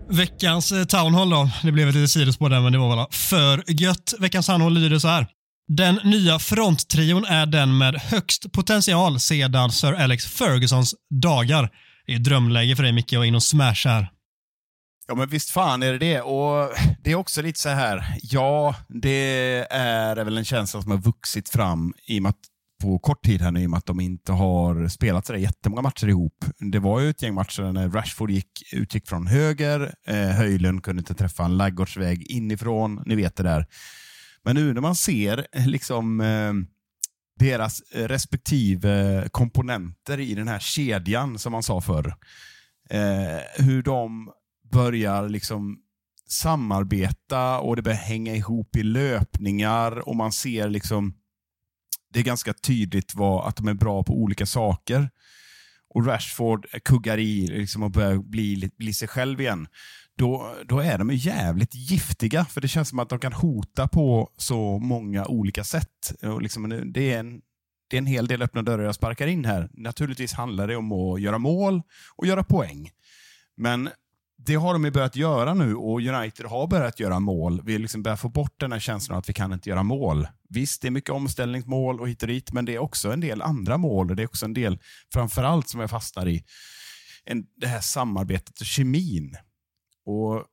Veckans 0.09 0.69
townhall 0.69 0.87
Town 0.87 1.13
Hall 1.13 1.29
då. 1.29 1.49
Det 1.63 1.71
blev 1.71 1.89
ett 1.89 1.95
litet 1.95 2.11
sidospår 2.11 2.49
där, 2.49 2.59
men 2.61 2.71
det 2.71 2.77
var 2.77 2.95
väl 2.95 3.05
för 3.11 3.63
gött. 3.67 4.13
Veckans 4.19 4.45
Town 4.45 4.61
Hall 4.61 4.73
lyder 4.73 4.99
så 4.99 5.07
här. 5.07 5.27
Den 5.67 5.99
nya 6.03 6.39
fronttrion 6.39 7.25
är 7.25 7.45
den 7.45 7.77
med 7.77 7.95
högst 7.95 8.51
potential 8.51 9.19
sedan 9.19 9.71
Sir 9.71 9.93
Alex 9.93 10.25
Fergusons 10.25 10.95
dagar. 11.23 11.69
Det 12.05 12.13
är 12.13 12.19
drömläge 12.19 12.75
för 12.75 12.83
dig 12.83 12.91
Micke 12.91 13.13
att 13.13 13.25
in 13.25 13.35
och 13.35 13.43
smasha 13.43 13.89
här. 13.89 14.09
Ja, 15.09 15.15
men 15.15 15.29
visst 15.29 15.49
fan 15.49 15.83
är 15.83 15.91
det 15.91 15.97
det. 15.97 16.21
Och 16.21 16.71
det 17.03 17.11
är 17.11 17.15
också 17.15 17.41
lite 17.41 17.59
så 17.59 17.69
här, 17.69 18.17
ja, 18.21 18.75
det 18.87 19.67
är 19.69 20.15
väl 20.15 20.37
en 20.37 20.45
känsla 20.45 20.81
som 20.81 20.91
har 20.91 20.97
vuxit 20.97 21.49
fram 21.49 21.93
i 22.07 22.19
och 22.19 22.23
med 22.23 22.29
att 22.29 22.39
på 22.81 22.99
kort 22.99 23.25
tid 23.25 23.41
här 23.41 23.51
nu 23.51 23.61
i 23.61 23.65
och 23.65 23.69
med 23.69 23.77
att 23.77 23.85
de 23.85 23.99
inte 23.99 24.31
har 24.31 24.87
spelat 24.87 25.25
så 25.25 25.33
där 25.33 25.39
jättemånga 25.39 25.81
matcher 25.81 26.07
ihop. 26.07 26.45
Det 26.71 26.79
var 26.79 26.99
ju 26.99 27.09
ett 27.09 27.21
gäng 27.21 27.33
matcher 27.33 27.71
när 27.71 27.89
Rashford 27.89 28.31
gick, 28.31 28.73
utgick 28.73 29.07
från 29.07 29.27
höger, 29.27 29.93
eh, 30.07 30.29
Höjlund 30.29 30.83
kunde 30.83 30.99
inte 30.99 31.13
träffa 31.13 31.45
en 31.45 31.57
laggårdsväg 31.57 32.31
inifrån, 32.31 33.03
ni 33.05 33.15
vet 33.15 33.35
det 33.35 33.43
där. 33.43 33.67
Men 34.43 34.55
nu 34.55 34.73
när 34.73 34.81
man 34.81 34.95
ser 34.95 35.47
eh, 35.51 35.67
liksom 35.67 36.21
eh, 36.21 36.53
deras 37.39 37.81
respektive 37.93 39.27
komponenter 39.31 40.19
i 40.19 40.33
den 40.33 40.47
här 40.47 40.59
kedjan 40.59 41.39
som 41.39 41.51
man 41.51 41.63
sa 41.63 41.81
förr. 41.81 42.15
Eh, 42.89 43.65
hur 43.65 43.83
de 43.83 44.31
börjar 44.71 45.29
liksom 45.29 45.79
samarbeta 46.27 47.59
och 47.59 47.75
det 47.75 47.81
börjar 47.81 47.97
hänga 47.97 48.35
ihop 48.35 48.75
i 48.75 48.83
löpningar 48.83 50.09
och 50.09 50.15
man 50.15 50.31
ser 50.31 50.69
liksom 50.69 51.13
det 52.13 52.19
är 52.19 52.23
ganska 52.23 52.53
tydligt 52.53 53.15
vad, 53.15 53.47
att 53.47 53.55
de 53.55 53.67
är 53.67 53.73
bra 53.73 54.03
på 54.03 54.13
olika 54.13 54.45
saker. 54.45 55.09
Och 55.89 56.05
Rashford 56.05 56.67
kuggar 56.83 57.17
i 57.17 57.47
liksom 57.47 57.83
och 57.83 57.91
börjar 57.91 58.17
bli, 58.17 58.71
bli 58.77 58.93
sig 58.93 59.07
själv 59.07 59.41
igen. 59.41 59.67
Då, 60.17 60.55
då 60.65 60.79
är 60.79 60.97
de 60.97 61.09
ju 61.09 61.15
jävligt 61.15 61.75
giftiga, 61.75 62.45
för 62.45 62.61
det 62.61 62.67
känns 62.67 62.89
som 62.89 62.99
att 62.99 63.09
de 63.09 63.19
kan 63.19 63.33
hota 63.33 63.87
på 63.87 64.29
så 64.37 64.79
många 64.79 65.25
olika 65.25 65.63
sätt. 65.63 66.13
Och 66.21 66.41
liksom, 66.41 66.91
det, 66.93 67.13
är 67.13 67.19
en, 67.19 67.41
det 67.89 67.95
är 67.95 67.97
en 67.97 68.05
hel 68.05 68.27
del 68.27 68.41
öppna 68.41 68.61
dörrar 68.61 68.83
jag 68.83 68.95
sparkar 68.95 69.27
in 69.27 69.45
här. 69.45 69.69
Naturligtvis 69.73 70.33
handlar 70.33 70.67
det 70.67 70.75
om 70.75 70.91
att 70.91 71.21
göra 71.21 71.37
mål 71.37 71.81
och 72.15 72.27
göra 72.27 72.43
poäng. 72.43 72.89
Men 73.57 73.89
det 74.45 74.55
har 74.55 74.73
de 74.73 74.85
ju 74.85 74.91
börjat 74.91 75.15
göra 75.15 75.53
nu 75.53 75.75
och 75.75 76.01
United 76.01 76.45
har 76.45 76.67
börjat 76.67 76.99
göra 76.99 77.19
mål. 77.19 77.61
Vi 77.65 77.77
liksom 77.77 78.03
börjar 78.03 78.17
få 78.17 78.29
bort 78.29 78.59
den 78.59 78.71
här 78.71 78.79
känslan 78.79 79.17
att 79.17 79.29
vi 79.29 79.33
kan 79.33 79.53
inte 79.53 79.69
göra 79.69 79.83
mål. 79.83 80.27
Visst, 80.49 80.81
det 80.81 80.87
är 80.87 80.91
mycket 80.91 81.09
omställningsmål 81.09 81.99
och 81.99 82.09
hit 82.09 82.21
och 82.21 82.27
dit, 82.27 82.51
men 82.51 82.65
det 82.65 82.75
är 82.75 82.79
också 82.79 83.11
en 83.11 83.19
del 83.19 83.41
andra 83.41 83.77
mål 83.77 84.09
och 84.09 84.15
det 84.15 84.23
är 84.23 84.27
också 84.27 84.45
en 84.45 84.53
del, 84.53 84.79
framförallt 85.13 85.69
som 85.69 85.79
jag 85.79 85.89
fastnar 85.89 86.27
i, 86.27 86.43
en, 87.25 87.45
det 87.55 87.67
här 87.67 87.81
samarbetet 87.81 88.59
och 88.59 88.65
kemin. 88.65 89.35
Och 90.05 90.45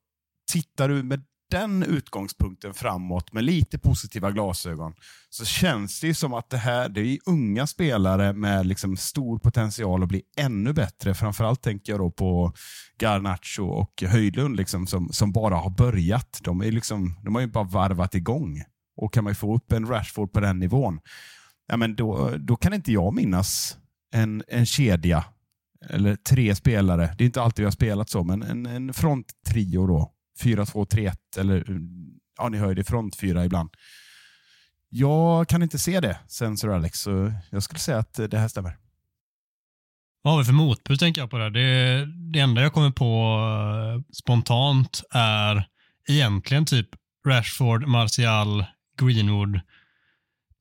tittar 0.53 0.89
du 0.89 1.03
med 1.03 1.24
den 1.51 1.83
utgångspunkten 1.83 2.75
framåt 2.75 3.33
med 3.33 3.45
lite 3.45 3.79
positiva 3.79 4.31
glasögon 4.31 4.95
så 5.31 5.45
känns 5.45 6.01
det 6.01 6.07
ju 6.07 6.15
som 6.15 6.35
att 6.35 6.51
det 6.51 6.57
här 6.57 6.89
det 6.89 7.01
är 7.01 7.19
unga 7.27 7.67
spelare 7.67 8.33
med 8.33 8.67
liksom 8.67 8.97
stor 8.97 9.39
potential 9.39 10.03
att 10.03 10.09
bli 10.09 10.23
ännu 10.37 10.73
bättre. 10.73 11.15
Framförallt 11.15 11.63
tänker 11.63 11.93
jag 11.93 12.01
då 12.01 12.11
på 12.11 12.53
Garnacho 12.99 13.65
och 13.65 14.03
Höjlund 14.03 14.57
liksom, 14.57 14.87
som, 14.87 15.09
som 15.13 15.33
bara 15.33 15.57
har 15.57 15.71
börjat. 15.71 16.41
De, 16.43 16.61
är 16.61 16.73
liksom, 16.73 17.15
de 17.25 17.35
har 17.35 17.43
ju 17.43 17.49
bara 17.49 17.65
varvat 17.65 18.15
igång. 18.15 18.63
Och 18.97 19.15
kan 19.15 19.25
man 19.25 19.31
ju 19.31 19.35
få 19.35 19.55
upp 19.55 19.73
en 19.73 19.87
Rashford 19.87 20.33
på 20.33 20.41
den 20.41 20.59
nivån, 20.59 21.01
ja, 21.69 21.77
men 21.77 21.97
då, 21.97 22.35
då 22.39 22.57
kan 22.57 22.75
inte 22.75 22.93
jag 22.93 23.15
minnas 23.15 23.77
en, 24.15 24.43
en 24.49 24.67
kedja 24.67 25.25
eller 25.91 26.17
tre 26.17 26.55
spelare. 26.55 27.15
Det 27.19 27.25
är 27.25 27.27
inte 27.27 27.43
alltid 27.43 27.63
vi 27.63 27.67
har 27.67 27.73
spelat 27.73 28.11
så, 28.11 28.25
men 28.25 28.43
en, 28.43 28.67
en 28.67 28.95
fronttrio 28.95 29.87
då. 29.87 30.13
4-2-3-1 30.43 31.16
eller 31.39 31.70
mm, 31.70 31.89
ja, 32.39 32.49
ni 32.49 32.59
hör 32.59 32.68
ju 32.68 32.74
det, 32.74 32.84
front 32.84 33.16
4 33.16 33.45
ibland. 33.45 33.70
Jag 34.89 35.49
kan 35.49 35.62
inte 35.62 35.78
se 35.78 36.01
det 36.01 36.18
sen 36.28 36.57
Sir 36.57 36.68
Alex, 36.68 37.01
så 37.01 37.32
jag 37.51 37.62
skulle 37.62 37.80
säga 37.80 37.99
att 37.99 38.14
det 38.30 38.39
här 38.39 38.49
stämmer. 38.49 38.76
Vad 40.22 40.34
har 40.34 40.39
vi 40.39 40.45
för 40.45 40.53
motbud 40.53 40.99
tänker 40.99 41.20
jag 41.20 41.30
på 41.30 41.39
det. 41.39 41.51
det. 41.51 42.07
Det 42.32 42.41
enda 42.41 42.62
jag 42.62 42.72
kommer 42.72 42.91
på 42.91 43.39
eh, 43.95 44.14
spontant 44.14 45.03
är 45.11 45.68
egentligen 46.09 46.66
typ 46.66 46.89
Rashford, 47.28 47.87
Martial, 47.87 48.64
Greenwood 49.01 49.61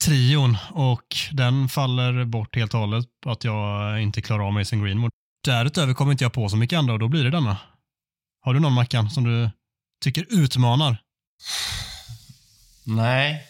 trion 0.06 0.58
och 0.72 1.16
den 1.32 1.70
faller 1.70 2.26
bort 2.26 2.56
helt 2.56 2.74
och 2.74 2.80
hållet 2.80 3.06
att 3.26 3.44
jag 3.44 4.02
inte 4.02 4.22
klarar 4.22 4.48
av 4.48 4.54
Mason 4.54 4.84
Greenwood. 4.84 5.12
Därutöver 5.46 5.94
kommer 5.94 6.12
inte 6.12 6.24
jag 6.24 6.34
på 6.34 6.50
så 6.50 6.58
mycket 6.58 6.80
andra 6.80 6.94
och 6.94 7.00
då 7.00 7.08
blir 7.08 7.24
det 7.24 7.30
denna. 7.30 7.58
Har 8.42 8.54
du 8.54 8.60
någon 8.60 8.74
Mackan 8.74 9.10
som 9.10 9.24
du 9.24 9.50
tycker 10.06 10.26
utmanar? 10.30 10.98
Nej. 12.84 13.44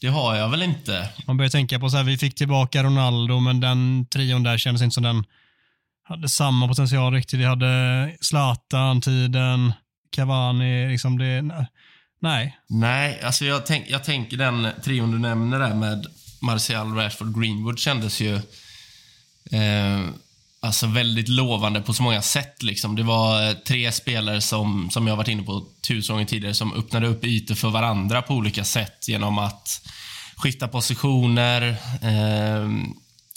Det 0.00 0.08
har 0.08 0.36
jag 0.36 0.48
väl 0.48 0.62
inte. 0.62 1.08
Man 1.26 1.36
börjar 1.36 1.50
tänka 1.50 1.78
på 1.78 1.90
så 1.90 1.96
här, 1.96 2.04
vi 2.04 2.18
fick 2.18 2.34
tillbaka 2.34 2.82
Ronaldo, 2.82 3.40
men 3.40 3.60
den 3.60 4.06
trion 4.06 4.42
där 4.42 4.58
kändes 4.58 4.82
inte 4.82 4.94
som 4.94 5.02
den 5.02 5.24
hade 6.02 6.28
samma 6.28 6.68
potential 6.68 7.12
riktigt. 7.14 7.40
Vi 7.40 7.44
hade 7.44 8.16
Zlatan-tiden, 8.20 9.72
Cavani, 10.10 10.88
liksom 10.88 11.18
det... 11.18 11.42
Nej. 12.20 12.58
Nej, 12.68 13.20
alltså 13.22 13.44
jag, 13.44 13.66
tänk, 13.66 13.90
jag 13.90 14.04
tänker 14.04 14.36
den 14.36 14.68
trion 14.84 15.10
du 15.10 15.18
nämner 15.18 15.58
där 15.58 15.74
med 15.74 16.06
Martial, 16.40 16.94
Rashford, 16.94 17.40
Greenwood 17.40 17.78
kändes 17.78 18.20
ju 18.20 18.34
eh, 19.50 20.08
alltså 20.60 20.86
väldigt 20.86 21.28
lovande 21.28 21.80
på 21.80 21.94
så 21.94 22.02
många 22.02 22.22
sätt. 22.22 22.62
Liksom. 22.62 22.96
Det 22.96 23.02
var 23.02 23.48
eh, 23.48 23.52
tre 23.52 23.92
spelare 23.92 24.40
som, 24.40 24.90
som 24.90 25.06
jag 25.06 25.16
varit 25.16 25.28
inne 25.28 25.42
på 25.42 25.66
tusen 25.88 26.14
gånger 26.14 26.26
tidigare, 26.26 26.54
som 26.54 26.72
öppnade 26.72 27.06
upp 27.06 27.24
ytor 27.24 27.54
för 27.54 27.70
varandra 27.70 28.22
på 28.22 28.34
olika 28.34 28.64
sätt 28.64 29.08
genom 29.08 29.38
att 29.38 29.88
skifta 30.36 30.68
positioner. 30.68 31.76
Eh, 32.02 32.68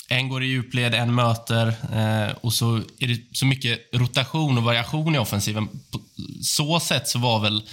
en 0.07 0.29
går 0.29 0.43
i 0.43 0.47
djupled, 0.47 0.93
en 0.93 1.15
möter 1.15 1.67
eh, 1.93 2.31
och 2.41 2.53
så 2.53 2.75
är 2.99 3.07
det 3.07 3.21
så 3.31 3.45
mycket 3.45 3.79
rotation 3.93 4.57
och 4.57 4.63
variation 4.63 5.15
i 5.15 5.19
offensiven. 5.19 5.67
På 5.67 5.99
så 6.41 6.79
sätt 6.79 7.07
så 7.07 7.19
var 7.19 7.39
väl 7.39 7.63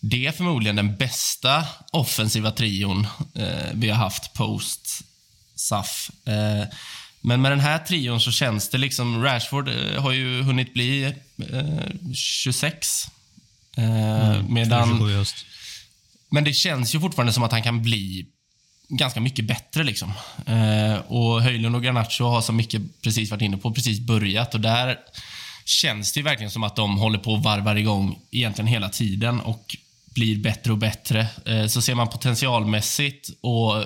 det 0.00 0.36
förmodligen 0.36 0.76
den 0.76 0.96
bästa 0.96 1.64
offensiva 1.92 2.50
trion 2.50 3.06
eh, 3.34 3.70
vi 3.72 3.90
har 3.90 3.96
haft 3.96 4.32
post 4.32 5.02
SAF. 5.54 6.10
Eh, 6.26 6.68
men 7.26 7.42
med 7.42 7.52
den 7.52 7.60
här 7.60 7.78
trion 7.78 8.20
så 8.20 8.30
känns 8.30 8.68
det 8.68 8.78
liksom, 8.78 9.24
Rashford 9.24 9.68
eh, 9.68 10.02
har 10.02 10.12
ju 10.12 10.42
hunnit 10.42 10.74
bli 10.74 11.04
eh, 11.04 12.12
26. 12.14 13.06
Eh, 13.76 13.84
mm, 13.84 14.54
medan, 14.54 15.10
men 16.30 16.44
det 16.44 16.52
känns 16.52 16.94
ju 16.94 17.00
fortfarande 17.00 17.32
som 17.32 17.42
att 17.42 17.52
han 17.52 17.62
kan 17.62 17.82
bli 17.82 18.26
ganska 18.88 19.20
mycket 19.20 19.44
bättre. 19.44 19.84
Liksom. 19.84 20.12
Eh, 20.46 20.96
och 20.96 21.42
Höjlund 21.42 21.76
och 21.76 21.84
Garnacho 21.84 22.24
har 22.24 22.40
som 22.40 22.56
mycket 22.56 23.02
precis 23.02 23.30
varit 23.30 23.42
inne 23.42 23.56
på, 23.56 23.72
precis 23.72 24.00
börjat. 24.00 24.54
Och 24.54 24.60
där 24.60 24.98
känns 25.64 26.12
det 26.12 26.22
verkligen 26.22 26.50
som 26.50 26.62
att 26.62 26.76
de 26.76 26.98
håller 26.98 27.18
på 27.18 27.32
och 27.32 27.42
varvar 27.42 27.76
igång 27.76 28.18
egentligen 28.30 28.66
hela 28.66 28.88
tiden 28.88 29.40
och 29.40 29.76
blir 30.14 30.38
bättre 30.38 30.72
och 30.72 30.78
bättre. 30.78 31.26
Eh, 31.46 31.66
så 31.66 31.82
ser 31.82 31.94
man 31.94 32.08
potentialmässigt 32.08 33.30
och 33.40 33.84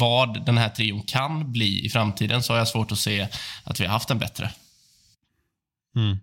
vad 0.00 0.46
den 0.46 0.58
här 0.58 0.68
trion 0.68 1.02
kan 1.02 1.52
bli 1.52 1.86
i 1.86 1.88
framtiden 1.88 2.42
så 2.42 2.52
har 2.52 2.58
jag 2.58 2.68
svårt 2.68 2.92
att 2.92 2.98
se 2.98 3.28
att 3.64 3.80
vi 3.80 3.84
har 3.84 3.92
haft 3.92 4.10
en 4.10 4.18
bättre. 4.18 4.50
Mm. 5.96 6.18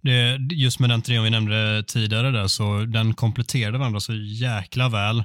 Det, 0.00 0.38
just 0.54 0.80
med 0.80 0.90
den 0.90 1.02
trion 1.02 1.24
vi 1.24 1.30
nämnde 1.30 1.84
tidigare 1.86 2.30
där, 2.30 2.46
så 2.46 2.84
den 2.84 3.14
kompletterade 3.14 3.78
varandra 3.78 4.00
så 4.00 4.14
jäkla 4.14 4.88
väl. 4.88 5.24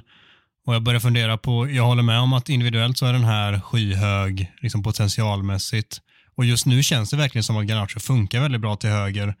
Och 0.66 0.74
Jag 0.74 0.82
börjar 0.82 1.00
fundera 1.00 1.38
på, 1.38 1.70
jag 1.70 1.84
håller 1.84 2.02
med 2.02 2.20
om 2.20 2.32
att 2.32 2.48
individuellt 2.48 2.98
så 2.98 3.06
är 3.06 3.12
den 3.12 3.24
här 3.24 3.60
skyhög 3.60 4.52
liksom 4.62 4.82
potentialmässigt. 4.82 6.00
Och 6.36 6.44
just 6.44 6.66
nu 6.66 6.82
känns 6.82 7.10
det 7.10 7.16
verkligen 7.16 7.44
som 7.44 7.56
att 7.56 7.66
Garnacho 7.66 8.00
funkar 8.00 8.40
väldigt 8.40 8.60
bra 8.60 8.76
till 8.76 8.90
höger. 8.90 9.34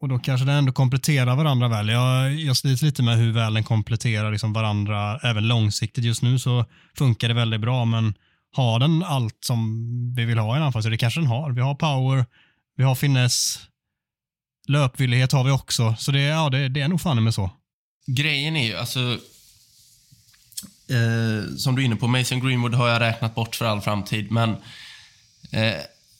Och 0.00 0.08
då 0.08 0.18
kanske 0.18 0.46
den 0.46 0.54
ändå 0.54 0.72
kompletterar 0.72 1.36
varandra 1.36 1.68
väl. 1.68 1.88
Jag, 1.88 2.34
jag 2.34 2.56
slits 2.56 2.82
lite 2.82 3.02
med 3.02 3.18
hur 3.18 3.32
väl 3.32 3.54
den 3.54 3.64
kompletterar 3.64 4.32
liksom 4.32 4.52
varandra 4.52 5.18
även 5.18 5.48
långsiktigt. 5.48 6.04
Just 6.04 6.22
nu 6.22 6.38
så 6.38 6.64
funkar 6.98 7.28
det 7.28 7.34
väldigt 7.34 7.60
bra, 7.60 7.84
men 7.84 8.14
har 8.52 8.78
den 8.78 9.02
allt 9.02 9.36
som 9.40 9.84
vi 10.16 10.24
vill 10.24 10.38
ha 10.38 10.54
i 10.54 10.56
en 10.56 10.62
anfall? 10.62 10.82
Så 10.82 10.88
det 10.88 10.96
kanske 10.96 11.20
den 11.20 11.26
har. 11.26 11.50
Vi 11.50 11.60
har 11.60 11.74
power, 11.74 12.26
vi 12.76 12.84
har 12.84 12.94
finess, 12.94 13.58
löpvillighet 14.68 15.32
har 15.32 15.44
vi 15.44 15.50
också. 15.50 15.94
Så 15.98 16.12
det, 16.12 16.20
ja, 16.20 16.50
det, 16.50 16.68
det 16.68 16.80
är 16.80 16.88
nog 16.88 17.00
fan 17.00 17.24
med 17.24 17.34
så. 17.34 17.50
Grejen 18.06 18.56
är 18.56 18.66
ju, 18.66 18.76
alltså, 18.76 19.00
eh, 20.90 21.56
som 21.56 21.76
du 21.76 21.82
är 21.82 21.86
inne 21.86 21.96
på, 21.96 22.06
Mason 22.06 22.40
Greenwood 22.40 22.74
har 22.74 22.88
jag 22.88 23.00
räknat 23.00 23.34
bort 23.34 23.56
för 23.56 23.64
all 23.64 23.80
framtid, 23.80 24.30
men 24.30 24.50
eh, 25.52 25.74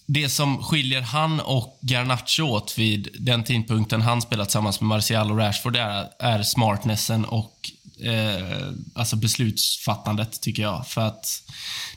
det 0.07 0.29
som 0.29 0.63
skiljer 0.63 1.01
han 1.01 1.41
och 1.41 1.79
Garnacho 1.83 2.43
åt 2.43 2.79
vid 2.79 3.09
den 3.19 3.45
tidpunkten 3.45 4.03
han 4.03 4.23
spelat 4.23 4.49
tillsammans 4.49 4.81
med 4.81 4.89
Martial 4.89 5.31
och 5.31 5.39
Rashford 5.39 5.77
är, 5.77 6.09
är 6.19 6.43
smartnessen 6.43 7.25
och 7.25 7.71
eh, 8.05 8.69
alltså 8.95 9.17
beslutsfattandet, 9.17 10.41
tycker 10.41 10.63
jag. 10.63 10.87
För 10.87 11.01
att 11.01 11.43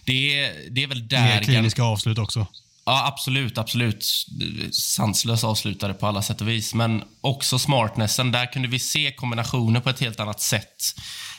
det, 0.05 0.51
det 0.71 0.83
är 0.83 0.87
väl 0.87 1.07
där... 1.07 1.21
Mer 1.21 1.43
kliniska 1.43 1.83
avslut 1.83 2.17
också. 2.17 2.47
Ja, 2.85 3.07
absolut. 3.07 3.57
absolut. 3.57 4.05
Sanslös 4.71 5.43
avslutare 5.43 5.93
på 5.93 6.07
alla 6.07 6.21
sätt 6.21 6.41
och 6.41 6.47
vis. 6.47 6.73
Men 6.73 7.03
också 7.21 7.59
smartnessen. 7.59 8.31
Där 8.31 8.53
kunde 8.53 8.67
vi 8.67 8.79
se 8.79 9.11
kombinationer 9.11 9.79
på 9.79 9.89
ett 9.89 9.99
helt 9.99 10.19
annat 10.19 10.41
sätt. 10.41 10.95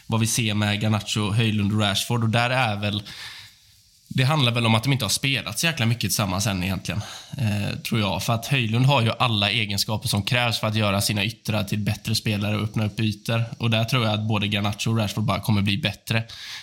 Vad 0.07 0.21
vi 0.21 0.27
ser 0.27 0.55
med 0.55 0.83
Garnacho, 0.83 1.31
Höjlund 1.31 1.73
och 1.73 1.81
Rashford. 1.81 2.23
Och 2.23 2.31
där 2.31 2.51
är 2.51 2.77
väl 2.77 3.03
det 4.09 4.25
handlar 4.25 4.53
väl 4.53 4.67
om 4.67 4.75
att 4.75 4.83
de 4.83 4.93
inte 4.93 5.05
har 5.05 5.11
spelat 5.11 5.59
så 5.59 5.67
jäkla 5.67 5.87
mycket 5.87 6.01
tillsammans 6.01 6.47
än 6.47 6.65
egentligen. 6.65 7.01
Eh, 7.39 7.79
tror 7.79 8.01
jag. 8.01 8.23
För 8.23 8.33
att 8.33 8.47
Höjlund 8.47 8.87
har 8.87 9.03
ju 9.03 9.11
alla 9.19 9.51
egenskaper 9.51 10.09
som 10.09 10.23
krävs 10.23 10.59
för 10.59 10.67
att 10.67 10.75
göra 10.75 11.01
sina 11.01 11.25
yttrar 11.25 11.65
till 11.65 11.79
bättre 11.79 12.15
spelare 12.15 12.57
och 12.57 12.63
öppna 12.63 12.87
upp 12.87 13.01
ytor. 13.01 13.45
Och 13.59 13.71
där 13.71 13.85
tror 13.85 14.05
jag 14.05 14.15
att 14.15 14.29
både 14.29 14.47
Garnacho 14.47 14.91
och 14.91 14.99
Rashford 14.99 15.25
bara 15.25 15.41
kommer 15.41 15.63
bli 15.63 15.79
bättre. 15.79 16.23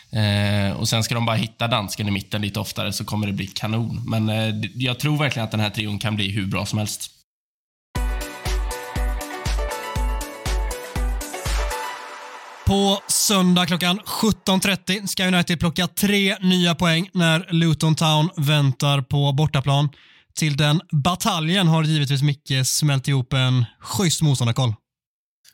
Eh, 0.10 0.72
och 0.72 0.90
sen 0.90 1.04
ska 1.04 1.16
de 1.16 1.26
bara 1.26 1.36
hitta 1.36 1.68
dansken 1.68 2.08
i 2.08 2.12
mitten 2.12 2.42
lite 2.42 2.60
oftare 2.60 2.94
så 2.94 3.06
kommer 3.06 3.28
det 3.28 3.34
bli 3.34 3.48
kanon. 3.48 4.02
Men 4.08 4.30
eh, 4.30 4.70
jag 4.76 5.00
tror 5.00 5.18
verkligen 5.18 5.44
att 5.44 5.52
den 5.52 5.60
här 5.60 5.70
trion 5.70 6.00
kan 6.00 6.16
bli 6.16 6.32
hur 6.32 6.46
bra 6.46 6.66
som 6.66 6.80
helst. 6.80 7.15
På 12.68 13.00
söndag 13.08 13.66
klockan 13.66 14.00
17.30 14.00 15.06
ska 15.06 15.28
United 15.28 15.60
plocka 15.60 15.88
tre 15.88 16.38
nya 16.40 16.76
poäng 16.76 17.10
när 17.14 17.48
Luton 17.50 17.96
Town 17.96 18.30
väntar 18.38 19.02
på 19.02 19.32
bortaplan. 19.32 19.90
Till 20.36 20.58
den 20.58 20.82
bataljen 20.92 21.68
har 21.68 21.84
givetvis 21.84 22.22
Micke 22.22 22.66
smält 22.66 23.08
ihop 23.08 23.34
en 23.34 23.66
schysst 23.80 24.22
motståndarkoll. 24.22 24.74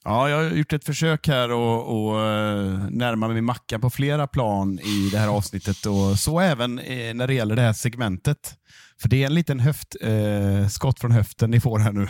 Ja, 0.03 0.29
jag 0.29 0.37
har 0.37 0.43
gjort 0.43 0.73
ett 0.73 0.85
försök 0.85 1.27
här 1.27 1.51
och, 1.51 2.09
och 2.09 2.21
eh, 2.21 2.89
närma 2.89 3.27
mig 3.27 3.41
Mackan 3.41 3.81
på 3.81 3.89
flera 3.89 4.27
plan 4.27 4.79
i 4.79 5.09
det 5.11 5.17
här 5.17 5.27
avsnittet 5.27 5.85
och 5.85 6.19
så 6.19 6.39
även 6.39 6.79
eh, 6.79 7.13
när 7.13 7.27
det 7.27 7.33
gäller 7.33 7.55
det 7.55 7.61
här 7.61 7.73
segmentet. 7.73 8.55
För 9.01 9.09
det 9.09 9.23
är 9.23 9.27
en 9.27 9.33
liten 9.33 9.59
höft, 9.59 9.95
eh, 10.01 10.67
skott 10.67 10.99
från 10.99 11.11
höften 11.11 11.51
ni 11.51 11.59
får 11.59 11.79
här 11.79 11.91
nu. 11.91 12.07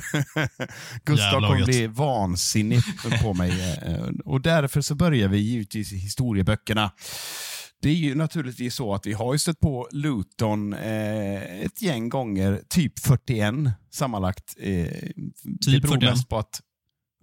Gustav 1.05 1.41
kommer 1.41 1.65
bli 1.65 1.87
vansinnig 1.87 2.81
på 3.21 3.33
mig. 3.33 3.77
Eh, 3.85 4.07
och 4.25 4.41
därför 4.41 4.81
så 4.81 4.95
börjar 4.95 5.27
vi 5.27 5.37
givetvis 5.37 5.93
i 5.93 5.97
historieböckerna. 5.97 6.91
Det 7.81 7.89
är 7.89 7.93
ju 7.93 8.15
naturligtvis 8.15 8.75
så 8.75 8.93
att 8.93 9.05
vi 9.05 9.13
har 9.13 9.33
ju 9.33 9.39
stött 9.39 9.59
på 9.59 9.87
Luton 9.91 10.73
eh, 10.73 11.61
ett 11.61 11.81
gäng 11.81 12.09
gånger, 12.09 12.61
typ 12.69 12.99
41 12.99 13.53
sammanlagt. 13.91 14.55
Eh, 14.59 14.85
typ 14.85 15.15
det 15.65 15.81
beror 15.81 15.93
41. 15.93 16.09
mest 16.09 16.29
på 16.29 16.37
att, 16.37 16.61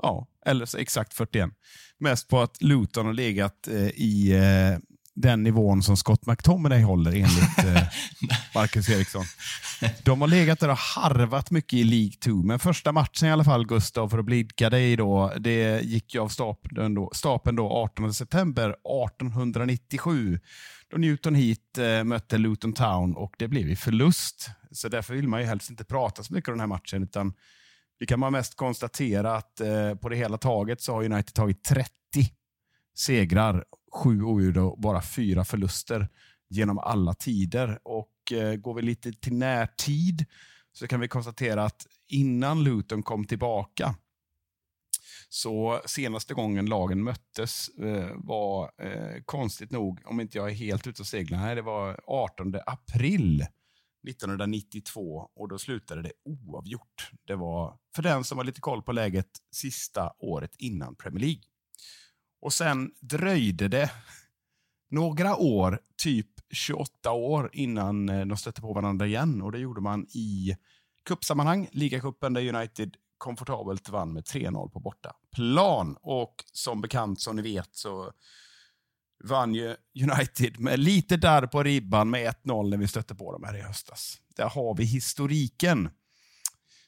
ja, 0.03 0.29
eller 0.47 0.79
exakt 0.79 1.15
41. 1.15 1.51
Mest 1.99 2.29
på 2.29 2.41
att 2.41 2.63
Luton 2.63 3.07
har 3.07 3.13
legat 3.13 3.69
eh, 3.69 3.89
i 3.89 4.33
eh, 4.33 4.79
den 5.21 5.43
nivån 5.43 5.83
som 5.83 5.97
Scott 5.97 6.27
McTominay 6.27 6.83
håller 6.83 7.11
enligt 7.11 7.59
eh, 7.59 7.83
Marcus 8.55 8.89
Eriksson. 8.89 9.25
De 10.03 10.21
har 10.21 10.29
legat 10.29 10.61
där 10.61 10.69
och 10.69 10.79
harvat 10.79 11.51
mycket 11.51 11.73
i 11.73 11.85
League 11.85 12.13
2, 12.21 12.31
men 12.31 12.59
första 12.59 12.93
matchen 12.93 13.29
i 13.29 13.33
alla 13.33 13.45
fall, 13.45 13.67
Gustav, 13.67 14.09
för 14.09 14.19
att 14.19 14.25
blidka 14.25 14.71
dig 14.71 14.97
då, 14.97 15.33
det 15.39 15.81
gick 15.85 16.15
ju 16.15 16.21
av 16.21 16.29
stapeln 16.29 16.95
då, 16.95 17.11
stapeln 17.15 17.57
då 17.57 17.71
18 17.71 18.15
september 18.15 18.69
1897 18.69 20.41
då 20.91 20.97
Newton 20.97 21.35
Heat 21.35 21.79
eh, 21.79 22.05
mötte 22.05 22.39
Luton 22.39 22.73
Town 22.73 23.17
och 23.17 23.35
det 23.39 23.49
blev 23.49 23.69
ju 23.69 23.77
förlust. 23.77 24.51
Så 24.71 24.89
därför 24.89 25.15
vill 25.15 25.29
man 25.29 25.41
ju 25.41 25.47
helst 25.47 25.71
inte 25.71 25.85
prata 25.85 26.23
så 26.23 26.35
mycket 26.35 26.49
om 26.49 26.53
den 26.53 26.61
här 26.61 26.67
matchen, 26.67 27.03
utan 27.03 27.33
vi 27.99 28.07
kan 28.07 28.21
man 28.21 28.33
mest 28.33 28.57
konstatera 28.57 29.37
att 29.37 29.61
eh, 29.61 29.95
på 29.95 30.09
det 30.09 30.17
hela 30.17 30.39
taget 30.39 30.81
så 30.81 30.93
har 30.95 31.05
United 31.05 31.35
tagit 31.35 31.65
30 31.65 31.91
segrar 32.99 33.65
sju 33.99 34.23
oavgjorda 34.23 34.63
och 34.63 34.81
bara 34.81 35.03
fyra 35.03 35.45
förluster 35.45 36.09
genom 36.49 36.79
alla 36.79 37.15
tider. 37.15 37.79
Och 37.85 38.33
eh, 38.33 38.55
Går 38.55 38.75
vi 38.75 38.83
lite 38.83 39.13
till 39.13 39.35
närtid 39.35 40.27
så 40.73 40.87
kan 40.87 41.01
vi 41.01 41.09
konstatera 41.09 41.65
att 41.65 41.87
innan 42.09 42.65
Luton 42.65 43.03
kom 43.03 43.25
tillbaka 43.25 43.95
så 45.29 45.81
senaste 45.87 46.35
gången 46.35 46.67
lagen 46.67 47.05
möttes 47.05 47.69
eh, 47.69 48.11
var 48.15 48.71
eh, 48.83 49.23
konstigt 49.25 49.71
nog, 49.71 50.01
om 50.05 50.21
inte 50.21 50.39
jag 50.39 50.51
är 50.51 50.55
helt 50.55 50.87
ute 50.87 51.03
och 51.03 51.07
seglar, 51.07 51.57
det 51.57 51.63
var 51.63 52.01
18 52.07 52.55
april 52.67 53.47
1992 54.09 55.31
och 55.35 55.49
då 55.49 55.59
slutade 55.59 56.03
det 56.03 56.13
oavgjort. 56.25 57.11
Det 57.25 57.35
var, 57.35 57.79
för 57.95 58.03
den 58.03 58.25
som 58.25 58.39
har 58.39 58.45
lite 58.45 58.61
koll 58.61 58.83
på 58.83 58.93
läget, 58.93 59.31
sista 59.53 60.13
året 60.19 60.55
innan 60.59 60.97
Premier 60.97 61.21
League. 61.21 61.43
Och 62.41 62.53
sen 62.53 62.91
dröjde 63.01 63.69
det 63.69 63.91
några 64.91 65.37
år, 65.37 65.81
typ 65.97 66.27
28 66.51 67.13
år, 67.13 67.51
innan 67.53 68.09
eh, 68.09 68.27
de 68.27 68.37
stötte 68.37 68.61
på 68.61 68.73
varandra 68.73 69.07
igen. 69.07 69.43
Och 69.43 69.53
det 69.53 69.59
gjorde 69.59 69.81
man 69.81 70.07
i 70.15 70.57
cupsammanhang, 71.05 71.69
ligacupen 71.73 72.33
där 72.33 72.55
United 72.55 72.97
komfortabelt 73.19 73.89
vann 73.89 74.13
med 74.13 74.25
3-0 74.25 74.71
på 74.71 74.81
borta 74.81 75.13
plan. 75.37 75.97
Och 76.01 76.45
som 76.53 76.81
bekant, 76.81 77.21
som 77.21 77.37
ni 77.37 77.43
vet, 77.43 77.77
så 77.77 78.13
vann 79.25 79.55
ju 79.55 79.77
United 80.03 80.61
med 80.61 80.79
lite 80.79 81.17
darr 81.17 81.47
på 81.47 81.63
ribban 81.63 82.11
med 82.11 82.35
1-0 82.45 82.71
när 82.71 82.77
vi 82.77 82.89
stötte 82.89 83.15
på 83.15 83.33
dem 83.33 83.45
här 83.45 83.57
i 83.57 83.61
höstas. 83.61 84.17
Där 84.37 84.49
har 84.49 84.77
vi 84.77 84.85
historiken. 84.85 85.91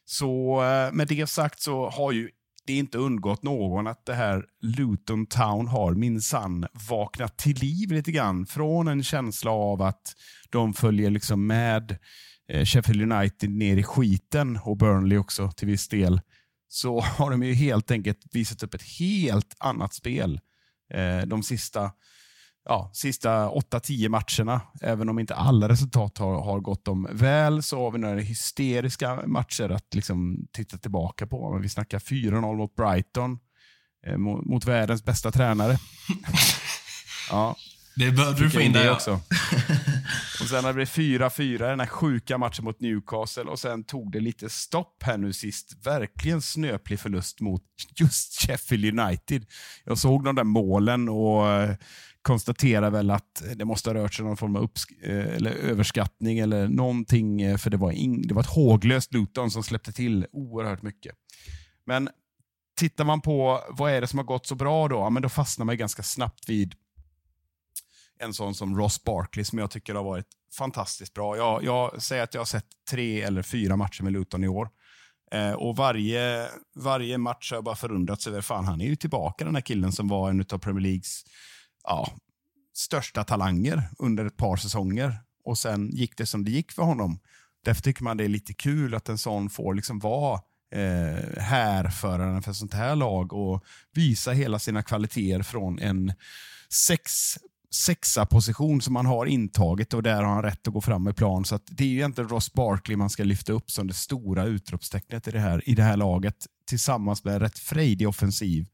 Så 0.05 0.63
eh, 0.63 0.93
med 0.93 1.09
det 1.09 1.27
sagt 1.27 1.61
så 1.61 1.91
har 1.91 2.13
ju 2.13 2.31
det 2.67 2.73
inte 2.73 2.99
undgått 2.99 3.43
någon 3.43 3.87
att 3.87 4.07
det 4.07 4.15
här 4.15 4.45
Luton 4.63 5.27
Town 5.27 5.67
har 5.69 5.95
minsann 5.95 6.67
vaknat 6.89 7.39
till 7.39 7.57
liv 7.57 7.93
lite 7.93 8.13
grann. 8.13 8.47
Från 8.47 8.89
en 8.89 9.03
känsla 9.03 9.51
av 9.51 9.83
att 9.83 10.15
de 10.51 10.75
följer 10.75 11.11
liksom 11.11 11.47
med 11.47 11.99
eh, 12.49 12.65
Sheffield 12.65 13.13
United 13.13 13.51
ner 13.51 13.77
i 13.77 13.83
skiten 13.83 14.59
och 14.63 14.77
Burnley 14.77 15.19
också 15.19 15.51
till 15.51 15.69
viss 15.69 15.89
del. 15.89 16.21
Så 16.69 17.01
har 17.01 17.31
de 17.31 17.43
ju 17.43 17.55
helt 17.55 17.91
enkelt 17.91 18.21
visat 18.33 18.63
upp 18.63 18.75
ett 18.75 18.99
helt 18.99 19.55
annat 19.59 19.95
spel 19.95 20.41
eh, 20.95 21.27
de 21.27 21.43
sista 21.43 21.91
ja, 22.65 22.91
sista 22.93 23.49
8-10 23.49 24.09
matcherna. 24.09 24.61
Även 24.81 25.09
om 25.09 25.19
inte 25.19 25.35
alla 25.35 25.69
resultat 25.69 26.19
har, 26.19 26.43
har 26.43 26.61
gått 26.61 26.85
dem 26.85 27.09
väl 27.13 27.63
så 27.63 27.85
har 27.85 27.91
vi 27.91 27.99
några 27.99 28.21
hysteriska 28.21 29.23
matcher 29.27 29.71
att 29.71 29.95
liksom 29.95 30.47
titta 30.53 30.79
tillbaka 30.79 31.27
på. 31.27 31.59
Vi 31.63 31.69
snackar 31.69 31.99
4-0 31.99 32.57
mot 32.57 32.77
Brighton, 32.77 33.39
eh, 34.07 34.17
mot, 34.17 34.45
mot, 34.45 34.65
världens 34.65 35.05
bästa 35.05 35.31
tränare. 35.31 35.79
ja. 37.31 37.57
Det 37.97 38.11
behövde 38.11 38.45
du 38.45 38.51
få 38.51 38.61
in 38.61 38.73
det 38.73 38.91
också. 38.91 39.21
och 40.41 40.49
Sen 40.49 40.65
hade 40.65 40.79
det 40.79 40.85
4-4, 40.85 41.59
den 41.59 41.81
här 41.81 41.87
sjuka 41.87 42.39
matchen 42.39 42.65
mot 42.65 42.81
Newcastle 42.81 43.43
och 43.43 43.59
sen 43.59 43.85
tog 43.85 44.13
det 44.13 44.21
lite 44.21 44.51
stopp 44.51 45.03
här 45.03 45.19
nu 45.19 45.33
sist. 45.33 45.87
Verkligen 45.87 46.43
snöplig 46.43 47.01
förlust 47.01 47.41
mot 47.41 47.63
just 47.97 48.43
Sheffield 48.43 49.01
United. 49.01 49.47
Jag 49.85 49.99
såg 49.99 50.25
de 50.25 50.35
där 50.35 50.45
målen 50.45 51.09
och 51.09 51.49
eh, 51.49 51.77
konstaterar 52.23 52.91
väl 52.91 53.11
att 53.11 53.43
det 53.57 53.65
måste 53.65 53.91
ha 53.91 53.95
rört 53.95 54.15
sig 54.15 54.23
om 54.23 54.29
någon 54.29 54.37
form 54.37 54.57
av 54.57 54.71
eh, 55.03 55.37
eller 55.37 55.51
överskattning 55.51 56.39
eller 56.39 56.69
någonting, 56.69 57.43
eh, 57.43 57.57
för 57.57 57.71
det 57.71 57.77
var, 57.77 57.91
in, 57.93 58.23
det 58.23 58.35
var 58.35 58.43
ett 58.43 58.49
håglöst 58.49 59.15
Luton 59.15 59.51
som 59.51 59.63
släppte 59.63 59.93
till 59.93 60.27
oerhört 60.33 60.83
mycket. 60.83 61.15
Men 61.87 62.09
tittar 62.77 63.05
man 63.05 63.21
på 63.21 63.61
vad 63.71 63.93
är 63.93 64.01
det 64.01 64.07
som 64.07 64.19
har 64.19 64.27
gått 64.27 64.47
så 64.47 64.55
bra 64.55 64.89
då, 64.89 64.97
ja, 64.97 65.11
men 65.11 65.23
då 65.23 65.29
fastnar 65.29 65.67
man 65.67 65.77
ganska 65.77 66.03
snabbt 66.03 66.49
vid 66.49 66.75
en 68.19 68.35
sån 68.35 68.55
som 68.55 68.79
Ross 68.79 69.05
Barkley 69.05 69.45
som 69.45 69.59
jag 69.59 69.71
tycker 69.71 69.95
har 69.95 70.05
varit 70.05 70.27
fantastiskt 70.59 71.15
bra. 71.15 71.37
Jag, 71.37 71.65
jag 71.65 72.03
säger 72.03 72.23
att 72.23 72.35
jag 72.35 72.41
har 72.41 72.47
sett 72.47 72.67
tre 72.91 73.23
eller 73.23 73.43
fyra 73.43 73.77
matcher 73.77 74.03
med 74.03 74.13
Luton 74.13 74.45
i 74.45 74.49
år. 74.49 74.69
Eh, 75.33 75.53
och 75.53 75.77
varje, 75.77 76.49
varje 76.75 77.19
match 77.19 77.51
har 77.51 77.57
jag 77.57 77.65
bara 77.65 77.77
förundrats 77.77 78.27
över, 78.27 78.41
fan 78.41 78.65
han 78.65 78.81
är 78.81 78.87
ju 78.87 78.97
tillbaka 78.97 79.45
den 79.45 79.55
här 79.55 79.63
killen 79.63 79.93
som 79.93 80.09
var 80.09 80.31
en 80.31 80.45
av 80.53 80.59
Premier 80.59 80.83
Leagues 80.83 81.25
ja, 81.85 82.13
största 82.75 83.25
talanger 83.25 83.89
under 83.99 84.25
ett 84.25 84.37
par 84.37 84.57
säsonger. 84.57 85.19
Och 85.45 85.59
sen 85.59 85.91
gick 85.91 86.17
det 86.17 86.27
som 86.27 86.45
det 86.45 86.51
gick 86.51 86.73
för 86.73 86.83
honom. 86.83 87.19
Därför 87.65 87.83
tycker 87.83 88.05
man 88.05 88.17
det 88.17 88.25
är 88.25 88.29
lite 88.29 88.55
kul 88.55 88.95
att 88.95 89.09
en 89.09 89.19
sån 89.19 89.51
får 89.51 89.75
liksom 89.75 89.99
vara 89.99 90.41
eh, 90.73 91.41
härföraren 91.43 92.43
för 92.43 92.53
sånt 92.53 92.75
här 92.75 92.97
lag 92.97 93.33
och 93.33 93.65
visa 93.95 94.33
hela 94.33 94.59
sina 94.59 94.83
kvaliteter 94.83 95.43
från 95.43 95.79
en 95.79 96.13
sex 96.69 97.37
sexa 97.73 98.27
position 98.27 98.81
som 98.81 98.97
han 98.97 99.07
har 99.07 99.27
intagit 99.27 99.95
och 99.95 100.03
där 100.03 100.23
har 100.23 100.35
han 100.35 100.43
rätt 100.43 100.69
att 100.69 100.75
gå 100.75 100.81
fram 100.81 101.09
i 101.09 101.13
plan. 101.13 101.45
Så 101.45 101.59
det 101.67 101.85
är 101.85 101.89
ju 101.89 101.97
egentligen 101.97 102.29
Ross 102.29 102.53
Barkley 102.53 102.97
man 102.97 103.11
ska 103.11 103.25
lyfta 103.25 103.53
upp 103.53 103.71
som 103.71 103.87
det 103.87 103.95
stora 103.95 104.45
utropstecknet 104.45 105.29
i 105.29 105.31
det 105.31 105.39
här, 105.39 105.69
i 105.69 105.75
det 105.75 105.83
här 105.83 105.97
laget 105.97 106.47
tillsammans 106.67 107.25
med 107.25 107.43
rätt 107.43 107.59
frejdig 107.59 108.09
offensiv 108.09 108.67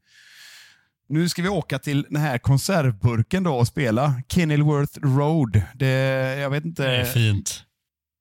nu 1.09 1.29
ska 1.29 1.41
vi 1.41 1.49
åka 1.49 1.79
till 1.79 2.05
den 2.09 2.21
här 2.21 2.37
konservburken 2.37 3.43
då 3.43 3.55
och 3.55 3.67
spela 3.67 4.21
Kenilworth 4.29 4.99
Road. 4.99 5.61
Det, 5.75 5.87
jag 6.39 6.49
vet 6.49 6.65
inte. 6.65 6.83
Det 6.83 6.97
är 6.97 7.05
fint. 7.05 7.63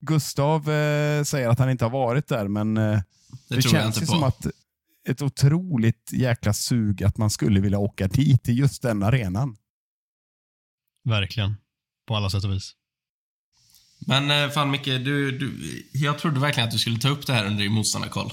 Gustav 0.00 0.70
eh, 0.70 1.22
säger 1.24 1.48
att 1.48 1.58
han 1.58 1.70
inte 1.70 1.84
har 1.84 1.90
varit 1.90 2.28
där, 2.28 2.48
men 2.48 2.76
eh, 2.76 3.00
det, 3.48 3.56
det 3.56 3.62
känns 3.62 4.02
ju 4.02 4.06
som 4.06 4.22
att 4.22 4.46
ett 5.08 5.22
otroligt 5.22 6.12
jäkla 6.12 6.52
sug 6.52 7.02
att 7.02 7.16
man 7.16 7.30
skulle 7.30 7.60
vilja 7.60 7.78
åka 7.78 8.08
dit, 8.08 8.42
till 8.42 8.58
just 8.58 8.82
den 8.82 9.02
arenan. 9.02 9.56
Verkligen. 11.04 11.56
På 12.06 12.16
alla 12.16 12.30
sätt 12.30 12.44
och 12.44 12.52
vis. 12.52 12.74
Men 13.98 14.30
eh, 14.30 14.50
fan 14.50 14.70
Micke, 14.70 14.84
du, 14.84 15.38
du, 15.38 15.52
jag 15.92 16.18
trodde 16.18 16.40
verkligen 16.40 16.66
att 16.66 16.72
du 16.72 16.78
skulle 16.78 16.98
ta 16.98 17.08
upp 17.08 17.26
det 17.26 17.32
här 17.32 17.46
under 17.46 17.62
din 17.62 17.72
motståndarkoll. 17.72 18.32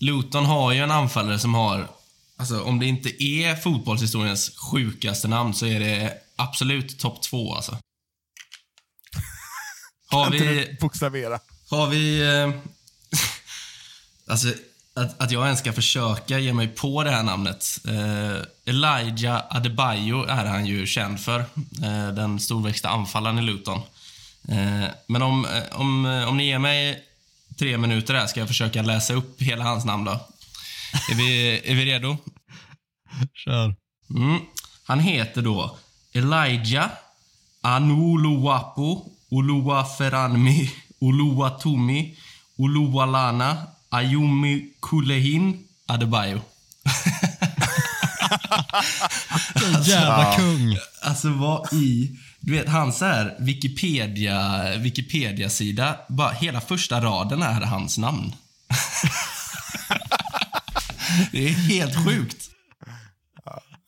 Luton 0.00 0.44
har 0.44 0.72
ju 0.72 0.78
en 0.78 0.90
anfallare 0.90 1.38
som 1.38 1.54
har 1.54 1.88
Alltså, 2.42 2.62
om 2.62 2.78
det 2.78 2.86
inte 2.86 3.24
är 3.24 3.56
fotbollshistoriens 3.56 4.56
sjukaste 4.56 5.28
namn 5.28 5.54
så 5.54 5.66
är 5.66 5.80
det 5.80 6.14
absolut 6.36 6.98
topp 6.98 7.22
två 7.22 7.54
alltså. 7.54 7.78
Har 10.10 10.30
vi... 10.30 10.76
Bokstavera. 10.80 11.40
Har 11.70 11.86
vi... 11.86 12.20
Eh, 12.20 12.50
alltså, 14.26 14.48
att, 14.94 15.20
att 15.20 15.30
jag 15.30 15.44
ens 15.44 15.58
ska 15.58 15.72
försöka 15.72 16.38
ge 16.38 16.52
mig 16.52 16.68
på 16.68 17.04
det 17.04 17.10
här 17.10 17.22
namnet. 17.22 17.66
Eh, 17.88 18.42
Elijah 18.64 19.42
Adebayo 19.50 20.24
är 20.24 20.44
han 20.44 20.66
ju 20.66 20.86
känd 20.86 21.20
för. 21.20 21.40
Eh, 21.82 22.08
den 22.14 22.40
storväxta 22.40 22.88
anfallaren 22.88 23.38
i 23.38 23.42
Luton. 23.42 23.80
Eh, 24.48 24.88
men 25.06 25.22
om, 25.22 25.44
eh, 25.44 25.80
om, 25.80 26.06
eh, 26.06 26.28
om 26.28 26.36
ni 26.36 26.46
ger 26.46 26.58
mig 26.58 27.04
tre 27.58 27.78
minuter 27.78 28.14
här 28.14 28.26
ska 28.26 28.40
jag 28.40 28.48
försöka 28.48 28.82
läsa 28.82 29.14
upp 29.14 29.42
hela 29.42 29.64
hans 29.64 29.84
namn 29.84 30.04
då. 30.04 30.28
Är 31.10 31.14
vi, 31.14 31.60
är 31.64 31.74
vi 31.74 31.84
redo? 31.84 32.16
Kör. 33.34 33.74
Mm. 34.10 34.40
Han 34.84 35.00
heter 35.00 35.42
då 35.42 35.76
Elijah 36.12 36.90
Anuluwapo 37.60 39.06
Uluwaferanmi 39.30 40.70
Uluwatumi 41.00 42.16
Uluwalana 42.58 43.66
Ayumi 43.90 44.68
Kulehin 44.80 45.64
Adebayo. 45.86 46.40
Jävla 49.84 50.36
kung. 50.36 50.76
Alltså 51.02 51.28
vad 51.28 51.72
i... 51.72 52.10
Du 52.40 52.52
vet, 52.52 52.68
hans 52.68 53.00
här 53.00 53.36
Wikipedia, 53.38 54.62
Wikipedia-sida, 54.76 55.96
bara 56.08 56.32
hela 56.32 56.60
första 56.60 57.00
raden 57.00 57.42
är 57.42 57.60
hans 57.60 57.98
namn. 57.98 58.32
det 61.32 61.48
är 61.48 61.52
helt 61.52 62.04
sjukt. 62.04 62.51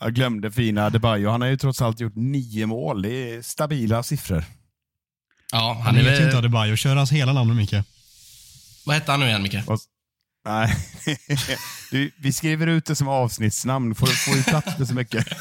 Jag 0.05 0.15
glömde 0.15 0.51
fina 0.51 0.87
Adebayo. 0.87 1.31
Han 1.31 1.41
har 1.41 1.49
ju 1.49 1.57
trots 1.57 1.83
allt 1.83 2.01
gjort 2.01 2.17
nio 2.17 2.67
mål. 2.67 3.03
Det 3.03 3.11
är 3.11 3.43
stabila 3.43 4.03
siffror. 4.03 4.45
Ja, 5.53 5.73
han, 5.73 5.83
han 5.83 5.97
är 5.97 6.03
vet 6.03 6.21
ju 6.21 6.25
inte 6.25 6.39
Adebayo. 6.39 6.77
Kör 6.77 6.97
hans 6.97 7.13
hela 7.13 7.33
namn 7.33 7.57
Micke. 7.57 7.75
Vad 8.87 8.95
hette 8.95 9.11
han 9.11 9.21
nu 9.21 9.27
igen, 9.27 9.43
Micke? 9.43 9.57
Nej, 10.47 10.77
du, 11.91 12.11
vi 12.19 12.33
skriver 12.33 12.67
ut 12.67 12.87
det 12.87 12.95
som 12.95 13.09
avsnittsnamn. 13.09 13.95
Får, 13.95 14.07
får 14.07 14.37
ju 14.37 14.43
plats 14.43 14.79
med 14.79 14.89
så 14.89 14.95
mycket. 14.95 15.27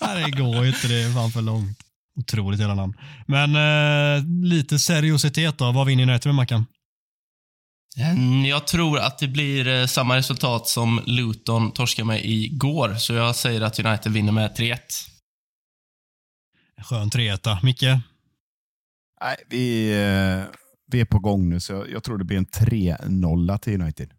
Det 0.00 0.30
går 0.30 0.64
ju 0.64 0.68
inte. 0.68 0.88
Det 0.88 1.02
är 1.02 1.14
fan 1.14 1.30
för 1.30 1.42
långt. 1.42 1.78
Otroligt 2.16 2.60
hela 2.60 2.74
namn. 2.74 2.94
Men 3.26 3.56
eh, 3.56 4.24
lite 4.44 4.78
seriositet 4.78 5.58
då. 5.58 5.72
Vad 5.72 5.86
vinner 5.86 6.02
United 6.02 6.26
med 6.26 6.34
Mackan? 6.34 6.66
Jag 8.46 8.66
tror 8.66 8.98
att 8.98 9.18
det 9.18 9.28
blir 9.28 9.68
eh, 9.68 9.86
samma 9.86 10.16
resultat 10.16 10.68
som 10.68 11.02
Luton 11.06 11.72
torskade 11.72 12.06
med 12.06 12.24
igår, 12.24 12.94
så 12.94 13.14
jag 13.14 13.36
säger 13.36 13.60
att 13.60 13.78
United 13.78 14.12
vinner 14.12 14.32
med 14.32 14.56
3-1. 14.56 14.78
Skön 16.82 17.10
3-1. 17.10 17.58
Micke? 17.62 17.82
Nej, 19.20 19.36
vi, 19.50 19.92
eh, 19.92 20.44
vi 20.86 21.00
är 21.00 21.04
på 21.04 21.18
gång 21.18 21.48
nu, 21.48 21.60
så 21.60 21.86
jag 21.92 22.04
tror 22.04 22.18
det 22.18 22.24
blir 22.24 22.36
en 22.36 22.46
3-0 22.46 23.58
till 23.58 23.80
United. 23.80 24.10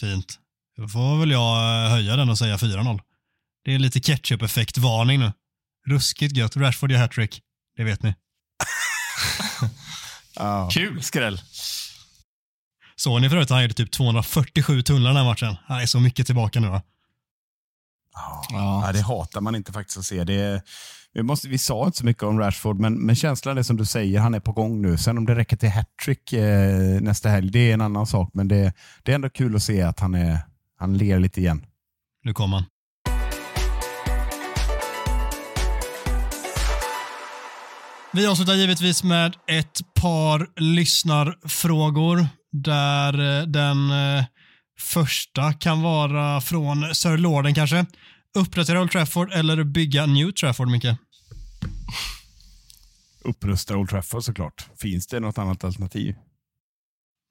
Fint. 0.00 0.38
Då 0.76 0.88
får 0.88 1.20
väl 1.20 1.30
jag 1.30 1.84
eh, 1.84 1.90
höja 1.90 2.16
den 2.16 2.30
och 2.30 2.38
säga 2.38 2.56
4-0. 2.56 3.00
Det 3.64 3.74
är 3.74 3.78
lite 3.78 4.00
ketchup-effekt-varning 4.00 5.20
nu. 5.20 5.32
Ruskigt 5.86 6.36
gött. 6.36 6.56
Rashford 6.56 6.92
gör 6.92 6.98
hattrick. 6.98 7.42
Det 7.76 7.84
vet 7.84 8.02
ni. 8.02 8.14
ja, 10.34 10.70
Kul! 10.72 11.02
Skräll. 11.02 11.40
Såg 13.02 13.20
ni 13.20 13.28
förut 13.28 13.42
att 13.42 13.50
han 13.50 13.62
gjorde 13.62 13.74
typ 13.74 13.90
247 13.90 14.82
tunnlar 14.82 15.10
den 15.10 15.16
här 15.16 15.24
matchen? 15.24 15.56
Han 15.66 15.80
är 15.80 15.86
så 15.86 16.00
mycket 16.00 16.26
tillbaka 16.26 16.60
nu 16.60 16.68
va? 16.68 16.82
Ja. 18.14 18.44
Ja. 18.50 18.86
Ja, 18.86 18.92
det 18.92 19.00
hatar 19.00 19.40
man 19.40 19.54
inte 19.54 19.72
faktiskt 19.72 19.98
att 19.98 20.04
se. 20.04 20.24
Det, 20.24 20.62
vi, 21.12 21.22
måste, 21.22 21.48
vi 21.48 21.58
sa 21.58 21.86
inte 21.86 21.98
så 21.98 22.04
mycket 22.04 22.22
om 22.22 22.38
Rashford, 22.38 22.80
men, 22.80 22.94
men 22.94 23.16
känslan 23.16 23.58
är 23.58 23.62
som 23.62 23.76
du 23.76 23.84
säger, 23.84 24.20
han 24.20 24.34
är 24.34 24.40
på 24.40 24.52
gång 24.52 24.82
nu. 24.82 24.98
Sen 24.98 25.18
om 25.18 25.26
det 25.26 25.34
räcker 25.34 25.56
till 25.56 25.68
hattrick 25.68 26.32
eh, 26.32 27.00
nästa 27.00 27.28
helg, 27.28 27.50
det 27.50 27.70
är 27.70 27.74
en 27.74 27.80
annan 27.80 28.06
sak. 28.06 28.30
Men 28.32 28.48
det, 28.48 28.72
det 29.02 29.12
är 29.12 29.14
ändå 29.14 29.30
kul 29.30 29.56
att 29.56 29.62
se 29.62 29.82
att 29.82 30.00
han, 30.00 30.14
är, 30.14 30.38
han 30.78 30.98
ler 30.98 31.18
lite 31.18 31.40
igen. 31.40 31.66
Nu 32.24 32.34
kommer 32.34 32.56
han. 32.56 32.66
Vi 38.12 38.26
avslutar 38.26 38.54
givetvis 38.54 39.02
med 39.02 39.36
ett 39.46 39.80
par 39.94 40.48
lyssnarfrågor 40.56 42.26
där 42.52 43.38
eh, 43.40 43.46
den 43.46 43.90
eh, 43.90 44.24
första 44.80 45.52
kan 45.52 45.82
vara 45.82 46.40
från 46.40 46.94
Sir 46.94 47.18
Lorden 47.18 47.54
kanske. 47.54 47.86
Uppdatera 48.34 48.80
Old 48.80 48.90
Trafford 48.90 49.32
eller 49.32 49.64
bygga 49.64 50.06
New 50.06 50.30
Trafford, 50.32 50.68
Micke? 50.68 50.96
Upprusta 53.24 53.76
Old 53.76 53.90
Trafford 53.90 54.22
såklart. 54.22 54.68
Finns 54.80 55.06
det 55.06 55.20
något 55.20 55.38
annat 55.38 55.64
alternativ? 55.64 56.14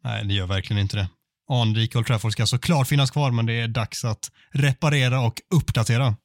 Nej, 0.03 0.25
det 0.25 0.33
gör 0.33 0.47
verkligen 0.47 0.81
inte 0.81 0.97
det. 0.97 1.09
Anrik 1.49 1.95
Old 1.95 2.05
Trafford 2.05 2.31
ska 2.31 2.45
såklart 2.47 2.87
finnas 2.87 3.11
kvar, 3.11 3.31
men 3.31 3.45
det 3.45 3.53
är 3.53 3.67
dags 3.67 4.05
att 4.05 4.31
reparera 4.51 5.19
och 5.21 5.41
uppdatera. 5.55 6.15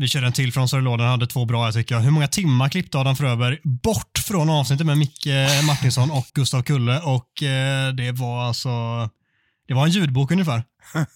Vi 0.00 0.08
kör 0.08 0.22
en 0.22 0.32
till 0.32 0.52
från 0.52 0.68
Sir 0.68 0.80
Lorden, 0.80 1.06
hade 1.06 1.26
två 1.26 1.44
bra 1.44 1.64
jag 1.64 1.74
tycker 1.74 1.94
jag. 1.94 2.02
Hur 2.02 2.10
många 2.10 2.28
timmar 2.28 2.68
klippte 2.68 2.98
Adam 2.98 3.16
Fröberg 3.16 3.58
bort 3.64 4.18
från 4.18 4.50
avsnittet 4.50 4.86
med 4.86 4.98
Micke 4.98 5.26
Martinsson 5.66 6.10
och 6.10 6.26
Gustav 6.34 6.62
Kulle? 6.62 7.00
Och 7.00 7.42
eh, 7.42 7.92
det 7.92 8.12
var 8.12 8.44
alltså, 8.44 8.70
det 9.68 9.74
var 9.74 9.84
en 9.84 9.90
ljudbok 9.90 10.30
ungefär. 10.30 10.64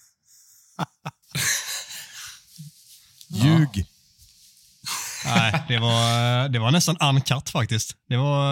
Ljug! 3.27 3.85
Nej, 5.25 5.63
det 5.67 5.79
var, 5.79 6.49
det 6.49 6.59
var 6.59 6.71
nästan 6.71 6.97
uncut 6.97 7.49
faktiskt. 7.49 7.95
Det 8.09 8.17
var 8.17 8.45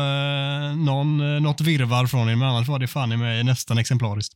eh, 0.69 0.75
någon, 0.75 1.35
eh, 1.35 1.41
något 1.41 1.61
virvar 1.61 2.07
från 2.07 2.29
er, 2.29 2.35
men 2.35 2.47
annars 2.47 2.67
var 2.67 2.79
det 2.79 2.87
fan 2.87 3.11
i 3.11 3.17
mig 3.17 3.43
nästan 3.43 3.77
exemplariskt. 3.77 4.33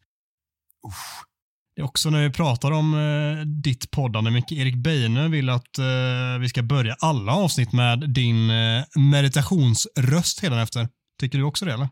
Det 1.76 1.82
är 1.82 1.86
också 1.86 2.10
när 2.10 2.24
vi 2.24 2.30
pratar 2.30 2.72
om 2.72 2.94
eh, 2.94 3.46
ditt 3.46 3.92
poddande, 3.92 4.32
Micke. 4.32 4.52
Erik 4.52 4.76
Beine 4.76 5.28
vill 5.28 5.50
att 5.50 5.78
eh, 5.78 6.40
vi 6.40 6.50
ska 6.50 6.64
börja 6.64 6.96
alla 7.00 7.32
avsnitt 7.36 7.74
med 7.74 8.10
din 8.10 8.50
eh, 8.50 8.84
meditationsröst 8.96 10.44
efter. 10.44 10.88
Tycker 11.20 11.38
du 11.38 11.44
också 11.44 11.66
det 11.66 11.74
eller? 11.74 11.90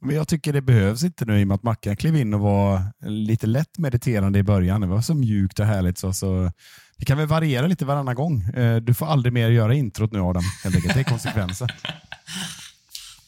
Men 0.00 0.16
jag 0.16 0.28
tycker 0.28 0.52
det 0.52 0.62
behövs 0.62 1.04
inte 1.04 1.24
nu 1.24 1.40
i 1.40 1.44
och 1.44 1.48
med 1.48 1.54
att 1.54 1.62
Mackan 1.62 1.96
klev 1.96 2.16
in 2.16 2.34
och 2.34 2.40
var 2.40 2.82
lite 3.08 3.46
lätt 3.46 3.78
mediterande 3.78 4.38
i 4.38 4.42
början. 4.42 4.80
Det 4.80 4.86
var 4.86 5.00
så 5.00 5.14
mjukt 5.14 5.58
och 5.60 5.66
härligt. 5.66 5.98
Så, 5.98 6.12
så 6.12 6.52
det 6.96 7.04
kan 7.04 7.18
väl 7.18 7.26
variera 7.26 7.66
lite 7.66 7.84
varannan 7.84 8.14
gång. 8.14 8.42
Eh, 8.42 8.76
Du 8.76 8.94
får 8.94 9.06
aldrig 9.06 9.32
mer 9.32 9.50
göra 9.50 9.74
introt 9.74 10.12
nu 10.12 10.20
Adam. 10.20 10.42
Helt 10.64 10.76
enkelt. 10.76 10.94
Det 10.94 11.00
är 11.00 11.04
konsekvensen. 11.04 11.68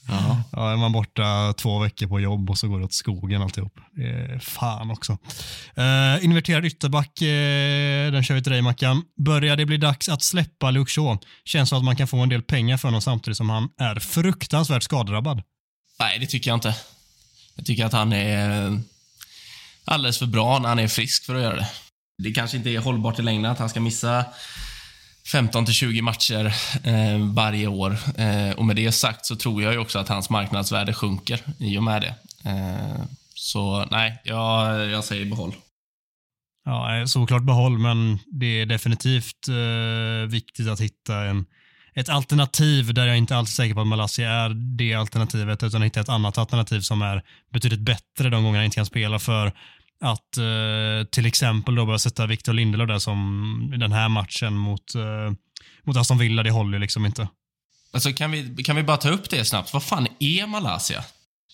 Ja. 0.09 0.73
är 0.73 0.77
man 0.77 0.93
borta 0.93 1.53
två 1.57 1.79
veckor 1.79 2.07
på 2.07 2.21
jobb 2.21 2.51
och 2.51 2.59
så 2.59 2.69
går 2.69 2.79
det 2.79 2.85
åt 2.85 2.93
skogen 2.93 3.43
alltihop. 3.43 3.79
Eh, 3.79 4.39
fan 4.39 4.91
också. 4.91 5.19
Eh, 5.75 6.25
inverterad 6.25 6.65
ytterback, 6.65 7.23
eh, 7.23 8.13
den 8.13 8.23
kör 8.23 8.35
vi 8.35 8.43
till 8.43 8.53
dig 8.53 8.63
Mackan. 8.63 9.03
Börjar 9.17 9.57
det 9.57 9.67
bli 9.67 9.77
dags 9.77 10.09
att 10.09 10.23
släppa 10.23 10.71
Luke 10.71 10.91
Shaw? 10.91 11.19
Känns 11.45 11.69
som 11.69 11.79
att 11.79 11.85
man 11.85 11.97
kan 11.97 12.09
få 12.09 12.17
en 12.17 12.29
del 12.29 12.43
pengar 12.43 12.77
för 12.77 12.89
honom 12.89 13.03
samtidigt 13.03 13.37
som 13.37 13.51
han 13.51 13.69
är 13.79 13.95
fruktansvärt 14.01 14.83
skadedrabbad. 14.83 15.43
Nej, 16.01 16.19
det 16.19 16.27
tycker 16.27 16.51
jag 16.51 16.57
inte. 16.57 16.75
Jag 17.57 17.67
tycker 17.67 17.85
att 17.85 17.93
han 17.93 18.13
är 18.13 18.67
eh, 18.67 18.79
alldeles 19.85 20.19
för 20.19 20.27
bra 20.27 20.59
när 20.59 20.69
han 20.69 20.79
är 20.79 20.89
frisk 20.89 21.25
för 21.25 21.35
att 21.35 21.43
göra 21.43 21.57
det. 21.57 21.69
Det 22.23 22.33
kanske 22.33 22.57
inte 22.57 22.71
är 22.71 22.79
hållbart 22.79 23.19
i 23.19 23.23
längden 23.23 23.53
att 23.53 23.59
han 23.59 23.69
ska 23.69 23.81
missa 23.81 24.25
15 25.33 25.65
till 25.65 25.75
20 25.75 26.03
matcher 26.03 26.55
eh, 26.85 27.19
varje 27.35 27.67
år. 27.67 27.97
Eh, 28.17 28.51
och 28.51 28.65
med 28.65 28.77
det 28.77 28.93
sagt 28.93 29.27
så 29.27 29.37
tror 29.37 29.63
jag 29.63 29.73
ju 29.73 29.79
också 29.79 29.99
att 29.99 30.09
hans 30.09 30.31
marknadsvärde 30.31 30.95
sjunker 30.95 31.41
i 31.59 31.79
och 31.79 31.83
med 31.83 32.03
det. 32.03 32.15
Eh, 32.51 33.05
så 33.35 33.85
nej, 33.91 34.21
jag, 34.25 34.87
jag 34.91 35.05
säger 35.05 35.25
behåll. 35.25 35.55
Ja, 36.65 36.97
eh, 36.97 37.05
såklart 37.05 37.43
behåll, 37.43 37.79
men 37.79 38.19
det 38.27 38.61
är 38.61 38.67
definitivt 38.67 39.49
eh, 39.49 40.31
viktigt 40.31 40.69
att 40.69 40.81
hitta 40.81 41.17
en, 41.17 41.47
ett 41.95 42.09
alternativ 42.09 42.95
där 42.95 43.07
jag 43.07 43.19
inte 43.19 43.37
alls 43.37 43.51
är 43.51 43.55
säker 43.55 43.75
på 43.75 43.81
att 43.81 43.87
Malaysia 43.87 44.31
är 44.31 44.77
det 44.77 44.95
alternativet, 44.95 45.63
utan 45.63 45.83
hitta 45.83 46.01
ett 46.01 46.09
annat 46.09 46.39
alternativ 46.39 46.81
som 46.81 47.03
är 47.03 47.23
betydligt 47.53 47.81
bättre 47.81 48.31
de 48.31 48.45
gånger 48.45 48.59
han 48.59 48.65
inte 48.65 48.75
kan 48.75 48.87
spela 48.87 49.19
för 49.19 49.53
att 50.01 50.37
eh, 50.37 51.09
till 51.11 51.27
exempel 51.27 51.75
då 51.75 51.87
börja 51.87 51.99
sätta 51.99 52.27
Victor 52.27 52.53
Lindelöf 52.53 52.89
där 52.89 52.99
som 52.99 53.75
den 53.79 53.93
här 53.93 54.09
matchen 54.09 54.55
mot, 54.57 54.95
eh, 54.95 55.33
mot 55.85 55.97
Aston 55.97 56.19
Villa, 56.19 56.43
det 56.43 56.51
håller 56.51 56.73
ju 56.73 56.79
liksom 56.79 57.07
inte. 57.07 57.29
Alltså 57.93 58.13
kan 58.13 58.31
vi, 58.31 58.63
kan 58.65 58.77
vi 58.77 58.83
bara 58.83 58.97
ta 58.97 59.09
upp 59.09 59.31
det 59.31 59.45
snabbt? 59.45 59.73
Vad 59.73 59.83
fan 59.83 60.09
är 60.19 60.47
Malaysia? 60.47 61.05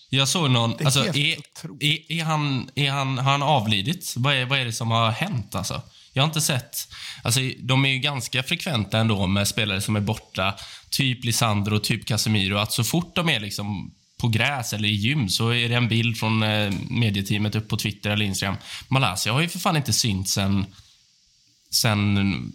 Jag 0.09 0.27
såg 0.27 0.51
någon... 0.51 0.71
Det 0.77 0.83
är 0.83 0.85
Alltså, 0.85 1.05
är, 1.05 1.37
är, 1.79 2.11
är, 2.11 2.23
han, 2.23 2.69
är 2.75 2.91
han, 2.91 3.17
har 3.17 3.31
han 3.31 3.43
avlidit? 3.43 4.13
Vad 4.17 4.35
är, 4.35 4.45
vad 4.45 4.59
är 4.59 4.65
det 4.65 4.73
som 4.73 4.91
har 4.91 5.11
hänt 5.11 5.55
alltså? 5.55 5.81
Jag 6.13 6.23
har 6.23 6.27
inte 6.27 6.41
sett... 6.41 6.87
Alltså, 7.23 7.39
de 7.59 7.85
är 7.85 7.89
ju 7.89 7.97
ganska 7.99 8.43
frekventa 8.43 8.97
ändå 8.97 9.27
med 9.27 9.47
spelare 9.47 9.81
som 9.81 9.95
är 9.95 10.01
borta. 10.01 10.55
Typ 10.89 11.25
Lisandro, 11.25 11.79
typ 11.79 12.07
Casemiro. 12.07 12.57
Att 12.57 12.71
så 12.71 12.83
fort 12.83 13.15
de 13.15 13.29
är 13.29 13.39
liksom 13.39 13.93
på 14.21 14.27
gräs 14.27 14.73
eller 14.73 14.87
i 14.87 14.91
gym 14.91 15.29
så 15.29 15.49
är 15.49 15.69
det 15.69 15.75
en 15.75 15.87
bild 15.87 16.17
från 16.17 16.43
eh, 16.43 16.73
medieteamet 16.89 17.55
upp 17.55 17.67
på 17.67 17.77
Twitter 17.77 18.09
eller 18.09 18.25
Instagram. 18.25 18.55
Malaysia 18.87 19.33
har 19.33 19.41
ju 19.41 19.47
för 19.47 19.59
fan 19.59 19.77
inte 19.77 19.93
synts 19.93 20.33
sen, 20.33 20.65
sen 21.71 22.51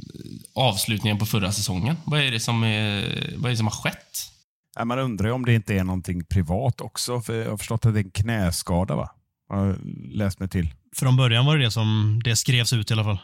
avslutningen 0.54 1.18
på 1.18 1.26
förra 1.26 1.52
säsongen. 1.52 1.96
Vad 2.04 2.20
är 2.20 2.30
det 2.30 2.40
som, 2.40 2.64
är, 2.64 3.34
vad 3.36 3.46
är 3.46 3.50
det 3.50 3.56
som 3.56 3.66
har 3.66 3.74
skett? 3.74 4.30
Ja, 4.76 4.84
Man 4.84 4.98
undrar 4.98 5.26
ju 5.26 5.32
om 5.32 5.44
det 5.44 5.54
inte 5.54 5.74
är 5.74 5.84
någonting 5.84 6.24
privat 6.24 6.80
också. 6.80 7.20
För 7.20 7.42
jag 7.42 7.50
har 7.50 7.56
förstått 7.56 7.86
att 7.86 7.94
det 7.94 8.00
är 8.00 8.04
en 8.04 8.10
knäskada 8.10 8.96
va? 8.96 9.10
Jag 9.48 9.56
har 9.56 9.78
läst 10.12 10.40
mig 10.40 10.48
till. 10.48 10.74
Från 10.96 11.16
början 11.16 11.46
var 11.46 11.56
det 11.56 11.64
det 11.64 11.70
som 11.70 12.20
det 12.24 12.36
skrevs 12.36 12.72
ut 12.72 12.90
i 12.90 12.94
alla 12.94 13.04
fall. 13.04 13.18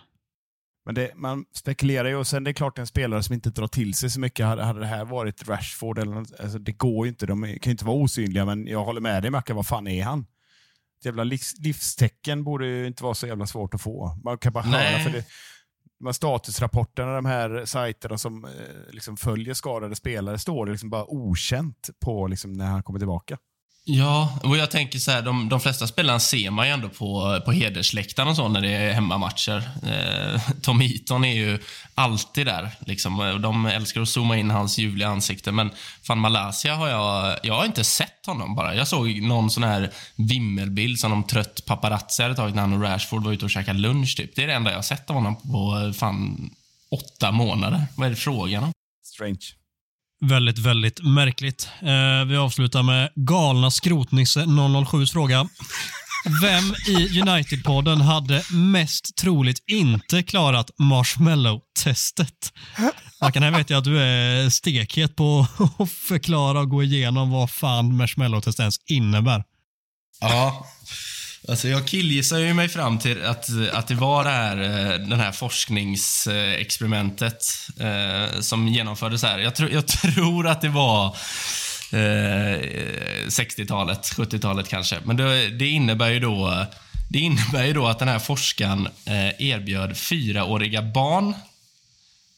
Men 0.86 0.94
det, 0.94 1.10
man 1.14 1.44
spekulerar 1.54 2.08
ju 2.08 2.16
och 2.16 2.26
sen 2.26 2.44
det 2.44 2.50
är 2.50 2.52
klart 2.52 2.78
en 2.78 2.86
spelare 2.86 3.22
som 3.22 3.34
inte 3.34 3.50
drar 3.50 3.66
till 3.66 3.94
sig 3.94 4.10
så 4.10 4.20
mycket. 4.20 4.46
Hade, 4.46 4.64
hade 4.64 4.80
det 4.80 4.86
här 4.86 5.04
varit 5.04 5.48
Rashford 5.48 5.98
eller 5.98 6.14
något, 6.14 6.40
alltså 6.40 6.58
det 6.58 6.72
går 6.72 7.06
ju 7.06 7.10
inte. 7.10 7.26
De 7.26 7.42
kan 7.42 7.58
ju 7.64 7.70
inte 7.70 7.84
vara 7.84 7.96
osynliga 7.96 8.44
men 8.44 8.66
jag 8.66 8.84
håller 8.84 9.00
med 9.00 9.22
dig 9.22 9.30
Macka, 9.30 9.54
vad 9.54 9.66
fan 9.66 9.86
är 9.86 10.04
han? 10.04 10.26
Ett 10.98 11.04
jävla 11.04 11.24
livs, 11.24 11.54
livstecken 11.58 12.44
borde 12.44 12.66
ju 12.66 12.86
inte 12.86 13.02
vara 13.02 13.14
så 13.14 13.26
jävla 13.26 13.46
svårt 13.46 13.74
att 13.74 13.82
få. 13.82 14.18
Man 14.24 14.38
kan 14.38 14.52
bara 14.52 14.64
Nej. 14.64 14.92
höra 14.92 15.02
för 15.02 15.10
det. 15.10 15.24
De 15.98 16.06
här 16.06 16.12
statusrapporterna, 16.12 17.14
de 17.14 17.24
här 17.24 17.64
sajterna 17.64 18.18
som 18.18 18.44
eh, 18.44 18.50
liksom 18.90 19.16
följer 19.16 19.54
skadade 19.54 19.96
spelare, 19.96 20.38
står 20.38 20.66
det 20.66 20.72
liksom 20.72 20.90
bara 20.90 21.04
okänt 21.04 21.90
på 22.00 22.26
liksom 22.26 22.52
när 22.52 22.66
han 22.66 22.82
kommer 22.82 22.98
tillbaka. 22.98 23.38
Ja, 23.88 24.38
och 24.42 24.56
jag 24.56 24.70
tänker 24.70 24.98
så 24.98 25.10
här, 25.10 25.22
de, 25.22 25.48
de 25.48 25.60
flesta 25.60 25.86
spelarna 25.86 26.20
ser 26.20 26.50
man 26.50 26.66
ju 26.66 26.72
ändå 26.72 26.88
på, 26.88 27.40
på 27.44 27.52
hedersläktaren 27.52 28.28
och 28.28 28.36
så 28.36 28.48
när 28.48 28.60
det 28.60 28.70
är 28.70 28.92
hemmamatcher. 28.92 29.70
Eh, 29.82 30.40
Tom 30.62 30.80
Heaton 30.80 31.24
är 31.24 31.34
ju 31.34 31.58
alltid 31.94 32.46
där. 32.46 32.70
Liksom. 32.78 33.38
De 33.42 33.66
älskar 33.66 34.00
att 34.00 34.08
zooma 34.08 34.36
in 34.36 34.50
hans 34.50 34.78
ljuvliga 34.78 35.08
ansikte. 35.08 35.52
Men 35.52 35.70
fan, 36.02 36.18
Malaysia 36.18 36.74
har 36.74 36.88
jag, 36.88 37.38
jag 37.42 37.54
har 37.54 37.64
inte 37.64 37.84
sett 37.84 38.26
honom 38.26 38.54
bara. 38.54 38.74
Jag 38.74 38.88
såg 38.88 39.22
någon 39.22 39.50
sån 39.50 39.62
här 39.62 39.90
vimmelbild 40.16 40.98
som 40.98 41.10
någon 41.10 41.26
trött 41.26 41.64
paparazzi 41.66 42.22
hade 42.22 42.34
tagit 42.34 42.54
när 42.54 42.62
han 42.62 42.72
och 42.72 42.82
Rashford 42.82 43.24
var 43.24 43.32
ute 43.32 43.44
och 43.44 43.50
käkade 43.50 43.78
lunch. 43.78 44.16
Typ. 44.16 44.36
Det 44.36 44.42
är 44.42 44.46
det 44.46 44.54
enda 44.54 44.70
jag 44.70 44.78
har 44.78 44.82
sett 44.82 45.10
av 45.10 45.16
honom 45.16 45.36
på 45.36 45.92
fan 45.96 46.50
åtta 46.90 47.32
månader. 47.32 47.86
Vad 47.96 48.06
är 48.06 48.10
det 48.10 48.16
frågan 48.16 48.64
om? 48.64 48.72
Strange. 49.04 49.52
Väldigt, 50.24 50.58
väldigt 50.58 51.02
märkligt. 51.02 51.68
Eh, 51.82 52.24
vi 52.26 52.36
avslutar 52.36 52.82
med 52.82 53.10
galna 53.14 53.70
skrotnisse 53.70 54.46
007 54.90 55.06
fråga. 55.06 55.48
Vem 56.42 56.64
i 56.96 57.20
United-podden 57.20 58.00
hade 58.00 58.42
mest 58.52 59.16
troligt 59.16 59.62
inte 59.66 60.22
klarat 60.22 60.70
marshmallow-testet? 60.78 62.52
Mackan, 63.20 63.42
här 63.42 63.50
vet 63.50 63.70
jag 63.70 63.78
att 63.78 63.84
du 63.84 64.00
är 64.02 64.50
stekhet 64.50 65.16
på 65.16 65.46
att 65.78 65.90
förklara 65.90 66.60
och 66.60 66.70
gå 66.70 66.82
igenom 66.82 67.30
vad 67.30 67.50
fan 67.50 67.92
marshmallow-test 68.02 68.60
ens 68.60 68.76
innebär. 68.86 69.44
Ja. 70.20 70.66
Alltså 71.48 71.68
jag 71.68 71.86
killgissar 71.86 72.38
ju 72.38 72.54
mig 72.54 72.68
fram 72.68 72.98
till 72.98 73.24
att, 73.24 73.48
att 73.72 73.88
det 73.88 73.94
var 73.94 74.24
det 74.24 74.30
här, 74.30 74.62
eh, 74.62 74.98
den 74.98 75.20
här 75.20 75.32
forskningsexperimentet 75.32 77.44
eh, 77.80 78.26
som 78.40 78.68
genomfördes 78.68 79.22
här. 79.22 79.38
Jag, 79.38 79.54
tro, 79.54 79.68
jag 79.68 79.86
tror 79.86 80.46
att 80.46 80.60
det 80.60 80.68
var 80.68 81.06
eh, 81.92 82.60
60-talet, 83.28 84.00
70-talet 84.00 84.68
kanske. 84.68 84.98
Men 85.04 85.16
det, 85.16 85.48
det, 85.48 85.68
innebär 85.68 86.10
ju 86.10 86.20
då, 86.20 86.66
det 87.10 87.18
innebär 87.18 87.64
ju 87.64 87.72
då 87.72 87.86
att 87.86 87.98
den 87.98 88.08
här 88.08 88.18
forskaren 88.18 88.88
eh, 89.04 89.48
erbjöd 89.48 89.96
fyraåriga 89.96 90.82
barn 90.82 91.34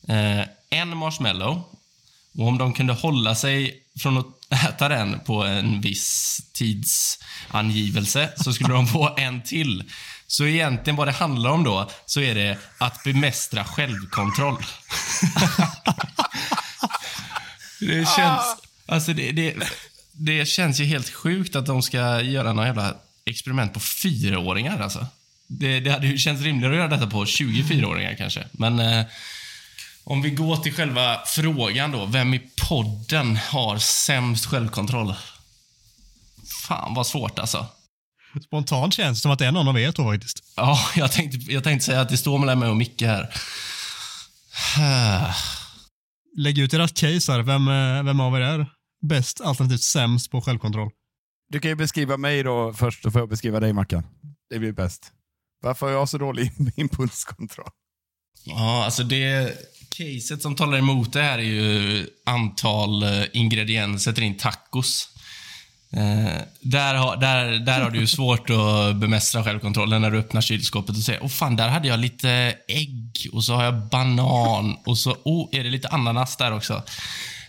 eh, 0.09 0.41
en 0.71 0.97
marshmallow. 0.97 1.63
Och 2.39 2.49
om 2.49 2.59
de 2.59 2.74
kunde 2.74 2.93
hålla 2.93 3.34
sig 3.34 3.82
från 3.99 4.18
att 4.18 4.26
äta 4.64 4.89
den 4.89 5.20
på 5.20 5.45
en 5.45 5.80
viss 5.80 6.41
tidsangivelse 6.53 8.32
så 8.36 8.53
skulle 8.53 8.74
de 8.74 8.86
få 8.86 9.14
en 9.16 9.43
till. 9.43 9.84
Så 10.26 10.47
egentligen 10.47 10.97
vad 10.97 11.09
det 11.09 11.12
handlar 11.12 11.51
om 11.51 11.64
då, 11.64 11.91
så 12.07 12.20
är 12.20 12.34
det 12.34 12.59
att 12.78 13.05
bemästra 13.05 13.64
självkontroll. 13.64 14.57
det 17.80 18.09
känns... 18.16 18.57
Alltså 18.86 19.12
det, 19.12 19.32
det, 19.32 19.55
det 20.12 20.49
känns 20.49 20.80
ju 20.80 20.84
helt 20.84 21.11
sjukt 21.11 21.57
att 21.57 21.66
de 21.66 21.82
ska 21.82 22.20
göra 22.20 22.53
några 22.53 22.68
jävla 22.68 22.95
experiment 23.24 23.72
på 23.72 23.80
fyraåringar 23.80 24.80
alltså. 24.80 25.07
Det, 25.47 25.80
det 25.80 25.91
hade 25.91 26.07
ju 26.07 26.18
känts 26.18 26.43
rimligare 26.43 26.72
att 26.72 26.78
göra 26.78 26.89
detta 26.89 27.11
på 27.11 27.24
24-åringar 27.24 28.14
kanske. 28.18 28.45
Men 28.53 28.80
eh, 28.80 29.05
om 30.09 30.23
vi 30.23 30.31
går 30.31 30.57
till 30.57 30.75
själva 30.75 31.21
frågan 31.27 31.93
då. 31.93 32.07
Vem 32.07 32.35
i 32.35 32.41
podden 32.69 33.37
har 33.37 33.79
sämst 33.79 34.47
självkontroll? 34.47 35.15
Fan 36.69 36.95
vad 36.95 37.07
svårt 37.07 37.39
alltså. 37.39 37.67
Spontant 38.45 38.95
känns 38.95 39.19
det 39.19 39.23
som 39.23 39.31
att 39.31 39.39
det 39.39 39.47
är 39.47 39.53
någon 39.53 39.69
av 39.69 39.79
er 39.79 39.93
två 39.93 40.05
faktiskt. 40.05 40.53
Ja, 40.57 40.79
jag 40.97 41.13
tänkte, 41.13 41.53
jag 41.53 41.65
tänkte 41.65 41.87
säga 41.87 42.01
att 42.01 42.09
det 42.09 42.17
står 42.17 42.39
mellan 42.39 42.59
mig 42.59 42.69
och 42.69 42.77
Micke 42.77 43.03
här. 43.03 43.35
Lägg 46.37 46.59
ut 46.59 46.75
ert 46.75 46.95
case 46.95 47.33
här. 47.33 47.43
Vem, 47.43 47.69
eh, 47.69 48.05
vem 48.05 48.21
av 48.21 48.37
er 48.37 48.41
är 48.41 48.67
bäst 49.03 49.41
alternativt 49.41 49.83
sämst 49.83 50.31
på 50.31 50.41
självkontroll? 50.41 50.91
Du 51.49 51.61
kan 51.61 51.69
ju 51.69 51.75
beskriva 51.75 52.17
mig 52.17 52.43
då 52.43 52.73
först, 52.73 53.03
så 53.03 53.11
får 53.11 53.21
jag 53.21 53.29
beskriva 53.29 53.61
dig 53.61 53.73
Mackan. 53.73 54.07
Det 54.51 54.59
blir 54.59 54.73
bäst. 54.73 55.13
Varför 55.63 55.87
har 55.87 55.93
jag 55.93 56.09
så 56.09 56.19
dålig 56.19 56.53
impulskontroll? 56.77 57.71
Ja, 58.45 58.85
alltså 58.85 59.05
det 59.05 59.55
caset 59.99 60.42
som 60.42 60.55
talar 60.57 60.78
emot 60.78 61.12
det 61.12 61.22
här 61.22 61.38
är 61.38 61.42
ju 61.42 62.07
antal 62.26 63.03
eh, 63.03 63.24
ingredienser 63.32 64.12
till 64.12 64.22
din 64.22 64.36
tacos. 64.36 65.09
Eh, 65.92 66.40
där, 66.61 66.94
har, 66.94 67.16
där, 67.16 67.59
där 67.59 67.80
har 67.80 67.90
du 67.90 67.99
ju 67.99 68.07
svårt 68.16 68.51
att 68.51 68.96
bemästra 68.96 69.44
självkontrollen 69.44 70.03
när 70.03 70.11
du 70.11 70.18
öppnar 70.18 70.40
kylskåpet 70.40 70.96
och 70.96 71.03
säger 71.03 71.22
åh 71.22 71.28
fan, 71.28 71.57
där 71.57 71.68
hade 71.68 71.88
jag 71.88 72.01
lite 72.01 72.55
ägg 72.68 73.28
och 73.32 73.44
så 73.44 73.55
har 73.55 73.64
jag 73.64 73.88
banan 73.88 74.76
och 74.86 74.99
så 74.99 75.16
oh, 75.24 75.49
är 75.53 75.64
det 75.64 75.70
lite 75.70 75.88
ananas 75.88 76.36
där 76.36 76.53
också. 76.53 76.74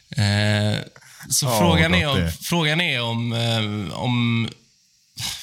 Eh, 0.09 0.79
så 1.29 1.45
Ja, 1.45 1.59
frågan, 1.59 1.93
är 1.93 2.07
om, 2.09 2.17
det. 2.17 2.31
frågan 2.31 2.81
är 2.81 3.01
om, 3.01 3.33
eh, 3.33 3.99
om... 3.99 4.49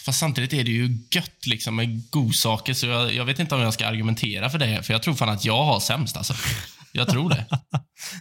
Fast 0.05 0.19
samtidigt 0.19 0.53
är 0.53 0.65
det 0.65 0.71
ju 0.71 0.99
gött 1.11 1.47
liksom 1.47 1.77
med 1.77 2.11
godsaker, 2.11 2.75
så 2.75 2.87
jag, 2.87 3.15
jag 3.15 3.25
vet 3.25 3.39
inte 3.39 3.55
om 3.55 3.61
jag 3.61 3.75
ska 3.75 3.87
argumentera 3.87 4.51
för 4.51 4.59
det. 4.59 4.83
För 4.83 4.93
jag 4.93 5.03
tror 5.03 5.15
fan 5.15 5.29
att 5.29 5.45
jag 5.45 5.65
har 5.65 5.81
sämst 5.81 6.17
alltså. 6.17 6.35
Jag 6.97 7.09
tror 7.09 7.31
det. 7.31 7.47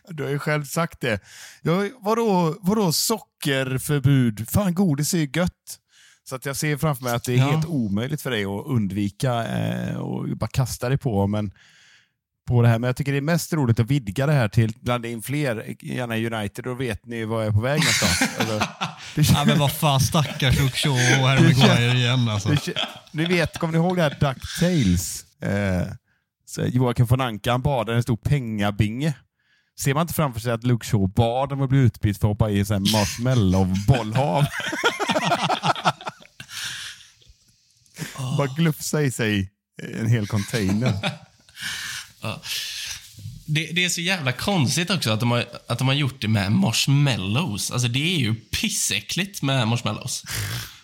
Du 0.10 0.24
har 0.24 0.30
ju 0.30 0.40
själv 0.40 0.64
sagt 0.66 1.02
det. 1.02 1.20
Jag, 1.62 1.90
vadå, 2.02 2.56
vadå 2.62 2.92
sockerförbud? 2.92 4.50
Fan, 4.50 4.74
godis 4.74 5.14
är 5.14 5.18
ju 5.18 5.30
gött. 5.34 5.80
Så 6.30 6.36
att 6.36 6.46
jag 6.46 6.56
ser 6.56 6.78
framför 6.78 7.04
mig 7.04 7.14
att 7.14 7.24
det 7.24 7.34
är 7.34 7.38
Ja. 7.38 7.52
helt 7.52 7.66
omöjligt 7.66 8.22
för 8.22 8.32
dig 8.32 8.46
att 8.46 8.66
undvika 8.66 9.46
eh, 9.48 9.96
och 9.96 10.38
bara 10.38 10.48
kasta 10.48 10.90
dig 10.90 10.98
på. 10.98 11.28
Men 11.28 11.52
på 12.48 12.62
det 12.62 12.68
här. 12.68 12.80
Men 12.80 12.88
jag 12.88 12.96
tycker 12.96 13.12
det 13.12 13.18
är 13.18 13.22
mest 13.22 13.54
roligt 13.54 13.80
att 13.80 13.88
vidga 13.92 14.26
det 14.26 14.32
här 14.34 14.48
till 14.48 14.74
blanda 14.82 15.08
in 15.08 15.22
fler, 15.22 15.76
gärna 15.82 16.16
United, 16.38 16.64
då 16.66 16.74
vet 16.74 17.06
ni 17.06 17.26
var 17.26 17.40
jag 17.42 17.48
är 17.48 17.52
på 17.52 17.62
väg 17.62 17.80
någonstans. 17.80 18.22
Eller, 18.40 18.60
det, 19.16 19.30
Ja, 19.34 19.44
men 19.46 19.60
vad 19.60 19.72
fan, 19.72 20.00
stackars 20.00 20.60
Luke 20.60 20.78
Shaw 20.78 20.92
och 21.22 21.28
Harry 21.30 21.42
Maguire 21.44 21.98
igen 21.98 22.30
alltså. 22.30 22.50
ni 23.12 23.26
vet, 23.26 23.58
kommer 23.58 23.72
ni 23.72 23.78
ihåg 23.80 23.96
det 23.96 24.02
här 24.04 24.10
DuckTales? 24.20 25.26
Eh, 25.42 25.88
Joakim 26.58 27.06
von 27.06 27.22
Anka 27.22 27.52
han 27.52 27.62
bad 27.62 27.90
i 27.90 27.94
en 27.94 28.04
stor 28.04 28.18
pengabinge. 28.18 29.14
Ser 29.80 29.94
man 29.94 30.02
inte 30.02 30.14
framför 30.14 30.40
sig 30.40 30.52
att 30.52 30.64
Luke 30.64 30.86
Shaw 30.88 31.08
bad 31.08 31.52
om 31.52 31.62
att 31.62 31.70
bli 31.70 31.80
utbytt 31.80 32.18
för 32.20 32.28
att 32.28 32.32
hoppa 32.32 32.50
i 32.50 32.60
en 32.60 32.66
marshmallow-bollhav? 32.86 34.46
Bara 38.38 38.48
glufsa 38.48 39.02
i 39.02 39.12
sig 39.12 39.52
en 40.00 40.08
hel 40.10 40.28
container. 40.28 40.94
det. 43.46 43.70
Det 43.74 43.86
är 43.86 43.90
så 43.90 44.02
jävla 44.02 44.32
konstigt 44.32 44.90
också 44.90 45.12
att 45.12 45.20
de, 45.20 45.32
har, 45.32 45.46
att 45.68 45.78
de 45.78 45.88
har 45.88 45.96
gjort 45.96 46.22
det 46.22 46.28
med 46.28 46.52
marshmallows. 46.52 47.72
Alltså 47.72 47.88
det 47.88 48.16
är 48.16 48.20
ju 48.20 48.36
pissäckligt 48.36 49.42
med 49.42 49.68
marshmallows. 49.68 50.24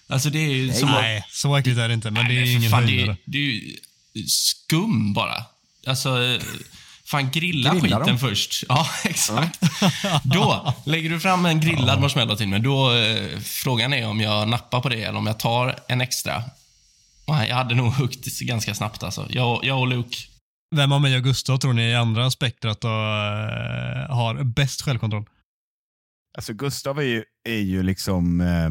Alltså 0.08 0.30
det 0.30 0.40
är 0.40 0.50
ju 0.56 0.74
som 0.74 0.90
att- 0.90 1.02
Nej, 1.02 1.26
så 1.30 1.56
äckligt 1.58 1.80
är 1.80 1.88
det 1.88 1.94
inte, 1.94 2.12
men 2.12 2.26
det 2.28 2.34
är 2.34 2.42
Nej, 2.42 2.54
ingen 2.56 2.72
fan, 2.72 2.86
det, 2.86 2.92
höjdare. 2.92 3.12
är, 3.12 3.18
det 3.32 3.38
är 3.38 3.42
ju 3.42 3.78
skum 4.28 5.14
bara. 5.14 5.46
Alltså, 5.88 6.24
eh, 6.24 6.42
fan 7.04 7.32
grilla 7.32 7.74
Grilla 7.74 7.82
skiten 7.84 8.08
dem. 8.08 8.18
först. 8.20 8.64
Ja, 8.70 8.88
exakt. 9.04 9.60
Då 10.24 10.74
lägger 10.86 11.10
du 11.10 11.20
fram 11.20 11.46
en 11.46 11.60
grillad 11.62 12.02
marshmallow 12.02 12.36
till 12.36 12.48
mig. 12.48 12.60
Då, 12.60 12.94
eh, 12.94 13.40
frågan 13.40 13.94
är 13.94 14.08
om 14.08 14.20
jag 14.20 14.48
nappar 14.48 14.82
på 14.82 14.90
det 14.90 15.04
eller 15.04 15.18
om 15.20 15.28
jag 15.28 15.40
tar 15.40 15.80
en 15.88 16.02
extra. 16.02 16.44
Jag 17.26 17.56
hade 17.56 17.76
nog 17.76 17.94
huggit 17.94 18.40
ganska 18.40 18.76
snabbt 18.76 19.04
alltså. 19.04 19.28
Jag, 19.30 19.60
jag 19.64 19.80
och 19.80 19.88
Luke. 19.88 20.18
Vem 20.76 20.92
av 20.92 21.02
mig 21.02 21.16
och 21.18 21.24
Gustav 21.24 21.58
tror 21.58 21.74
ni 21.74 21.82
i 21.82 21.96
andra 21.96 22.32
spektrat 22.32 22.84
och, 22.84 22.90
eh, 22.92 24.16
har 24.16 24.44
bäst 24.44 24.82
självkontroll? 24.82 25.26
Alltså 26.38 26.54
Gustav 26.54 27.00
är 27.00 27.04
ju, 27.04 27.24
är 27.50 27.60
ju 27.60 27.84
liksom, 27.84 28.42
eh, 28.42 28.70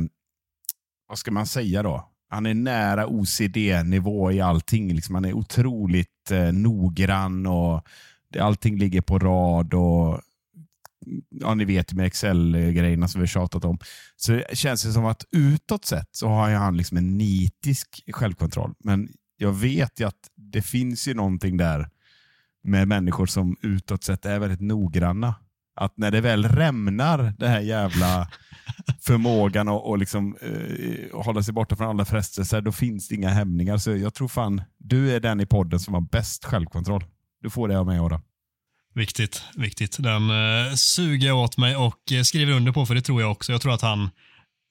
vad 1.08 1.18
ska 1.18 1.30
man 1.30 1.46
säga 1.46 1.82
då? 1.82 2.09
Han 2.30 2.46
är 2.46 2.54
nära 2.54 3.06
OCD-nivå 3.06 4.32
i 4.32 4.40
allting. 4.40 4.94
Liksom. 4.94 5.14
Han 5.14 5.24
är 5.24 5.32
otroligt 5.32 6.30
eh, 6.30 6.52
noggrann 6.52 7.46
och 7.46 7.82
det, 8.32 8.40
allting 8.40 8.78
ligger 8.78 9.00
på 9.00 9.18
rad. 9.18 9.74
och 9.74 10.20
Ja, 11.30 11.54
ni 11.54 11.64
vet 11.64 11.92
ju 11.92 11.96
med 11.96 12.06
Excel-grejerna 12.06 13.08
som 13.08 13.20
vi 13.20 13.22
har 13.22 13.26
tjatat 13.26 13.64
om. 13.64 13.78
Så 14.16 14.32
det 14.32 14.56
känns 14.56 14.82
det 14.82 14.92
som 14.92 15.04
att 15.04 15.24
utåt 15.32 15.84
sett 15.84 16.08
så 16.12 16.28
har 16.28 16.50
han 16.50 16.76
liksom 16.76 16.96
en 16.96 17.18
nitisk 17.18 18.02
självkontroll. 18.12 18.74
Men 18.78 19.08
jag 19.36 19.52
vet 19.52 20.00
ju 20.00 20.04
att 20.04 20.28
det 20.36 20.62
finns 20.62 21.08
ju 21.08 21.14
någonting 21.14 21.56
där 21.56 21.88
med 22.62 22.88
människor 22.88 23.26
som 23.26 23.56
utåt 23.62 24.04
sett 24.04 24.26
är 24.26 24.38
väldigt 24.38 24.60
noggranna. 24.60 25.34
Att 25.80 25.96
när 25.96 26.10
det 26.10 26.20
väl 26.20 26.44
rämnar, 26.44 27.34
den 27.38 27.50
här 27.50 27.60
jävla 27.60 28.28
förmågan 29.00 29.68
att 29.68 29.82
och 29.82 29.98
liksom, 29.98 30.36
eh, 30.40 31.20
hålla 31.24 31.42
sig 31.42 31.54
borta 31.54 31.76
från 31.76 31.88
alla 31.88 32.04
frestelser, 32.04 32.60
då 32.60 32.72
finns 32.72 33.08
det 33.08 33.14
inga 33.14 33.28
hämningar. 33.28 33.76
Så 33.76 33.96
jag 33.96 34.14
tror 34.14 34.28
fan, 34.28 34.62
du 34.78 35.12
är 35.14 35.20
den 35.20 35.40
i 35.40 35.46
podden 35.46 35.80
som 35.80 35.94
har 35.94 36.00
bäst 36.00 36.44
självkontroll. 36.44 37.04
Du 37.42 37.50
får 37.50 37.68
det 37.68 37.78
av 37.78 37.86
mig 37.86 37.98
Adam. 37.98 38.20
Viktigt, 38.94 39.42
viktigt. 39.56 39.96
Den 39.98 40.30
eh, 40.30 40.74
suger 40.74 41.28
jag 41.28 41.38
åt 41.38 41.56
mig 41.56 41.76
och 41.76 42.12
eh, 42.12 42.22
skriver 42.22 42.52
under 42.52 42.72
på, 42.72 42.86
för 42.86 42.94
det 42.94 43.02
tror 43.02 43.20
jag 43.20 43.30
också. 43.30 43.52
Jag 43.52 43.60
tror 43.60 43.74
att 43.74 43.82
han, 43.82 44.10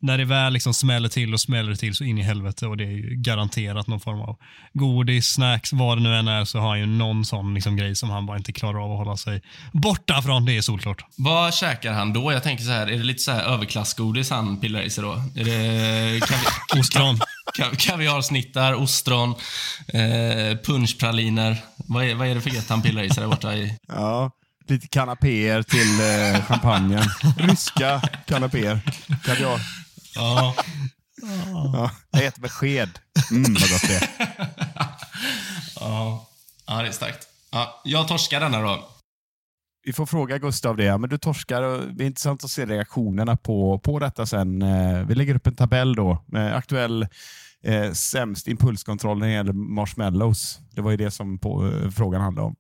när 0.02 0.18
det 0.18 0.26
väl 0.26 0.54
liksom 0.54 0.74
smäller 0.74 1.10
till 1.10 1.34
och 1.34 1.40
smäller 1.42 1.76
till 1.76 1.96
så 1.96 2.04
in 2.04 2.18
i 2.18 2.22
helvete 2.22 2.68
och 2.68 2.78
det 2.78 2.84
är 2.84 2.92
ju 2.92 3.16
garanterat 3.16 3.88
någon 3.88 4.00
form 4.00 4.22
av 4.22 4.38
godis, 4.74 5.28
snacks, 5.28 5.74
vad 5.74 5.98
det 5.98 6.02
nu 6.04 6.16
än 6.16 6.28
är, 6.28 6.46
så 6.46 6.60
har 6.60 6.70
han 6.70 6.80
ju 6.80 6.86
någon 6.86 7.26
sån 7.26 7.54
liksom 7.54 7.76
grej 7.78 7.96
som 7.96 8.10
han 8.10 8.26
bara 8.26 8.38
inte 8.38 8.52
klarar 8.54 8.84
av 8.86 8.92
att 8.92 8.98
hålla 8.98 9.18
sig 9.18 9.42
borta 9.72 10.22
från. 10.22 10.46
Det 10.46 10.58
är 10.58 10.62
solklart. 10.62 11.06
Vad 11.18 11.54
käkar 11.54 11.94
han 11.94 12.14
då? 12.14 12.32
Jag 12.34 12.44
tänker 12.44 12.64
så 12.64 12.72
här, 12.72 12.88
är 12.88 12.98
det 12.98 13.04
lite 13.04 13.20
så 13.24 13.32
här 13.32 13.44
överklassgodis 13.44 14.30
han 14.30 14.60
pillar 14.60 14.82
i 14.82 14.90
sig 14.90 15.04
då? 15.04 15.12
Är 15.36 15.44
det 15.46 16.20
kavi- 16.20 16.80
Ostron. 16.80 17.20
kav- 17.58 17.76
kaviarsnittar, 17.76 18.74
ostron, 18.74 19.30
eh, 19.94 20.58
punschpraliner? 20.66 21.58
Vad 21.78 22.04
är, 22.06 22.16
vad 22.16 22.28
är 22.28 22.36
det 22.36 22.42
för 22.42 22.50
gött 22.50 22.70
han 22.70 22.82
pillar 22.82 23.04
i 23.04 23.10
sig 23.10 23.22
där 23.24 23.30
borta 23.30 23.54
i? 23.56 23.78
Ja, 23.88 24.32
lite 24.68 24.88
kanapéer 24.88 25.64
till 25.64 26.00
eh, 26.36 26.46
champagnen. 26.46 27.04
Ryska 27.38 28.02
kanapéer. 28.28 28.80
Kaviar. 29.26 29.60
Ja. 30.20 30.56
Ja, 31.74 31.92
jag 32.12 32.26
äter 32.26 32.42
med 32.42 32.52
sked. 32.52 32.90
Mm, 33.32 33.54
vad 33.54 33.70
gott 33.70 33.88
det 33.88 33.96
är. 33.96 34.10
Ja, 35.80 36.28
ja 36.68 36.82
det 36.82 36.88
är 36.88 36.92
starkt. 36.92 37.28
Ja, 37.52 37.82
jag 37.84 38.08
torskar 38.08 38.40
denna 38.40 38.62
då. 38.62 38.88
Vi 39.84 39.94
får 39.94 40.06
fråga 40.06 40.38
Gustav 40.38 40.78
det. 40.78 40.98
Men 40.98 41.10
du 41.10 41.18
torskar 41.18 41.62
och 41.64 41.94
det 41.94 42.04
är 42.04 42.08
intressant 42.08 42.44
att 42.44 42.50
se 42.50 42.66
reaktionerna 42.66 43.38
på, 43.38 43.80
på 43.80 44.00
detta 44.00 44.26
sen. 44.26 44.62
Eh, 44.62 45.06
Vi 45.06 45.16
lägger 45.16 45.36
upp 45.36 45.48
en 45.48 45.56
tabell 45.56 45.96
då 45.96 46.24
med 46.28 46.56
aktuell 46.56 47.08
eh, 47.64 47.92
sämst 47.92 48.48
impulskontroll 48.48 49.20
när 49.20 49.28
det 49.28 49.34
gäller 49.34 49.54
marshmallows. 49.54 50.60
Det 50.72 50.82
var 50.82 50.92
ju 50.92 50.98
det 50.98 51.12
som 51.12 51.40
på, 51.40 51.68
eh, 51.68 51.90
frågan 51.92 52.22
handlade 52.22 52.48
om 52.48 52.56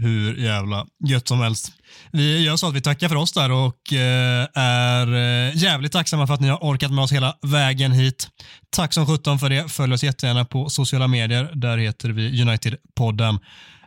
hur 0.00 0.36
jävla 0.36 0.86
gött 1.08 1.28
som 1.28 1.40
helst. 1.40 1.72
Vi 2.12 2.44
gör 2.44 2.56
så 2.56 2.68
att 2.68 2.74
vi 2.74 2.80
tackar 2.80 3.08
för 3.08 3.16
oss 3.16 3.32
där 3.32 3.50
och 3.50 3.92
eh, 3.92 4.48
är 4.54 5.14
eh, 5.14 5.56
jävligt 5.56 5.92
tacksamma 5.92 6.26
för 6.26 6.34
att 6.34 6.40
ni 6.40 6.48
har 6.48 6.58
orkat 6.58 6.92
med 6.92 7.04
oss 7.04 7.12
hela 7.12 7.36
vägen 7.42 7.92
hit. 7.92 8.28
Tack 8.70 8.92
som 8.92 9.06
sjutton 9.06 9.38
för 9.38 9.50
det. 9.50 9.68
Följ 9.68 9.94
oss 9.94 10.04
jättegärna 10.04 10.44
på 10.44 10.68
sociala 10.68 11.08
medier. 11.08 11.50
Där 11.54 11.78
heter 11.78 12.08
vi 12.08 12.42
United-podden. 12.42 13.38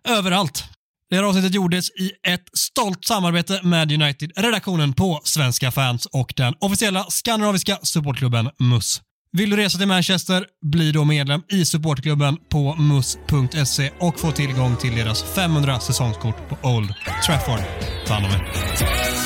Överallt. 0.04 0.64
Det 1.10 1.16
här 1.16 1.24
avsnittet 1.24 1.54
gjordes 1.54 1.90
i 1.90 2.12
ett 2.28 2.58
stolt 2.58 3.06
samarbete 3.06 3.60
med 3.64 3.92
United-redaktionen 3.92 4.94
på 4.94 5.22
Svenska 5.24 5.72
fans 5.72 6.06
och 6.06 6.34
den 6.36 6.54
officiella 6.60 7.06
skandinaviska 7.10 7.78
supportklubben 7.84 8.50
MUS. 8.60 9.02
Vill 9.38 9.50
du 9.50 9.56
resa 9.56 9.78
till 9.78 9.88
Manchester? 9.88 10.46
Bli 10.62 10.92
då 10.92 11.04
medlem 11.04 11.42
i 11.52 11.66
supportklubben 11.66 12.38
på 12.50 12.76
mus.se 12.76 13.92
och 14.00 14.20
få 14.20 14.32
tillgång 14.32 14.76
till 14.78 14.96
deras 14.96 15.24
500 15.24 15.80
säsongskort 15.80 16.50
på 16.50 16.70
Old 16.70 16.94
Trafford. 17.26 17.60
Ta 18.08 18.14
hand 18.14 18.26
om 18.26 18.32
er. 18.32 19.25